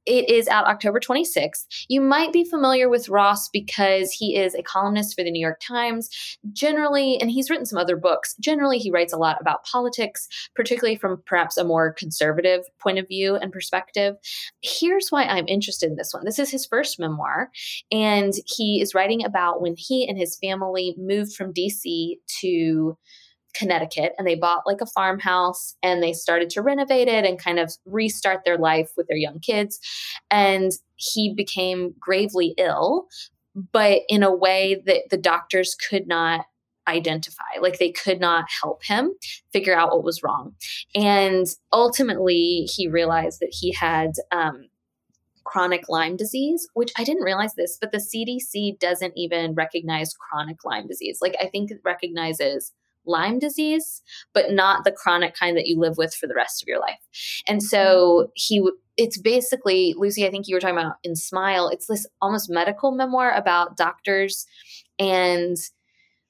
It 0.07 0.29
is 0.29 0.47
out 0.47 0.67
October 0.67 1.01
26th. 1.01 1.65
You 1.89 1.99
might 1.99 2.31
be 2.31 2.45
familiar 2.45 2.87
with 2.87 3.09
Ross 3.09 3.49
because 3.49 4.13
he 4.13 4.37
is 4.37 4.55
a 4.55 4.63
columnist 4.63 5.15
for 5.15 5.23
the 5.23 5.29
New 5.29 5.41
York 5.41 5.59
Times. 5.59 6.37
Generally, 6.53 7.19
and 7.19 7.29
he's 7.29 7.49
written 7.49 7.65
some 7.65 7.77
other 7.77 7.97
books, 7.97 8.33
generally, 8.39 8.77
he 8.77 8.89
writes 8.89 9.11
a 9.11 9.17
lot 9.17 9.35
about 9.41 9.65
politics, 9.65 10.29
particularly 10.55 10.95
from 10.95 11.21
perhaps 11.25 11.57
a 11.57 11.65
more 11.65 11.91
conservative 11.91 12.61
point 12.79 12.99
of 12.99 13.07
view 13.09 13.35
and 13.35 13.51
perspective. 13.51 14.15
Here's 14.61 15.09
why 15.09 15.23
I'm 15.23 15.47
interested 15.49 15.89
in 15.89 15.97
this 15.97 16.13
one 16.13 16.23
this 16.23 16.39
is 16.39 16.49
his 16.49 16.65
first 16.65 16.99
memoir, 16.99 17.51
and 17.91 18.33
he 18.45 18.79
is 18.81 18.95
writing 18.95 19.25
about 19.25 19.61
when 19.61 19.75
he 19.77 20.07
and 20.07 20.17
his 20.17 20.37
family 20.37 20.95
moved 20.97 21.33
from 21.33 21.53
DC 21.53 22.13
to 22.39 22.97
Connecticut 23.57 24.13
and 24.17 24.27
they 24.27 24.35
bought 24.35 24.67
like 24.67 24.81
a 24.81 24.85
farmhouse 24.85 25.75
and 25.81 26.01
they 26.03 26.13
started 26.13 26.49
to 26.51 26.61
renovate 26.61 27.07
it 27.07 27.25
and 27.25 27.39
kind 27.39 27.59
of 27.59 27.73
restart 27.85 28.43
their 28.45 28.57
life 28.57 28.91
with 28.95 29.07
their 29.07 29.17
young 29.17 29.39
kids. 29.39 29.79
And 30.29 30.71
he 30.95 31.33
became 31.33 31.93
gravely 31.99 32.53
ill, 32.57 33.07
but 33.71 34.01
in 34.09 34.23
a 34.23 34.35
way 34.35 34.81
that 34.85 35.09
the 35.09 35.17
doctors 35.17 35.75
could 35.75 36.07
not 36.07 36.45
identify. 36.87 37.43
Like 37.61 37.79
they 37.79 37.91
could 37.91 38.19
not 38.19 38.45
help 38.61 38.83
him 38.83 39.13
figure 39.51 39.77
out 39.77 39.91
what 39.91 40.03
was 40.03 40.23
wrong. 40.23 40.55
And 40.95 41.45
ultimately, 41.73 42.67
he 42.73 42.87
realized 42.87 43.39
that 43.41 43.53
he 43.53 43.73
had 43.73 44.11
um, 44.31 44.69
chronic 45.43 45.89
Lyme 45.89 46.15
disease, 46.15 46.67
which 46.73 46.91
I 46.97 47.03
didn't 47.03 47.23
realize 47.23 47.55
this, 47.55 47.77
but 47.79 47.91
the 47.91 47.97
CDC 47.97 48.79
doesn't 48.79 49.13
even 49.15 49.53
recognize 49.53 50.13
chronic 50.13 50.63
Lyme 50.63 50.87
disease. 50.87 51.19
Like 51.21 51.35
I 51.41 51.47
think 51.47 51.71
it 51.71 51.81
recognizes 51.83 52.73
Lyme 53.07 53.39
disease, 53.39 54.01
but 54.33 54.51
not 54.51 54.83
the 54.83 54.91
chronic 54.91 55.35
kind 55.35 55.57
that 55.57 55.67
you 55.67 55.79
live 55.79 55.97
with 55.97 56.13
for 56.13 56.27
the 56.27 56.35
rest 56.35 56.61
of 56.61 56.67
your 56.67 56.79
life. 56.79 56.99
And 57.47 57.63
so 57.63 58.27
mm. 58.27 58.31
he, 58.35 58.69
it's 58.97 59.17
basically, 59.17 59.93
Lucy, 59.97 60.25
I 60.25 60.31
think 60.31 60.47
you 60.47 60.55
were 60.55 60.59
talking 60.59 60.77
about 60.77 60.97
in 61.03 61.15
Smile, 61.15 61.69
it's 61.69 61.87
this 61.87 62.05
almost 62.21 62.49
medical 62.49 62.91
memoir 62.91 63.31
about 63.31 63.77
doctors 63.77 64.45
and 64.99 65.57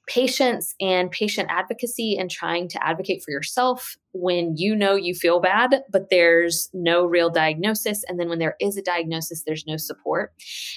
patients 0.07 0.73
and 0.79 1.11
patient 1.11 1.49
advocacy 1.51 2.17
and 2.17 2.31
trying 2.31 2.69
to 2.69 2.85
advocate 2.85 3.21
for 3.21 3.31
yourself 3.31 3.97
when 4.13 4.55
you 4.55 4.73
know 4.73 4.95
you 4.95 5.13
feel 5.13 5.39
bad, 5.41 5.83
but 5.91 6.09
there's 6.09 6.69
no 6.73 7.05
real 7.05 7.29
diagnosis. 7.29 8.03
And 8.07 8.17
then 8.19 8.29
when 8.29 8.39
there 8.39 8.55
is 8.59 8.77
a 8.77 8.81
diagnosis, 8.81 9.43
there's 9.45 9.67
no 9.67 9.75
support. 9.75 10.33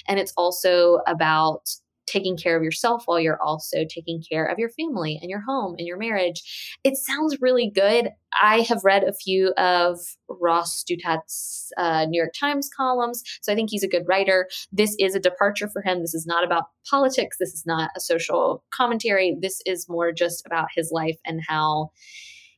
And 0.07 0.19
it's 0.19 0.33
also 0.35 0.99
about 1.07 1.69
taking 2.07 2.37
care 2.37 2.57
of 2.57 2.63
yourself 2.63 3.03
while 3.05 3.19
you're 3.19 3.41
also 3.41 3.85
taking 3.89 4.21
care 4.21 4.45
of 4.45 4.59
your 4.59 4.69
family 4.69 5.17
and 5.21 5.29
your 5.29 5.41
home 5.41 5.75
and 5.77 5.87
your 5.87 5.97
marriage. 5.97 6.77
It 6.83 6.97
sounds 6.97 7.37
really 7.41 7.71
good. 7.73 8.09
I 8.39 8.61
have 8.61 8.83
read 8.83 9.03
a 9.03 9.13
few 9.13 9.53
of 9.53 9.99
Ross 10.29 10.83
Douthat's 10.83 11.71
uh, 11.77 12.05
New 12.05 12.19
York 12.19 12.33
Times 12.37 12.69
columns, 12.75 13.23
so 13.41 13.51
I 13.51 13.55
think 13.55 13.69
he's 13.69 13.83
a 13.83 13.89
good 13.89 14.05
writer. 14.07 14.47
This 14.71 14.95
is 14.99 15.15
a 15.15 15.19
departure 15.19 15.69
for 15.69 15.81
him. 15.81 16.01
This 16.01 16.13
is 16.13 16.25
not 16.25 16.43
about 16.43 16.65
politics. 16.89 17.37
This 17.39 17.53
is 17.53 17.63
not 17.65 17.91
a 17.95 17.99
social 17.99 18.63
commentary. 18.73 19.35
This 19.39 19.61
is 19.65 19.89
more 19.89 20.11
just 20.11 20.45
about 20.45 20.67
his 20.75 20.91
life 20.91 21.17
and 21.25 21.41
how 21.47 21.91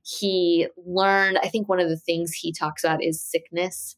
he 0.04 0.68
learned. 0.86 1.40
I 1.42 1.48
think 1.48 1.70
one 1.70 1.80
of 1.80 1.90
the 1.90 1.98
things 1.98 2.34
he 2.34 2.52
talks 2.52 2.84
about 2.84 3.04
is 3.04 3.24
sickness 3.24 3.96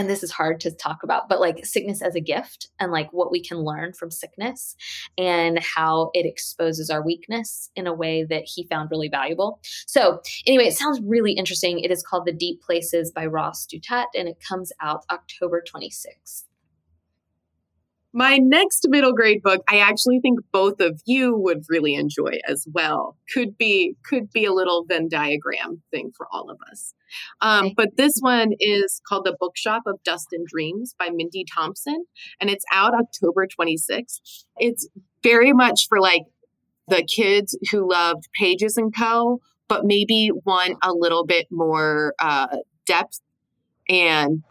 and 0.00 0.08
this 0.08 0.22
is 0.22 0.30
hard 0.30 0.60
to 0.60 0.70
talk 0.70 1.02
about, 1.02 1.28
but 1.28 1.40
like 1.40 1.66
sickness 1.66 2.00
as 2.00 2.14
a 2.14 2.22
gift 2.22 2.68
and 2.78 2.90
like 2.90 3.12
what 3.12 3.30
we 3.30 3.38
can 3.38 3.58
learn 3.58 3.92
from 3.92 4.10
sickness 4.10 4.74
and 5.18 5.58
how 5.58 6.10
it 6.14 6.24
exposes 6.24 6.88
our 6.88 7.04
weakness 7.04 7.70
in 7.76 7.86
a 7.86 7.92
way 7.92 8.24
that 8.24 8.44
he 8.46 8.66
found 8.66 8.90
really 8.90 9.10
valuable. 9.10 9.60
So, 9.86 10.22
anyway, 10.46 10.68
it 10.68 10.74
sounds 10.74 11.02
really 11.04 11.32
interesting. 11.32 11.80
It 11.80 11.90
is 11.90 12.02
called 12.02 12.24
The 12.24 12.32
Deep 12.32 12.62
Places 12.62 13.12
by 13.12 13.26
Ross 13.26 13.66
Douthat 13.66 14.06
and 14.16 14.26
it 14.26 14.38
comes 14.40 14.72
out 14.80 15.04
October 15.10 15.62
26th. 15.62 16.44
My 18.12 18.38
next 18.38 18.86
middle 18.88 19.12
grade 19.12 19.42
book, 19.42 19.62
I 19.68 19.78
actually 19.78 20.18
think 20.18 20.40
both 20.52 20.80
of 20.80 21.00
you 21.04 21.36
would 21.36 21.64
really 21.68 21.94
enjoy 21.94 22.38
as 22.48 22.66
well. 22.72 23.16
Could 23.32 23.56
be 23.56 23.94
could 24.04 24.32
be 24.32 24.44
a 24.44 24.52
little 24.52 24.84
Venn 24.84 25.08
diagram 25.08 25.82
thing 25.92 26.10
for 26.16 26.26
all 26.32 26.50
of 26.50 26.58
us. 26.70 26.94
Um, 27.40 27.66
okay. 27.66 27.74
But 27.76 27.96
this 27.96 28.18
one 28.18 28.52
is 28.58 29.00
called 29.06 29.26
The 29.26 29.36
Bookshop 29.38 29.82
of 29.86 30.02
Dust 30.02 30.28
and 30.32 30.44
Dreams 30.46 30.94
by 30.98 31.10
Mindy 31.10 31.44
Thompson, 31.54 32.04
and 32.40 32.50
it's 32.50 32.64
out 32.72 32.94
October 32.94 33.46
26th. 33.46 34.44
It's 34.58 34.88
very 35.22 35.52
much 35.52 35.86
for 35.88 36.00
like 36.00 36.22
the 36.88 37.04
kids 37.04 37.56
who 37.70 37.88
loved 37.88 38.28
Pages 38.34 38.76
and 38.76 38.94
Co., 38.96 39.40
but 39.68 39.84
maybe 39.84 40.32
want 40.44 40.78
a 40.82 40.92
little 40.92 41.24
bit 41.24 41.46
more 41.52 42.14
uh, 42.18 42.56
depth 42.86 43.20
and 43.88 44.42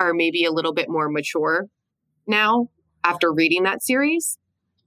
are 0.00 0.12
maybe 0.12 0.44
a 0.44 0.50
little 0.50 0.72
bit 0.72 0.88
more 0.88 1.08
mature 1.08 1.68
now 2.26 2.68
after 3.04 3.32
reading 3.32 3.62
that 3.64 3.82
series. 3.82 4.38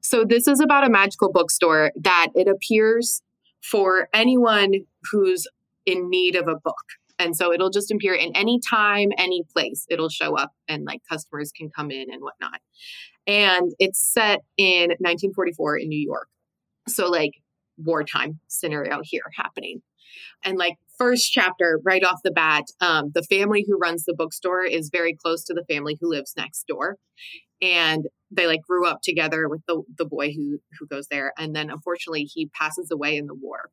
So 0.02 0.26
this 0.26 0.48
is 0.48 0.60
about 0.60 0.86
a 0.86 0.90
magical 0.90 1.32
bookstore 1.32 1.92
that 2.02 2.28
it 2.36 2.48
appears 2.48 3.22
for 3.62 4.10
anyone 4.14 4.74
who's 5.12 5.48
in 5.86 6.10
need 6.10 6.36
of 6.36 6.48
a 6.48 6.56
book. 6.56 6.84
And 7.20 7.36
so 7.36 7.54
it'll 7.54 7.70
just 7.70 7.92
appear 7.92 8.14
in 8.14 8.36
any 8.36 8.60
time, 8.60 9.10
any 9.18 9.44
place. 9.54 9.86
It'll 9.90 10.10
show 10.10 10.36
up 10.36 10.52
and 10.68 10.84
like 10.84 11.02
customers 11.10 11.52
can 11.56 11.70
come 11.70 11.92
in 11.92 12.12
and 12.12 12.22
whatnot. 12.22 12.60
And 13.26 13.72
it's 13.80 14.00
set 14.00 14.42
in 14.58 14.90
1944 15.00 15.78
in 15.78 15.90
New 15.90 16.00
York. 16.00 16.28
So 16.88 17.10
like 17.10 17.32
wartime 17.78 18.40
scenario 18.48 19.00
here 19.04 19.24
happening. 19.36 19.82
And 20.44 20.58
like 20.58 20.78
first 21.04 21.34
chapter, 21.34 21.82
right 21.84 22.04
off 22.04 22.22
the 22.24 22.32
bat, 22.32 22.64
um, 22.80 23.12
the 23.14 23.24
family 23.24 23.66
who 23.68 23.78
runs 23.78 24.06
the 24.06 24.14
bookstore 24.14 24.64
is 24.64 24.90
very 24.90 25.14
close 25.14 25.44
to 25.44 25.54
the 25.54 25.66
family 25.66 25.98
who 26.00 26.10
lives 26.10 26.34
next 26.38 26.66
door. 26.66 26.98
And 27.62 28.06
they 28.32 28.48
like 28.48 28.62
grew 28.62 28.86
up 28.88 29.02
together 29.04 29.50
with 29.50 29.62
the 29.68 29.84
the 29.98 30.06
boy 30.06 30.32
who 30.32 30.60
who 30.80 30.88
goes 30.88 31.08
there. 31.12 31.34
And 31.38 31.56
then 31.56 31.70
unfortunately 31.70 32.24
he 32.24 32.50
passes 32.58 32.90
away 32.90 33.18
in 33.18 33.28
the 33.28 33.36
war. 33.36 33.70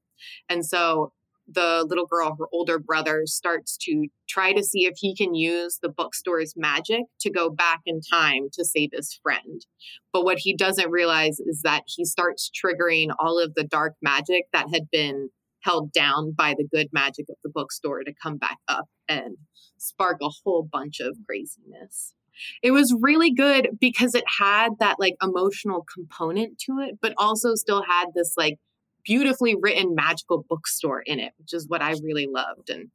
And 0.48 0.66
so 0.66 1.12
the 1.52 1.84
little 1.88 2.06
girl 2.06 2.36
her 2.38 2.46
older 2.52 2.78
brother 2.78 3.22
starts 3.26 3.76
to 3.82 4.06
try 4.28 4.52
to 4.52 4.62
see 4.62 4.86
if 4.86 4.94
he 4.96 5.14
can 5.14 5.34
use 5.34 5.78
the 5.82 5.88
bookstore's 5.88 6.54
magic 6.56 7.02
to 7.20 7.30
go 7.30 7.48
back 7.48 7.80
in 7.86 8.00
time 8.00 8.48
to 8.52 8.64
save 8.64 8.90
his 8.92 9.18
friend. 9.22 9.66
But 10.12 10.24
what 10.24 10.38
he 10.38 10.56
doesn't 10.56 10.90
realize 10.90 11.38
is 11.40 11.62
that 11.62 11.82
he 11.86 12.04
starts 12.04 12.50
triggering 12.50 13.08
all 13.18 13.38
of 13.38 13.54
the 13.54 13.64
dark 13.64 13.94
magic 14.02 14.44
that 14.52 14.66
had 14.72 14.90
been 14.90 15.30
held 15.62 15.92
down 15.92 16.32
by 16.32 16.54
the 16.56 16.66
good 16.72 16.88
magic 16.92 17.26
of 17.28 17.36
the 17.42 17.50
bookstore 17.52 18.02
to 18.02 18.12
come 18.22 18.36
back 18.36 18.58
up 18.68 18.86
and 19.08 19.36
spark 19.78 20.18
a 20.22 20.30
whole 20.44 20.66
bunch 20.70 21.00
of 21.00 21.16
craziness 21.26 22.14
it 22.62 22.70
was 22.70 22.94
really 23.00 23.32
good 23.32 23.68
because 23.80 24.14
it 24.14 24.24
had 24.38 24.70
that 24.78 24.96
like 24.98 25.14
emotional 25.22 25.84
component 25.92 26.58
to 26.60 26.78
it, 26.80 26.98
but 27.00 27.14
also 27.18 27.54
still 27.54 27.82
had 27.82 28.06
this 28.14 28.34
like 28.36 28.58
beautifully 29.04 29.56
written 29.60 29.94
magical 29.94 30.44
bookstore 30.48 31.00
in 31.00 31.20
it, 31.20 31.32
which 31.38 31.52
is 31.52 31.68
what 31.68 31.82
I 31.82 31.94
really 32.02 32.28
loved. 32.30 32.70
And 32.70 32.90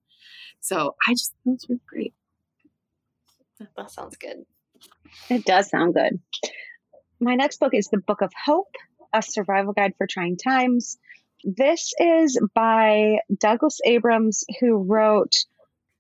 so 0.60 0.96
I 1.08 1.14
just 1.14 1.34
thought 1.44 1.60
it 1.64 1.70
was 1.70 1.80
great. 1.88 2.14
That 3.78 3.92
sounds 3.92 4.18
good. 4.18 4.46
It 5.30 5.46
does 5.46 5.70
sound 5.70 5.94
good. 5.94 6.20
My 7.20 7.36
next 7.36 7.60
book 7.60 7.74
is 7.74 7.88
The 7.88 7.98
Book 7.98 8.22
of 8.22 8.34
Hope, 8.46 8.76
a 9.14 9.22
survival 9.22 9.74
guide 9.74 9.94
for 9.98 10.08
trying 10.08 10.38
times. 10.38 10.98
This 11.44 11.94
is 12.00 12.40
by 12.54 13.20
Douglas 13.38 13.80
Abrams, 13.86 14.44
who 14.60 14.78
wrote 14.78 15.34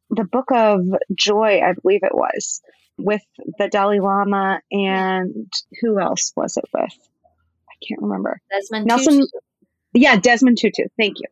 the 0.10 0.24
Book 0.24 0.52
of 0.52 0.82
Joy, 1.14 1.62
I 1.62 1.74
believe 1.74 2.04
it 2.04 2.16
was 2.16 2.62
with 2.98 3.22
the 3.58 3.68
Dalai 3.68 4.00
Lama 4.00 4.62
and 4.72 5.52
who 5.82 6.00
else 6.00 6.32
was 6.36 6.58
it 6.58 6.66
with? 6.74 6.94
I 7.70 7.74
can't 7.86 8.02
remember. 8.02 8.40
Desmond 8.52 8.86
Nelson. 8.86 9.14
Tutu. 9.20 9.28
Yeah, 9.94 10.18
Desmond 10.18 10.58
Tutu. 10.58 10.84
Thank 10.98 11.20
you. 11.20 11.28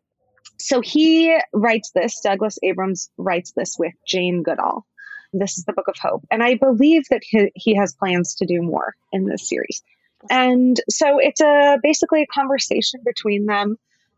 So 0.58 0.80
he 0.80 1.36
writes 1.52 1.90
this. 1.94 2.20
Douglas 2.20 2.58
Abrams 2.62 3.10
writes 3.16 3.52
this 3.56 3.76
with 3.78 3.92
Jane 4.06 4.42
Goodall. 4.42 4.86
this 5.32 5.58
is 5.58 5.64
the 5.64 5.72
Book 5.72 5.88
of 5.88 5.96
Hope. 6.00 6.24
And 6.30 6.42
I 6.42 6.54
believe 6.54 7.04
that 7.10 7.22
he, 7.24 7.50
he 7.54 7.74
has 7.76 7.94
plans 7.94 8.36
to 8.36 8.46
do 8.46 8.62
more 8.62 8.94
in 9.12 9.26
this 9.26 9.48
series. 9.48 9.82
And 10.30 10.80
so 10.88 11.18
it's 11.18 11.40
a 11.40 11.78
basically 11.82 12.22
a 12.22 12.26
conversation 12.26 13.00
between 13.04 13.46
them. 13.46 13.76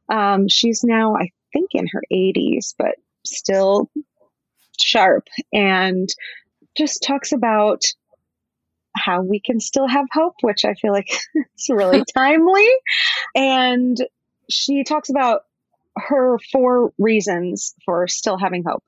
Um, 0.09 0.49
she's 0.49 0.85
now, 0.85 1.17
I 1.17 1.31
think, 1.53 1.71
in 1.75 1.87
her 1.93 2.03
80s, 2.13 2.75
but 2.79 2.95
still 3.25 3.91
sharp 4.79 5.29
and 5.53 6.09
just 6.77 7.03
talks 7.03 7.33
about 7.33 7.83
how 8.95 9.23
we 9.23 9.41
can 9.41 9.61
still 9.61 9.87
have 9.87 10.07
hope, 10.13 10.35
which 10.43 10.65
I 10.65 10.75
feel 10.75 10.93
like 10.93 11.09
is 11.35 11.69
really 11.69 12.05
timely. 12.15 12.69
And 13.35 13.97
she 14.49 14.85
talks 14.85 15.11
about 15.11 15.43
her 15.97 16.39
four 16.53 16.93
reasons 16.99 17.75
for 17.85 18.07
still 18.07 18.37
having 18.37 18.65
hope 18.65 18.85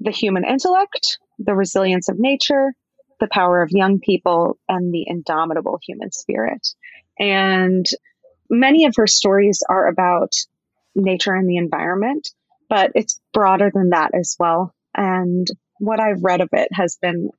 the 0.00 0.10
human 0.10 0.44
intellect, 0.44 1.18
the 1.38 1.54
resilience 1.54 2.08
of 2.08 2.18
nature, 2.18 2.72
the 3.20 3.28
power 3.30 3.62
of 3.62 3.70
young 3.70 4.00
people, 4.00 4.58
and 4.68 4.92
the 4.92 5.04
indomitable 5.06 5.78
human 5.86 6.10
spirit. 6.12 6.66
And 7.18 7.86
many 8.50 8.86
of 8.86 8.94
her 8.96 9.06
stories 9.06 9.62
are 9.68 9.86
about 9.86 10.32
nature 10.94 11.34
and 11.34 11.48
the 11.48 11.56
environment, 11.56 12.28
but 12.68 12.92
it's 12.94 13.20
broader 13.32 13.70
than 13.72 13.90
that 13.90 14.12
as 14.14 14.36
well. 14.38 14.74
And 14.94 15.46
what 15.78 16.00
I've 16.00 16.22
read 16.24 16.40
of 16.40 16.48
it 16.52 16.68
has 16.72 16.98
been 17.00 17.30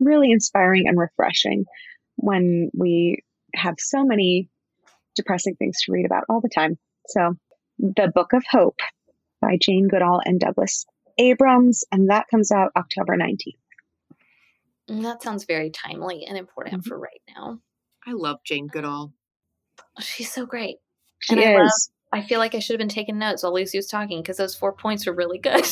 really 0.00 0.30
inspiring 0.30 0.88
and 0.88 0.98
refreshing 0.98 1.64
when 2.16 2.70
we 2.74 3.22
have 3.54 3.76
so 3.78 4.04
many 4.04 4.48
depressing 5.14 5.54
things 5.56 5.82
to 5.82 5.92
read 5.92 6.06
about 6.06 6.24
all 6.28 6.40
the 6.40 6.48
time. 6.48 6.78
So, 7.08 7.34
The 7.78 8.10
Book 8.14 8.32
of 8.32 8.44
Hope 8.50 8.80
by 9.40 9.56
Jane 9.60 9.88
Goodall 9.88 10.20
and 10.24 10.40
Douglas 10.40 10.84
Abrams, 11.18 11.84
and 11.92 12.10
that 12.10 12.26
comes 12.30 12.50
out 12.50 12.72
October 12.76 13.16
19th. 13.16 13.56
Mm, 14.90 15.02
that 15.02 15.22
sounds 15.22 15.44
very 15.44 15.70
timely 15.70 16.24
and 16.26 16.36
important 16.36 16.82
mm-hmm. 16.82 16.88
for 16.88 16.98
right 16.98 17.22
now. 17.34 17.60
I 18.06 18.12
love 18.12 18.38
Jane 18.44 18.68
Goodall. 18.68 19.12
She's 20.00 20.32
so 20.32 20.46
great. 20.46 20.78
She 21.20 21.34
and 21.34 21.40
is. 21.40 21.46
I 21.46 21.62
love 21.62 21.70
I 22.12 22.22
feel 22.22 22.38
like 22.38 22.54
I 22.54 22.60
should 22.60 22.74
have 22.74 22.78
been 22.78 22.88
taking 22.88 23.18
notes 23.18 23.42
while 23.42 23.52
Lucy 23.52 23.78
was 23.78 23.88
talking 23.88 24.22
because 24.22 24.36
those 24.36 24.54
four 24.54 24.72
points 24.72 25.06
were 25.06 25.12
really 25.12 25.38
good. 25.38 25.56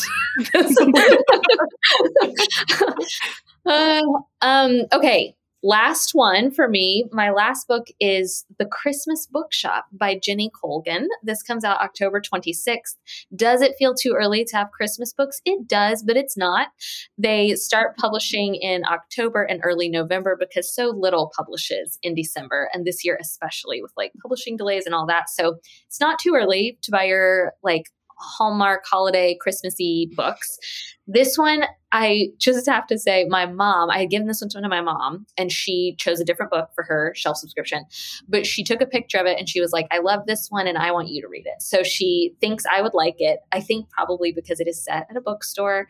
uh, 3.67 4.03
um, 4.43 4.83
okay, 4.93 5.37
last 5.65 6.11
one 6.12 6.51
for 6.51 6.69
me, 6.69 7.07
my 7.11 7.31
last 7.31 7.67
book 7.67 7.87
is 7.99 8.45
The 8.59 8.67
Christmas 8.67 9.27
Bookshop 9.27 9.87
by 9.91 10.21
Jenny 10.23 10.51
Colgan. 10.61 11.09
This 11.23 11.43
comes 11.43 11.65
out 11.65 11.81
October 11.81 12.21
26th. 12.21 12.97
Does 13.35 13.62
it 13.62 13.75
feel 13.79 13.95
too 13.95 14.15
early 14.17 14.45
to 14.45 14.57
have 14.57 14.71
Christmas 14.73 15.15
books? 15.15 15.41
It 15.47 15.67
does, 15.67 16.03
but 16.03 16.19
it's 16.19 16.37
not. 16.37 16.69
They 17.17 17.55
start 17.55 17.97
publishing 17.97 18.57
in 18.57 18.83
October 18.85 19.43
and 19.43 19.62
early 19.65 19.89
November 19.89 20.37
because 20.39 20.73
so 20.73 20.91
little 20.91 21.33
publishes 21.35 21.99
in 22.03 22.15
December, 22.15 22.69
and 22.75 22.85
this 22.85 23.03
year 23.03 23.17
especially 23.19 23.81
with 23.81 23.93
like 23.97 24.12
publishing 24.21 24.59
delays 24.59 24.85
and 24.85 24.95
all 24.95 25.07
that. 25.07 25.31
So 25.31 25.57
it's 25.87 26.01
not 26.01 26.19
too 26.19 26.35
early 26.37 26.79
to 26.83 26.91
buy 26.91 27.05
your 27.05 27.55
like 27.62 27.91
Hallmark 28.25 28.85
holiday 28.87 29.37
Christmassy 29.41 30.11
books. 30.14 30.59
This 31.07 31.37
one, 31.37 31.64
I 31.93 32.29
just 32.39 32.66
have 32.66 32.87
to 32.87 32.99
say, 32.99 33.27
my 33.29 33.45
mom, 33.45 33.91
I 33.91 33.99
had 33.99 34.11
given 34.11 34.27
this 34.27 34.41
one 34.41 34.62
to 34.62 34.68
my 34.68 34.81
mom, 34.81 35.27
and 35.37 35.53
she 35.53 35.95
chose 35.99 36.18
a 36.18 36.25
different 36.25 36.51
book 36.51 36.70
for 36.75 36.83
her 36.85 37.12
shelf 37.14 37.37
subscription. 37.37 37.85
But 38.27 38.47
she 38.47 38.64
took 38.64 38.81
a 38.81 38.87
picture 38.87 39.18
of 39.18 39.27
it 39.27 39.39
and 39.39 39.49
she 39.49 39.61
was 39.61 39.72
like, 39.72 39.87
I 39.91 39.99
love 39.99 40.22
this 40.27 40.49
one 40.49 40.66
and 40.66 40.79
I 40.79 40.93
want 40.93 41.09
you 41.09 41.20
to 41.22 41.29
read 41.29 41.47
it. 41.47 41.61
So 41.61 41.83
she 41.83 42.35
thinks 42.41 42.64
I 42.70 42.81
would 42.81 42.95
like 42.95 43.16
it. 43.18 43.41
I 43.53 43.61
think 43.61 43.91
probably 43.91 44.33
because 44.33 44.61
it 44.61 44.66
is 44.66 44.83
set 44.83 45.07
at 45.11 45.16
a 45.16 45.20
bookstore. 45.20 45.87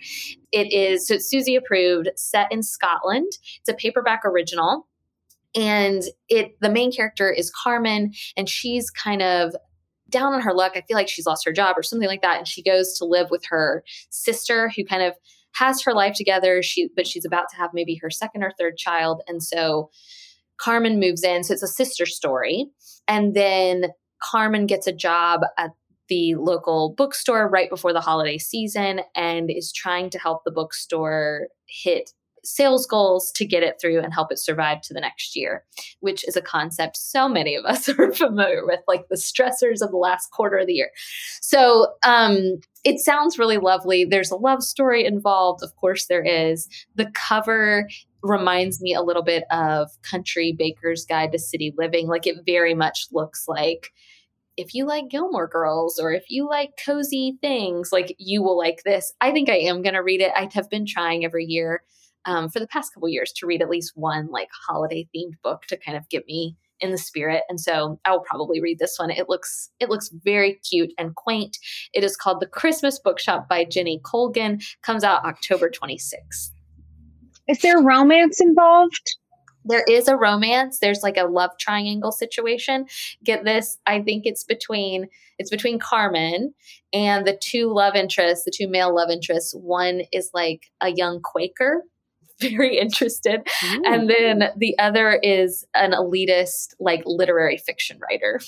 It 0.52 0.72
is, 0.72 1.06
so 1.06 1.18
Susie 1.18 1.56
approved, 1.56 2.08
set 2.16 2.50
in 2.50 2.62
Scotland. 2.62 3.32
It's 3.60 3.68
a 3.68 3.74
paperback 3.74 4.24
original 4.24 4.86
and 5.54 6.02
it 6.28 6.60
the 6.60 6.70
main 6.70 6.90
character 6.90 7.30
is 7.30 7.50
Carmen 7.50 8.12
and 8.36 8.48
she's 8.48 8.90
kind 8.90 9.22
of 9.22 9.54
down 10.14 10.32
on 10.32 10.40
her 10.40 10.54
luck. 10.54 10.72
I 10.76 10.82
feel 10.86 10.96
like 10.96 11.08
she's 11.08 11.26
lost 11.26 11.44
her 11.44 11.52
job 11.52 11.76
or 11.76 11.82
something 11.82 12.08
like 12.08 12.22
that. 12.22 12.38
And 12.38 12.48
she 12.48 12.62
goes 12.62 12.96
to 12.98 13.04
live 13.04 13.30
with 13.30 13.44
her 13.50 13.82
sister 14.10 14.70
who 14.74 14.84
kind 14.84 15.02
of 15.02 15.14
has 15.56 15.82
her 15.82 15.92
life 15.92 16.14
together. 16.14 16.62
She 16.62 16.88
but 16.94 17.06
she's 17.06 17.24
about 17.24 17.48
to 17.50 17.56
have 17.56 17.70
maybe 17.74 17.98
her 18.00 18.10
second 18.10 18.44
or 18.44 18.52
third 18.58 18.76
child. 18.76 19.22
And 19.26 19.42
so 19.42 19.90
Carmen 20.58 21.00
moves 21.00 21.24
in. 21.24 21.42
So 21.42 21.52
it's 21.52 21.62
a 21.62 21.68
sister 21.68 22.06
story. 22.06 22.66
And 23.08 23.34
then 23.34 23.86
Carmen 24.22 24.66
gets 24.66 24.86
a 24.86 24.92
job 24.92 25.40
at 25.58 25.70
the 26.08 26.36
local 26.36 26.94
bookstore 26.96 27.48
right 27.48 27.68
before 27.68 27.92
the 27.92 28.00
holiday 28.00 28.38
season 28.38 29.00
and 29.16 29.50
is 29.50 29.72
trying 29.72 30.10
to 30.10 30.18
help 30.18 30.42
the 30.44 30.52
bookstore 30.52 31.48
hit 31.66 32.12
sales 32.44 32.86
goals 32.86 33.32
to 33.32 33.44
get 33.44 33.62
it 33.62 33.76
through 33.80 34.00
and 34.00 34.12
help 34.12 34.30
it 34.30 34.38
survive 34.38 34.80
to 34.82 34.94
the 34.94 35.00
next 35.00 35.36
year, 35.36 35.64
which 36.00 36.26
is 36.26 36.36
a 36.36 36.42
concept 36.42 36.96
so 36.96 37.28
many 37.28 37.54
of 37.54 37.64
us 37.64 37.88
are 37.98 38.12
familiar 38.12 38.66
with, 38.66 38.80
like 38.86 39.08
the 39.08 39.16
stressors 39.16 39.80
of 39.80 39.90
the 39.90 39.96
last 39.96 40.30
quarter 40.30 40.58
of 40.58 40.66
the 40.66 40.74
year. 40.74 40.90
So 41.40 41.94
um, 42.04 42.60
it 42.84 42.98
sounds 42.98 43.38
really 43.38 43.58
lovely. 43.58 44.04
There's 44.04 44.30
a 44.30 44.36
love 44.36 44.62
story 44.62 45.04
involved. 45.04 45.62
Of 45.62 45.74
course, 45.76 46.06
there 46.06 46.24
is. 46.24 46.68
The 46.94 47.10
cover 47.14 47.88
reminds 48.22 48.80
me 48.80 48.94
a 48.94 49.02
little 49.02 49.22
bit 49.22 49.44
of 49.50 49.90
Country 50.02 50.54
Baker's 50.56 51.04
Guide 51.04 51.32
to 51.32 51.38
City 51.38 51.74
Living. 51.76 52.08
Like 52.08 52.26
it 52.26 52.38
very 52.46 52.74
much 52.74 53.06
looks 53.12 53.44
like 53.46 53.90
if 54.56 54.74
you 54.74 54.86
like 54.86 55.08
Gilmore 55.08 55.48
Girls 55.48 55.98
or 55.98 56.12
if 56.12 56.24
you 56.28 56.48
like 56.48 56.78
cozy 56.84 57.36
things, 57.40 57.90
like 57.92 58.14
you 58.18 58.42
will 58.42 58.56
like 58.56 58.82
this. 58.84 59.12
I 59.20 59.32
think 59.32 59.48
I 59.48 59.56
am 59.56 59.82
going 59.82 59.94
to 59.94 60.02
read 60.02 60.20
it. 60.20 60.32
I 60.34 60.48
have 60.54 60.70
been 60.70 60.86
trying 60.86 61.24
every 61.24 61.44
year 61.44 61.82
um, 62.26 62.48
for 62.48 62.60
the 62.60 62.66
past 62.66 62.92
couple 62.94 63.08
years 63.08 63.32
to 63.32 63.46
read 63.46 63.62
at 63.62 63.70
least 63.70 63.92
one 63.94 64.28
like 64.30 64.48
holiday 64.66 65.08
themed 65.14 65.34
book 65.42 65.62
to 65.68 65.76
kind 65.76 65.96
of 65.96 66.08
get 66.08 66.26
me 66.26 66.56
in 66.80 66.90
the 66.90 66.98
spirit. 66.98 67.42
And 67.48 67.60
so 67.60 67.98
i 68.04 68.10
will 68.10 68.20
probably 68.20 68.60
read 68.60 68.78
this 68.78 68.96
one. 68.98 69.10
It 69.10 69.28
looks 69.28 69.70
it 69.80 69.88
looks 69.88 70.10
very 70.24 70.60
cute 70.68 70.92
and 70.98 71.14
quaint. 71.14 71.58
It 71.92 72.04
is 72.04 72.16
called 72.16 72.40
the 72.40 72.46
christmas 72.46 72.98
bookshop 72.98 73.48
by 73.48 73.64
jenny 73.64 74.00
colgan. 74.04 74.60
Comes 74.82 75.04
out 75.04 75.24
october 75.24 75.70
26th 75.70 76.50
is 77.46 77.58
there 77.58 77.80
romance 77.80 78.40
involved? 78.40 79.16
There 79.66 79.84
is 79.88 80.08
a 80.08 80.16
romance. 80.16 80.78
There's 80.78 81.02
like 81.02 81.16
a 81.16 81.24
love 81.24 81.50
triangle 81.58 82.12
situation. 82.12 82.86
Get 83.22 83.44
this 83.44 83.78
i 83.86 84.00
think 84.00 84.26
it's 84.26 84.44
between 84.44 85.08
it's 85.38 85.50
between 85.50 85.78
carmen 85.78 86.54
and 86.92 87.26
the 87.26 87.36
two 87.40 87.72
love 87.72 87.96
interests 87.96 88.44
the 88.44 88.52
two 88.54 88.68
male 88.68 88.94
love 88.94 89.10
interests. 89.10 89.54
One 89.54 90.02
is 90.12 90.30
like 90.34 90.70
a 90.80 90.90
young 90.90 91.20
quaker 91.22 91.82
very 92.40 92.78
interested. 92.78 93.46
Ooh. 93.64 93.82
And 93.86 94.10
then 94.10 94.50
the 94.56 94.76
other 94.78 95.20
is 95.22 95.64
an 95.74 95.92
elitist, 95.92 96.74
like 96.80 97.02
literary 97.06 97.58
fiction 97.58 97.98
writer. 98.00 98.40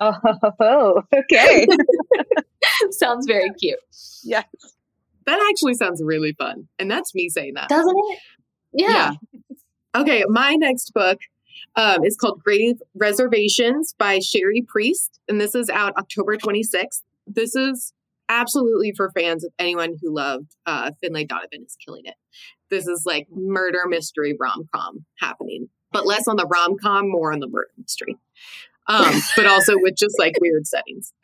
Oh, 0.00 1.02
okay. 1.14 1.66
sounds 2.90 3.26
very 3.26 3.50
cute. 3.54 3.78
Yes. 4.24 4.44
That 5.26 5.46
actually 5.50 5.74
sounds 5.74 6.02
really 6.02 6.32
fun. 6.32 6.68
And 6.78 6.90
that's 6.90 7.14
me 7.14 7.28
saying 7.28 7.54
that. 7.54 7.68
Doesn't 7.68 7.96
it? 7.96 8.18
Yeah. 8.72 9.12
yeah. 9.30 9.50
Okay, 9.94 10.24
my 10.28 10.54
next 10.54 10.94
book 10.94 11.18
um, 11.76 12.04
is 12.04 12.16
called 12.16 12.42
Grave 12.42 12.80
Reservations 12.94 13.94
by 13.98 14.20
Cherie 14.20 14.62
Priest. 14.62 15.20
And 15.28 15.40
this 15.40 15.54
is 15.54 15.68
out 15.68 15.96
October 15.96 16.36
26th. 16.36 17.02
This 17.26 17.54
is 17.54 17.92
absolutely 18.28 18.92
for 18.92 19.10
fans 19.10 19.44
of 19.44 19.52
anyone 19.58 19.96
who 20.00 20.14
loved 20.14 20.54
uh, 20.66 20.92
Finlay 21.00 21.24
Donovan 21.24 21.64
is 21.66 21.76
killing 21.84 22.04
it. 22.04 22.14
This 22.70 22.86
is 22.86 23.04
like 23.06 23.28
murder 23.30 23.82
mystery 23.86 24.36
rom 24.38 24.68
com 24.74 25.04
happening, 25.18 25.68
but 25.92 26.06
less 26.06 26.28
on 26.28 26.36
the 26.36 26.46
rom 26.46 26.76
com, 26.78 27.10
more 27.10 27.32
on 27.32 27.40
the 27.40 27.48
murder 27.48 27.70
mystery. 27.78 28.16
Um, 28.86 29.20
but 29.36 29.46
also 29.46 29.74
with 29.76 29.96
just 29.96 30.18
like 30.18 30.34
weird 30.40 30.66
settings. 30.66 31.12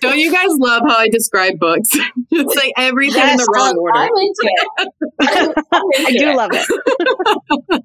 Don't 0.00 0.18
you 0.18 0.30
guys 0.32 0.50
love 0.58 0.82
how 0.86 0.96
I 0.96 1.08
describe 1.08 1.58
books? 1.58 1.88
It's 2.36 2.56
like 2.56 2.72
everything 2.76 3.22
yes, 3.22 3.32
in 3.32 3.36
the 3.36 3.52
wrong 3.54 3.76
order. 3.78 3.96
I'm 3.96 4.08
into 4.08 4.50
it. 5.20 5.54
i 6.06 6.12
do 6.12 6.36
love 6.36 6.50
it. 6.52 7.84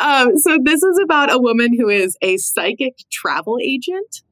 Um, 0.00 0.38
so 0.38 0.58
this 0.62 0.82
is 0.82 0.98
about 1.04 1.30
a 1.32 1.38
woman 1.38 1.76
who 1.78 1.90
is 1.90 2.16
a 2.22 2.38
psychic 2.38 2.96
travel 3.10 3.58
agent 3.62 4.22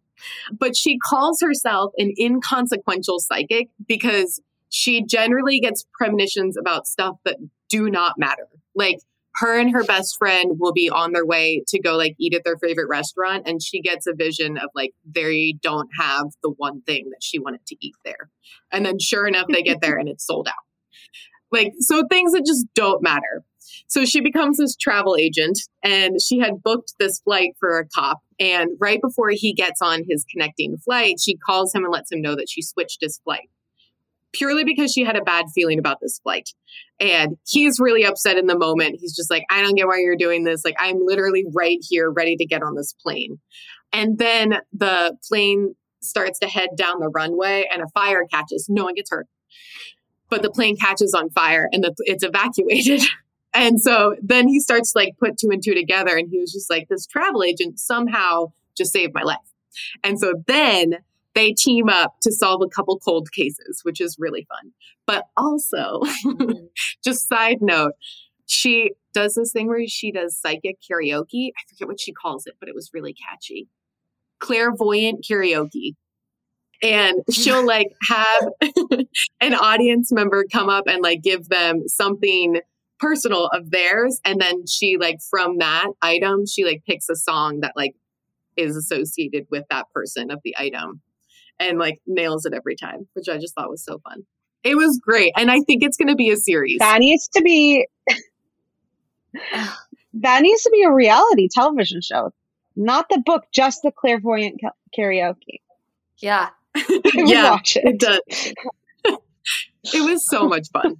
but 0.53 0.77
she 0.77 0.99
calls 0.99 1.41
herself 1.41 1.93
an 1.99 2.12
inconsequential 2.18 3.18
psychic 3.20 3.68
because 3.87 4.41
she 4.75 5.05
generally 5.05 5.61
gets 5.61 5.87
premonitions 5.93 6.57
about 6.57 6.89
stuff 6.89 7.16
that 7.25 7.37
do 7.68 7.89
not 7.89 8.18
matter. 8.18 8.49
Like 8.75 8.99
her 9.37 9.57
and 9.57 9.70
her 9.70 9.85
best 9.85 10.18
friend 10.18 10.57
will 10.59 10.72
be 10.72 10.91
on 10.91 11.12
their 11.12 11.25
way 11.25 11.62
to 11.68 11.81
go 11.81 11.97
like 11.97 12.16
eat 12.18 12.35
at 12.35 12.43
their 12.43 12.59
favorite 12.59 12.89
restaurant 12.89 13.47
and 13.47 13.62
she 13.62 13.81
gets 13.81 14.09
a 14.09 14.14
vision 14.14 14.59
of 14.59 14.70
like 14.75 14.93
they 15.05 15.55
don't 15.62 15.89
have 15.97 16.27
the 16.43 16.51
one 16.57 16.83
thing 16.83 17.09
that 17.11 17.22
she 17.22 17.39
wanted 17.39 17.64
to 17.66 17.77
eat 17.81 17.95
there. 18.05 18.31
And 18.72 18.85
then 18.85 18.99
sure 18.99 19.29
enough 19.29 19.47
they 19.49 19.62
get 19.62 19.81
there 19.81 19.97
and 19.97 20.09
it's 20.09 20.27
sold 20.27 20.49
out. 20.49 20.55
Like 21.53 21.72
so 21.79 22.03
things 22.11 22.33
that 22.33 22.45
just 22.45 22.66
don't 22.75 23.01
matter. 23.01 23.45
So 23.87 24.05
she 24.05 24.20
becomes 24.20 24.57
this 24.57 24.75
travel 24.75 25.16
agent 25.16 25.61
and 25.85 26.20
she 26.20 26.41
had 26.41 26.64
booked 26.64 26.95
this 26.99 27.20
flight 27.20 27.51
for 27.61 27.79
a 27.79 27.87
cop. 27.87 28.22
And 28.41 28.70
right 28.81 29.01
before 29.01 29.31
he 29.31 29.53
gets 29.53 29.81
on 29.81 30.03
his 30.09 30.25
connecting 30.25 30.79
flight, 30.79 31.20
she 31.20 31.37
calls 31.37 31.72
him 31.72 31.85
and 31.85 31.93
lets 31.93 32.11
him 32.11 32.20
know 32.20 32.35
that 32.35 32.49
she 32.49 32.61
switched 32.61 33.03
his 33.03 33.18
flight. 33.18 33.49
Purely 34.35 34.64
because 34.64 34.93
she 34.93 35.05
had 35.05 35.16
a 35.16 35.22
bad 35.22 35.47
feeling 35.55 35.78
about 35.78 36.01
this 36.01 36.18
flight. 36.18 36.51
And 37.01 37.37
he's 37.47 37.80
really 37.80 38.05
upset 38.05 38.37
in 38.37 38.47
the 38.47 38.59
moment. 38.59 38.99
He's 39.01 39.16
just 39.16 39.30
like, 39.30 39.45
I 39.51 39.62
don't 39.62 39.74
get 39.74 39.87
why 39.87 39.99
you're 39.99 40.16
doing 40.16 40.45
this. 40.45 40.64
Like, 40.64 40.76
I'm 40.78 40.99
literally 41.05 41.45
right 41.53 41.78
here, 41.89 42.11
ready 42.11 42.37
to 42.37 42.45
get 42.45 42.62
on 42.62 42.74
this 42.74 42.93
plane. 42.93 43.39
And 43.93 44.18
then 44.18 44.57
the 44.72 45.16
plane 45.28 45.74
starts 46.03 46.39
to 46.41 46.49
head 46.49 46.70
down 46.76 47.01
the 47.01 47.09
runway 47.09 47.68
and 47.72 47.82
a 47.82 47.89
fire 47.89 48.26
catches. 48.30 48.66
No 48.68 48.85
one 48.85 48.95
gets 48.95 49.11
hurt. 49.11 49.26
But 50.28 50.43
the 50.43 50.51
plane 50.51 50.76
catches 50.76 51.14
on 51.14 51.30
fire 51.30 51.68
and 51.72 51.85
the, 51.85 51.95
it's 52.01 52.24
evacuated. 52.24 53.03
and 53.55 53.80
so 53.80 54.16
then 54.22 54.49
he 54.49 54.61
starts 54.61 54.93
to 54.93 54.99
like 54.99 55.14
put 55.18 55.39
two 55.39 55.51
and 55.51 55.62
two 55.62 55.74
together. 55.74 56.16
And 56.16 56.28
he 56.30 56.39
was 56.39 56.53
just 56.53 56.70
like, 56.70 56.89
this 56.89 57.07
travel 57.07 57.43
agent 57.43 57.78
somehow 57.78 58.53
just 58.76 58.93
saved 58.93 59.14
my 59.14 59.22
life. 59.22 59.39
And 60.03 60.18
so 60.18 60.35
then 60.47 60.99
they 61.35 61.53
team 61.53 61.89
up 61.89 62.14
to 62.22 62.32
solve 62.32 62.62
a 62.62 62.68
couple 62.68 62.99
cold 62.99 63.30
cases, 63.32 63.80
which 63.82 64.01
is 64.01 64.16
really 64.18 64.47
fun. 64.49 64.72
But 65.07 65.24
also, 65.37 66.01
mm-hmm. 66.24 66.66
just 67.05 67.28
side 67.28 67.59
note, 67.61 67.93
she 68.47 68.93
does 69.12 69.35
this 69.35 69.53
thing 69.53 69.68
where 69.68 69.87
she 69.87 70.12
does 70.12 70.39
psychic 70.39 70.78
karaoke. 70.80 71.51
I 71.57 71.62
forget 71.68 71.89
what 71.89 72.01
she 72.01 72.12
calls 72.12 72.47
it, 72.47 72.55
but 72.61 72.68
it 72.68 72.74
was 72.74 72.91
really 72.93 73.14
catchy. 73.14 73.68
Clairvoyant 74.41 75.24
karaoke. 75.28 75.95
And 76.82 77.22
she'll 77.30 77.66
like 77.66 77.89
have 78.09 78.49
an 79.41 79.55
audience 79.55 80.12
member 80.12 80.45
come 80.53 80.68
up 80.68 80.85
and 80.87 81.03
like 81.03 81.22
give 81.22 81.49
them 81.49 81.89
something 81.89 82.61
personal 82.99 83.47
of 83.47 83.70
theirs. 83.70 84.20
And 84.24 84.41
then 84.41 84.66
she 84.66 84.99
like 84.99 85.18
from 85.30 85.59
that 85.59 85.89
item, 86.03 86.47
she 86.47 86.64
like 86.64 86.82
picks 86.87 87.09
a 87.09 87.16
song 87.16 87.61
that 87.61 87.72
like 87.76 87.95
is 88.57 88.76
associated 88.76 89.47
with 89.51 89.64
that 89.70 89.87
person 89.93 90.30
of 90.30 90.41
the 90.45 90.55
item 90.57 91.03
and 91.59 91.78
like 91.78 92.00
nails 92.07 92.44
it 92.44 92.55
every 92.55 92.76
time, 92.76 93.09
which 93.14 93.28
I 93.28 93.38
just 93.38 93.55
thought 93.55 93.70
was 93.70 93.84
so 93.84 93.98
fun. 93.98 94.24
It 94.62 94.76
was 94.76 94.98
great. 94.98 95.32
And 95.36 95.50
I 95.50 95.61
think 95.61 95.82
it's 95.82 95.96
going 95.96 96.09
to 96.09 96.14
be 96.14 96.30
a 96.30 96.36
series. 96.36 96.78
That 96.78 96.98
needs 97.00 97.28
to 97.28 97.42
be 97.42 97.86
that 100.14 100.42
needs 100.42 100.62
to 100.62 100.70
be 100.70 100.82
a 100.82 100.92
reality 100.92 101.48
television 101.50 102.00
show. 102.00 102.32
Not 102.76 103.09
the 103.09 103.22
book, 103.24 103.44
just 103.52 103.82
the 103.82 103.92
clairvoyant 103.92 104.61
karaoke. 104.96 105.61
Yeah. 106.18 106.50
yeah, 107.14 107.50
watch 107.50 107.76
it. 107.76 107.84
it 107.84 108.00
does. 108.00 108.20
it 109.94 110.11
was 110.11 110.26
so 110.26 110.48
much 110.48 110.68
fun. 110.72 110.96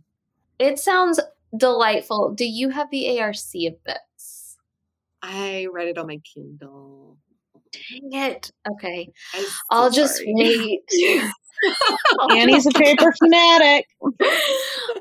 It 0.59 0.78
sounds 0.78 1.18
delightful. 1.57 2.32
Do 2.34 2.44
you 2.44 2.70
have 2.70 2.90
the 2.90 3.20
ARC 3.20 3.36
of 3.36 3.74
this? 3.84 4.57
I 5.22 5.66
read 5.72 5.88
it 5.88 5.98
on 5.98 6.07
my 6.07 6.18
Kindle. 6.18 7.03
Dang 7.91 8.12
it. 8.12 8.53
Okay. 8.70 9.11
So 9.33 9.45
I'll 9.70 9.91
just 9.91 10.22
wait. 10.25 10.81
Annie's 12.33 12.66
a 12.66 12.70
paper 12.70 13.12
fanatic. 13.12 13.87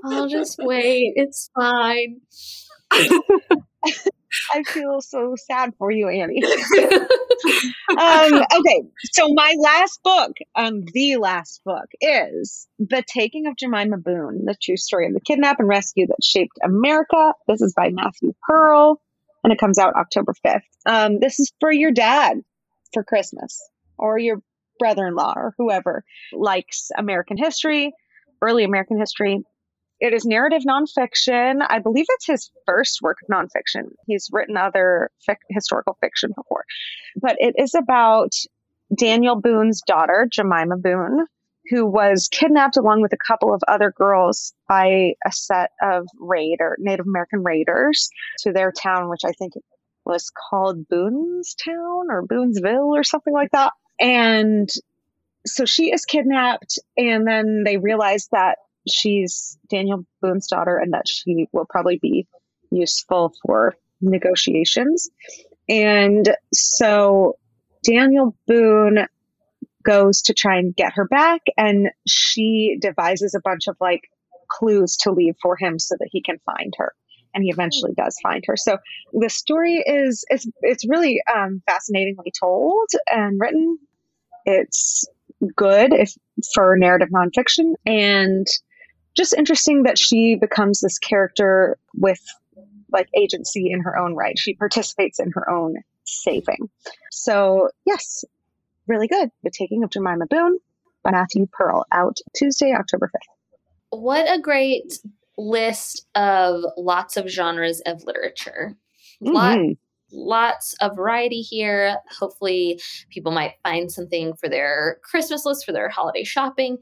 I'll 0.05 0.27
just 0.27 0.57
wait. 0.59 1.13
It's 1.15 1.49
fine. 1.55 2.21
I 4.53 4.63
feel 4.65 5.01
so 5.01 5.35
sad 5.35 5.73
for 5.77 5.91
you, 5.91 6.07
Annie. 6.07 6.43
um, 6.43 8.45
okay, 8.59 8.81
so 9.11 9.31
my 9.33 9.53
last 9.59 10.01
book, 10.03 10.31
um, 10.55 10.85
the 10.93 11.17
last 11.17 11.61
book, 11.63 11.85
is 12.01 12.67
The 12.79 13.03
Taking 13.07 13.47
of 13.47 13.55
Jemima 13.55 13.97
Boone, 13.97 14.45
the 14.45 14.55
true 14.61 14.77
story 14.77 15.07
of 15.07 15.13
the 15.13 15.21
kidnap 15.21 15.59
and 15.59 15.67
rescue 15.67 16.07
that 16.07 16.23
shaped 16.23 16.57
America. 16.63 17.33
This 17.47 17.61
is 17.61 17.73
by 17.73 17.89
Matthew 17.89 18.33
Pearl, 18.47 18.99
and 19.43 19.53
it 19.53 19.59
comes 19.59 19.77
out 19.77 19.95
October 19.95 20.33
5th. 20.45 20.61
Um, 20.85 21.19
this 21.19 21.39
is 21.39 21.53
for 21.59 21.71
your 21.71 21.91
dad 21.91 22.41
for 22.93 23.03
Christmas 23.03 23.61
or 23.97 24.17
your 24.17 24.41
brother 24.79 25.07
in 25.07 25.15
law 25.15 25.33
or 25.35 25.53
whoever 25.57 26.03
likes 26.31 26.89
American 26.97 27.37
history, 27.37 27.93
early 28.41 28.63
American 28.63 28.99
history. 28.99 29.41
It 29.99 30.13
is 30.13 30.25
narrative 30.25 30.63
nonfiction. 30.67 31.65
I 31.67 31.79
believe 31.79 32.05
it's 32.09 32.25
his 32.25 32.51
first 32.65 33.01
work 33.01 33.17
of 33.23 33.33
nonfiction. 33.33 33.91
He's 34.05 34.29
written 34.31 34.57
other 34.57 35.09
fic- 35.27 35.37
historical 35.49 35.97
fiction 36.01 36.31
before, 36.35 36.65
but 37.21 37.37
it 37.39 37.55
is 37.57 37.73
about 37.73 38.33
Daniel 38.97 39.39
Boone's 39.39 39.81
daughter, 39.81 40.27
Jemima 40.29 40.77
Boone, 40.77 41.25
who 41.69 41.85
was 41.85 42.27
kidnapped 42.31 42.75
along 42.75 43.01
with 43.01 43.13
a 43.13 43.25
couple 43.25 43.53
of 43.53 43.61
other 43.67 43.91
girls 43.91 44.53
by 44.67 45.13
a 45.25 45.31
set 45.31 45.71
of 45.81 46.05
raider 46.19 46.75
Native 46.79 47.07
American 47.07 47.43
raiders 47.43 48.09
to 48.39 48.51
their 48.51 48.71
town, 48.71 49.09
which 49.09 49.21
I 49.25 49.31
think 49.31 49.53
was 50.05 50.31
called 50.49 50.87
Boonestown 50.87 52.09
or 52.09 52.25
Boonesville 52.25 52.97
or 52.97 53.03
something 53.03 53.33
like 53.33 53.51
that. 53.51 53.73
And 53.99 54.69
so 55.45 55.65
she 55.65 55.91
is 55.91 56.05
kidnapped, 56.05 56.79
and 56.97 57.27
then 57.27 57.63
they 57.65 57.77
realize 57.77 58.27
that 58.31 58.57
she's 58.87 59.57
Daniel 59.69 60.05
Boone's 60.21 60.47
daughter 60.47 60.77
and 60.77 60.93
that 60.93 61.07
she 61.07 61.47
will 61.51 61.65
probably 61.69 61.99
be 62.01 62.27
useful 62.71 63.33
for 63.45 63.75
negotiations. 64.01 65.09
And 65.69 66.35
so 66.53 67.37
Daniel 67.83 68.35
Boone 68.47 69.07
goes 69.83 70.23
to 70.23 70.33
try 70.33 70.57
and 70.57 70.75
get 70.75 70.93
her 70.93 71.07
back, 71.07 71.41
and 71.57 71.89
she 72.07 72.77
devises 72.81 73.35
a 73.35 73.41
bunch 73.41 73.67
of 73.67 73.75
like 73.79 74.01
clues 74.49 74.97
to 74.97 75.11
leave 75.11 75.35
for 75.41 75.57
him 75.57 75.79
so 75.79 75.95
that 75.99 76.09
he 76.11 76.21
can 76.21 76.39
find 76.45 76.73
her 76.77 76.93
and 77.33 77.43
he 77.43 77.49
eventually 77.49 77.93
does 77.95 78.17
find 78.21 78.43
her. 78.47 78.55
So 78.57 78.77
the 79.13 79.29
story 79.29 79.83
is 79.85 80.25
it's 80.29 80.47
it's 80.61 80.87
really 80.87 81.21
um, 81.33 81.61
fascinatingly 81.65 82.31
told 82.39 82.89
and 83.11 83.39
written. 83.39 83.77
It's 84.45 85.05
good 85.55 85.93
if 85.93 86.13
for 86.53 86.75
narrative 86.77 87.09
nonfiction 87.09 87.73
and 87.85 88.47
just 89.15 89.33
interesting 89.33 89.83
that 89.83 89.97
she 89.97 90.35
becomes 90.35 90.81
this 90.81 90.97
character 90.97 91.77
with 91.93 92.19
like 92.91 93.07
agency 93.17 93.71
in 93.71 93.81
her 93.81 93.97
own 93.97 94.15
right. 94.15 94.37
She 94.37 94.53
participates 94.53 95.19
in 95.19 95.31
her 95.33 95.49
own 95.49 95.75
saving. 96.03 96.69
So 97.11 97.69
yes, 97.85 98.23
really 98.87 99.07
good. 99.07 99.29
The 99.43 99.51
Taking 99.51 99.83
of 99.83 99.89
Jemima 99.89 100.25
Boone 100.29 100.59
by 101.03 101.11
Matthew 101.11 101.47
Pearl 101.51 101.85
out 101.91 102.19
Tuesday, 102.35 102.73
October 102.73 103.09
5th. 103.13 103.99
What 103.99 104.31
a 104.31 104.39
great 104.39 104.99
list 105.37 106.05
of 106.15 106.63
lots 106.77 107.17
of 107.17 107.27
genres 107.27 107.81
of 107.85 108.03
literature. 108.05 108.75
Mm-hmm. 109.23 109.33
Lot, 109.33 109.59
lots 110.11 110.75
of 110.81 110.95
variety 110.95 111.41
here. 111.41 111.97
Hopefully, 112.19 112.79
people 113.09 113.31
might 113.31 113.53
find 113.63 113.91
something 113.91 114.33
for 114.35 114.49
their 114.49 114.99
Christmas 115.03 115.45
list, 115.45 115.65
for 115.65 115.71
their 115.71 115.89
holiday 115.89 116.23
shopping. 116.23 116.77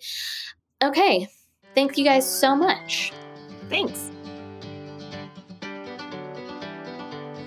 Okay. 0.84 1.28
Thank 1.76 1.98
you 1.98 2.04
guys 2.04 2.30
so 2.30 2.56
much. 2.56 3.14
Thanks. 3.70 4.12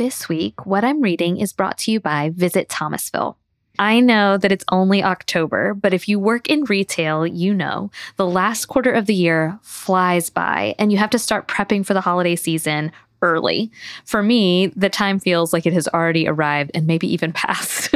This 0.01 0.27
week, 0.27 0.65
what 0.65 0.83
I'm 0.83 0.99
reading 0.99 1.37
is 1.37 1.53
brought 1.53 1.77
to 1.77 1.91
you 1.91 1.99
by 1.99 2.31
Visit 2.33 2.69
Thomasville. 2.69 3.37
I 3.77 3.99
know 3.99 4.35
that 4.35 4.51
it's 4.51 4.65
only 4.71 5.03
October, 5.03 5.75
but 5.75 5.93
if 5.93 6.09
you 6.09 6.17
work 6.17 6.49
in 6.49 6.63
retail, 6.63 7.27
you 7.27 7.53
know 7.53 7.91
the 8.15 8.25
last 8.25 8.65
quarter 8.65 8.91
of 8.91 9.05
the 9.05 9.13
year 9.13 9.59
flies 9.61 10.31
by 10.31 10.73
and 10.79 10.91
you 10.91 10.97
have 10.97 11.11
to 11.11 11.19
start 11.19 11.47
prepping 11.47 11.85
for 11.85 11.93
the 11.93 12.01
holiday 12.01 12.35
season 12.35 12.91
early. 13.21 13.71
For 14.05 14.23
me, 14.23 14.67
the 14.75 14.89
time 14.89 15.19
feels 15.19 15.53
like 15.53 15.65
it 15.65 15.73
has 15.73 15.87
already 15.89 16.27
arrived 16.27 16.71
and 16.73 16.87
maybe 16.87 17.11
even 17.11 17.33
passed. 17.41 17.93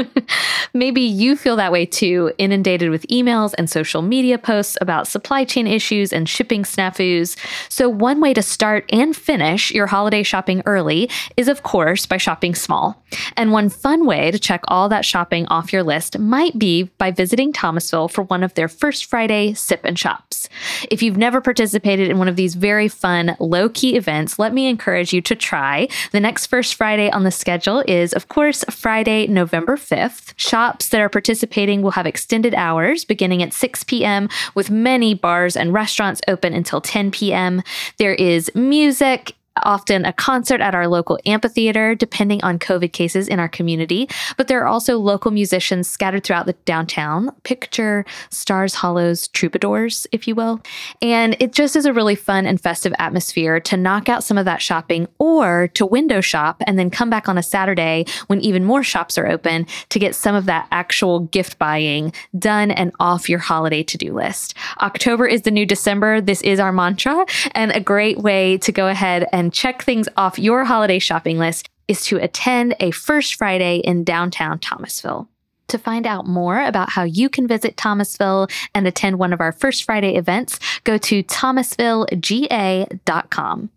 maybe 0.74 1.02
you 1.02 1.36
feel 1.36 1.56
that 1.56 1.72
way 1.72 1.86
too, 1.86 2.32
inundated 2.38 2.90
with 2.90 3.08
emails 3.08 3.54
and 3.58 3.70
social 3.70 4.02
media 4.02 4.38
posts 4.38 4.78
about 4.82 5.08
supply 5.08 5.44
chain 5.44 5.68
issues 5.68 6.14
and 6.14 6.30
shipping 6.30 6.64
snafus. 6.64 7.38
So, 7.70 7.90
one 7.90 8.20
way 8.22 8.34
to 8.34 8.42
start 8.42 8.86
and 8.92 9.16
finish 9.16 9.72
your 9.72 9.88
holiday 9.88 10.24
shopping 10.24 10.62
early 10.66 11.10
is, 11.38 11.48
of 11.48 11.64
course, 11.64 12.06
by 12.06 12.18
shopping 12.18 12.56
small. 12.56 13.04
And 13.38 13.52
one 13.52 13.70
fun 13.70 14.06
way 14.06 14.32
to 14.32 14.40
check 14.40 14.62
all 14.68 14.90
that 14.90 15.06
shopping 15.06 15.46
off 15.48 15.74
your 15.74 15.84
list 15.84 16.20
might 16.20 16.58
be 16.58 16.84
by 16.84 17.12
visiting 17.12 17.54
Thomasville 17.54 18.08
for 18.08 18.24
one 18.24 18.44
of 18.44 18.54
their 18.54 18.68
First 18.68 19.06
Friday 19.06 19.54
sip 19.54 19.82
and 19.84 19.98
shops. 19.98 20.50
If 20.90 21.02
you've 21.02 21.18
never 21.18 21.42
participated 21.42 22.10
in 22.10 22.18
one 22.18 22.28
of 22.28 22.36
these 22.36 22.56
very 22.56 22.88
fun, 22.88 23.36
low 23.40 23.70
key 23.70 23.96
events, 23.96 24.40
let 24.40 24.54
me 24.54 24.68
encourage 24.68 25.14
you 25.14 25.15
you 25.16 25.22
to 25.22 25.36
try. 25.36 25.88
The 26.12 26.20
next 26.20 26.48
First 26.48 26.76
Friday 26.76 27.10
on 27.10 27.24
the 27.24 27.32
schedule 27.32 27.84
is, 27.88 28.14
of 28.14 28.28
course, 28.28 28.64
Friday, 28.70 29.26
November 29.28 29.78
5th. 29.78 30.34
Shops 30.36 30.90
that 30.90 31.02
are 31.02 31.10
participating 31.10 31.82
will 31.82 31.92
have 31.92 32.06
extended 32.06 32.54
hours 32.54 33.06
beginning 33.06 33.42
at 33.42 33.54
6 33.54 33.84
p.m., 33.86 34.30
with 34.54 34.70
many 34.70 35.14
bars 35.14 35.56
and 35.56 35.74
restaurants 35.74 36.22
open 36.28 36.54
until 36.54 36.82
10 36.82 37.12
p.m. 37.12 37.64
There 37.98 38.14
is 38.14 38.52
music, 38.54 39.34
often 39.64 40.06
a 40.06 40.14
concert 40.14 40.62
at 40.62 40.76
our 40.76 40.88
local 40.88 41.20
amphitheater, 41.26 41.96
depending 41.96 42.44
on 42.44 42.60
COVID 42.60 42.92
cases 42.92 43.28
in 43.28 43.40
our 43.40 43.48
community. 43.48 44.10
But 44.38 44.48
there 44.48 44.62
are 44.62 44.68
also 44.68 44.98
local 44.98 45.32
musicians 45.32 45.90
scattered 45.90 46.24
throughout 46.24 46.46
the 46.46 46.54
downtown. 46.66 47.32
Picture 47.44 48.06
Stars 48.30 48.76
Hollow's 48.76 49.28
troubadours, 49.30 50.08
if 50.12 50.28
you 50.28 50.36
will. 50.36 50.62
And 51.02 51.36
it 51.40 51.54
just 51.54 51.76
is 51.76 51.86
a 51.86 51.94
really 51.94 52.16
fun 52.16 52.46
and 52.46 52.60
festive 52.60 52.94
atmosphere 53.00 53.60
to 53.62 53.78
knock 53.78 54.10
out 54.10 54.24
some 54.24 54.38
of 54.38 54.46
that 54.46 54.62
shopping 54.62 55.08
or 55.20 55.70
to 55.70 55.86
window 55.86 56.22
shop 56.22 56.62
and 56.68 56.78
then 56.78 56.90
come 56.90 57.10
back 57.10 57.30
on 57.30 57.38
a 57.38 57.44
Saturday 57.44 58.06
when 58.28 58.42
even 58.42 58.64
more 58.64 58.84
shops 58.84 59.18
are 59.18 59.28
open 59.28 59.66
to 59.90 60.00
get 60.00 60.16
some 60.16 60.36
of 60.36 60.46
that 60.46 60.68
actual 60.72 61.22
gift 61.22 61.58
buying 61.58 62.12
done 62.38 62.72
and 62.72 62.92
off 63.00 63.30
your 63.30 63.40
holiday 63.40 63.84
to 63.84 63.98
do 63.98 64.14
list. 64.14 64.56
October 64.82 65.26
is 65.26 65.44
the 65.44 65.52
new 65.52 65.66
December. 65.66 66.22
This 66.22 66.42
is 66.42 66.60
our 66.60 66.72
mantra 66.72 67.26
and 67.52 67.72
a 67.72 67.80
great 67.80 68.20
way 68.20 68.58
to 68.60 68.72
go 68.72 68.88
ahead 68.88 69.28
and 69.32 69.45
and 69.46 69.54
check 69.54 69.84
things 69.84 70.10
off 70.18 70.40
your 70.40 70.66
holiday 70.66 70.98
shopping 70.98 71.38
list 71.38 71.70
is 71.88 72.04
to 72.06 72.18
attend 72.18 72.76
a 72.80 72.90
First 72.90 73.36
Friday 73.36 73.78
in 73.78 74.04
downtown 74.04 74.58
Thomasville. 74.58 75.30
To 75.68 75.78
find 75.78 76.08
out 76.08 76.26
more 76.26 76.64
about 76.64 76.90
how 76.90 77.04
you 77.04 77.30
can 77.30 77.48
visit 77.48 77.78
Thomasville 77.78 78.48
and 78.74 78.88
attend 78.88 79.20
one 79.20 79.34
of 79.34 79.42
our 79.42 79.52
First 79.52 79.84
Friday 79.84 80.16
events, 80.16 80.58
go 80.84 80.98
to 80.98 81.22
thomasvillega.com. 81.22 83.70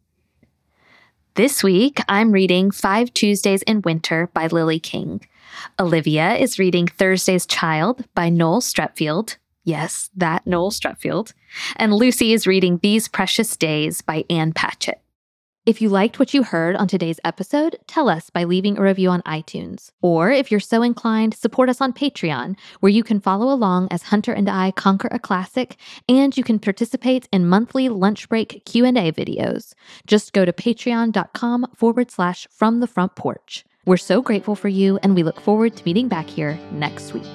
This 1.34 1.62
week, 1.62 2.00
I'm 2.08 2.32
reading 2.32 2.70
Five 2.70 3.12
Tuesdays 3.12 3.60
in 3.64 3.82
Winter 3.82 4.30
by 4.32 4.46
Lily 4.46 4.80
King. 4.80 5.20
Olivia 5.78 6.34
is 6.36 6.58
reading 6.58 6.86
Thursday's 6.86 7.44
Child 7.44 8.06
by 8.14 8.30
Noel 8.30 8.62
Streatfeild. 8.62 9.36
Yes, 9.64 10.08
that 10.16 10.46
Noel 10.46 10.70
Streatfeild. 10.70 11.34
And 11.76 11.92
Lucy 11.92 12.32
is 12.32 12.46
reading 12.46 12.80
These 12.82 13.08
Precious 13.08 13.54
Days 13.54 14.00
by 14.00 14.24
Ann 14.30 14.54
Patchett. 14.54 15.02
If 15.68 15.82
you 15.82 15.90
liked 15.90 16.18
what 16.18 16.32
you 16.32 16.44
heard 16.44 16.76
on 16.76 16.88
today's 16.88 17.20
episode, 17.26 17.76
tell 17.86 18.08
us 18.08 18.30
by 18.30 18.44
leaving 18.44 18.78
a 18.78 18.82
review 18.82 19.10
on 19.10 19.20
iTunes. 19.26 19.90
Or 20.00 20.30
if 20.30 20.50
you're 20.50 20.60
so 20.60 20.82
inclined, 20.82 21.34
support 21.34 21.68
us 21.68 21.82
on 21.82 21.92
Patreon, 21.92 22.56
where 22.80 22.88
you 22.88 23.04
can 23.04 23.20
follow 23.20 23.52
along 23.52 23.88
as 23.90 24.04
Hunter 24.04 24.32
and 24.32 24.48
I 24.48 24.70
conquer 24.70 25.08
a 25.10 25.18
classic, 25.18 25.76
and 26.08 26.34
you 26.34 26.42
can 26.42 26.58
participate 26.58 27.28
in 27.34 27.46
monthly 27.46 27.90
lunch 27.90 28.30
break 28.30 28.64
Q&A 28.64 29.12
videos. 29.12 29.74
Just 30.06 30.32
go 30.32 30.46
to 30.46 30.54
patreon.com 30.54 31.66
forward 31.76 32.10
slash 32.10 32.48
from 32.50 32.80
the 32.80 32.86
front 32.86 33.14
porch. 33.14 33.66
We're 33.84 33.98
so 33.98 34.22
grateful 34.22 34.54
for 34.54 34.68
you, 34.68 34.98
and 35.02 35.14
we 35.14 35.22
look 35.22 35.38
forward 35.38 35.76
to 35.76 35.84
meeting 35.84 36.08
back 36.08 36.30
here 36.30 36.58
next 36.72 37.12
week. 37.12 37.26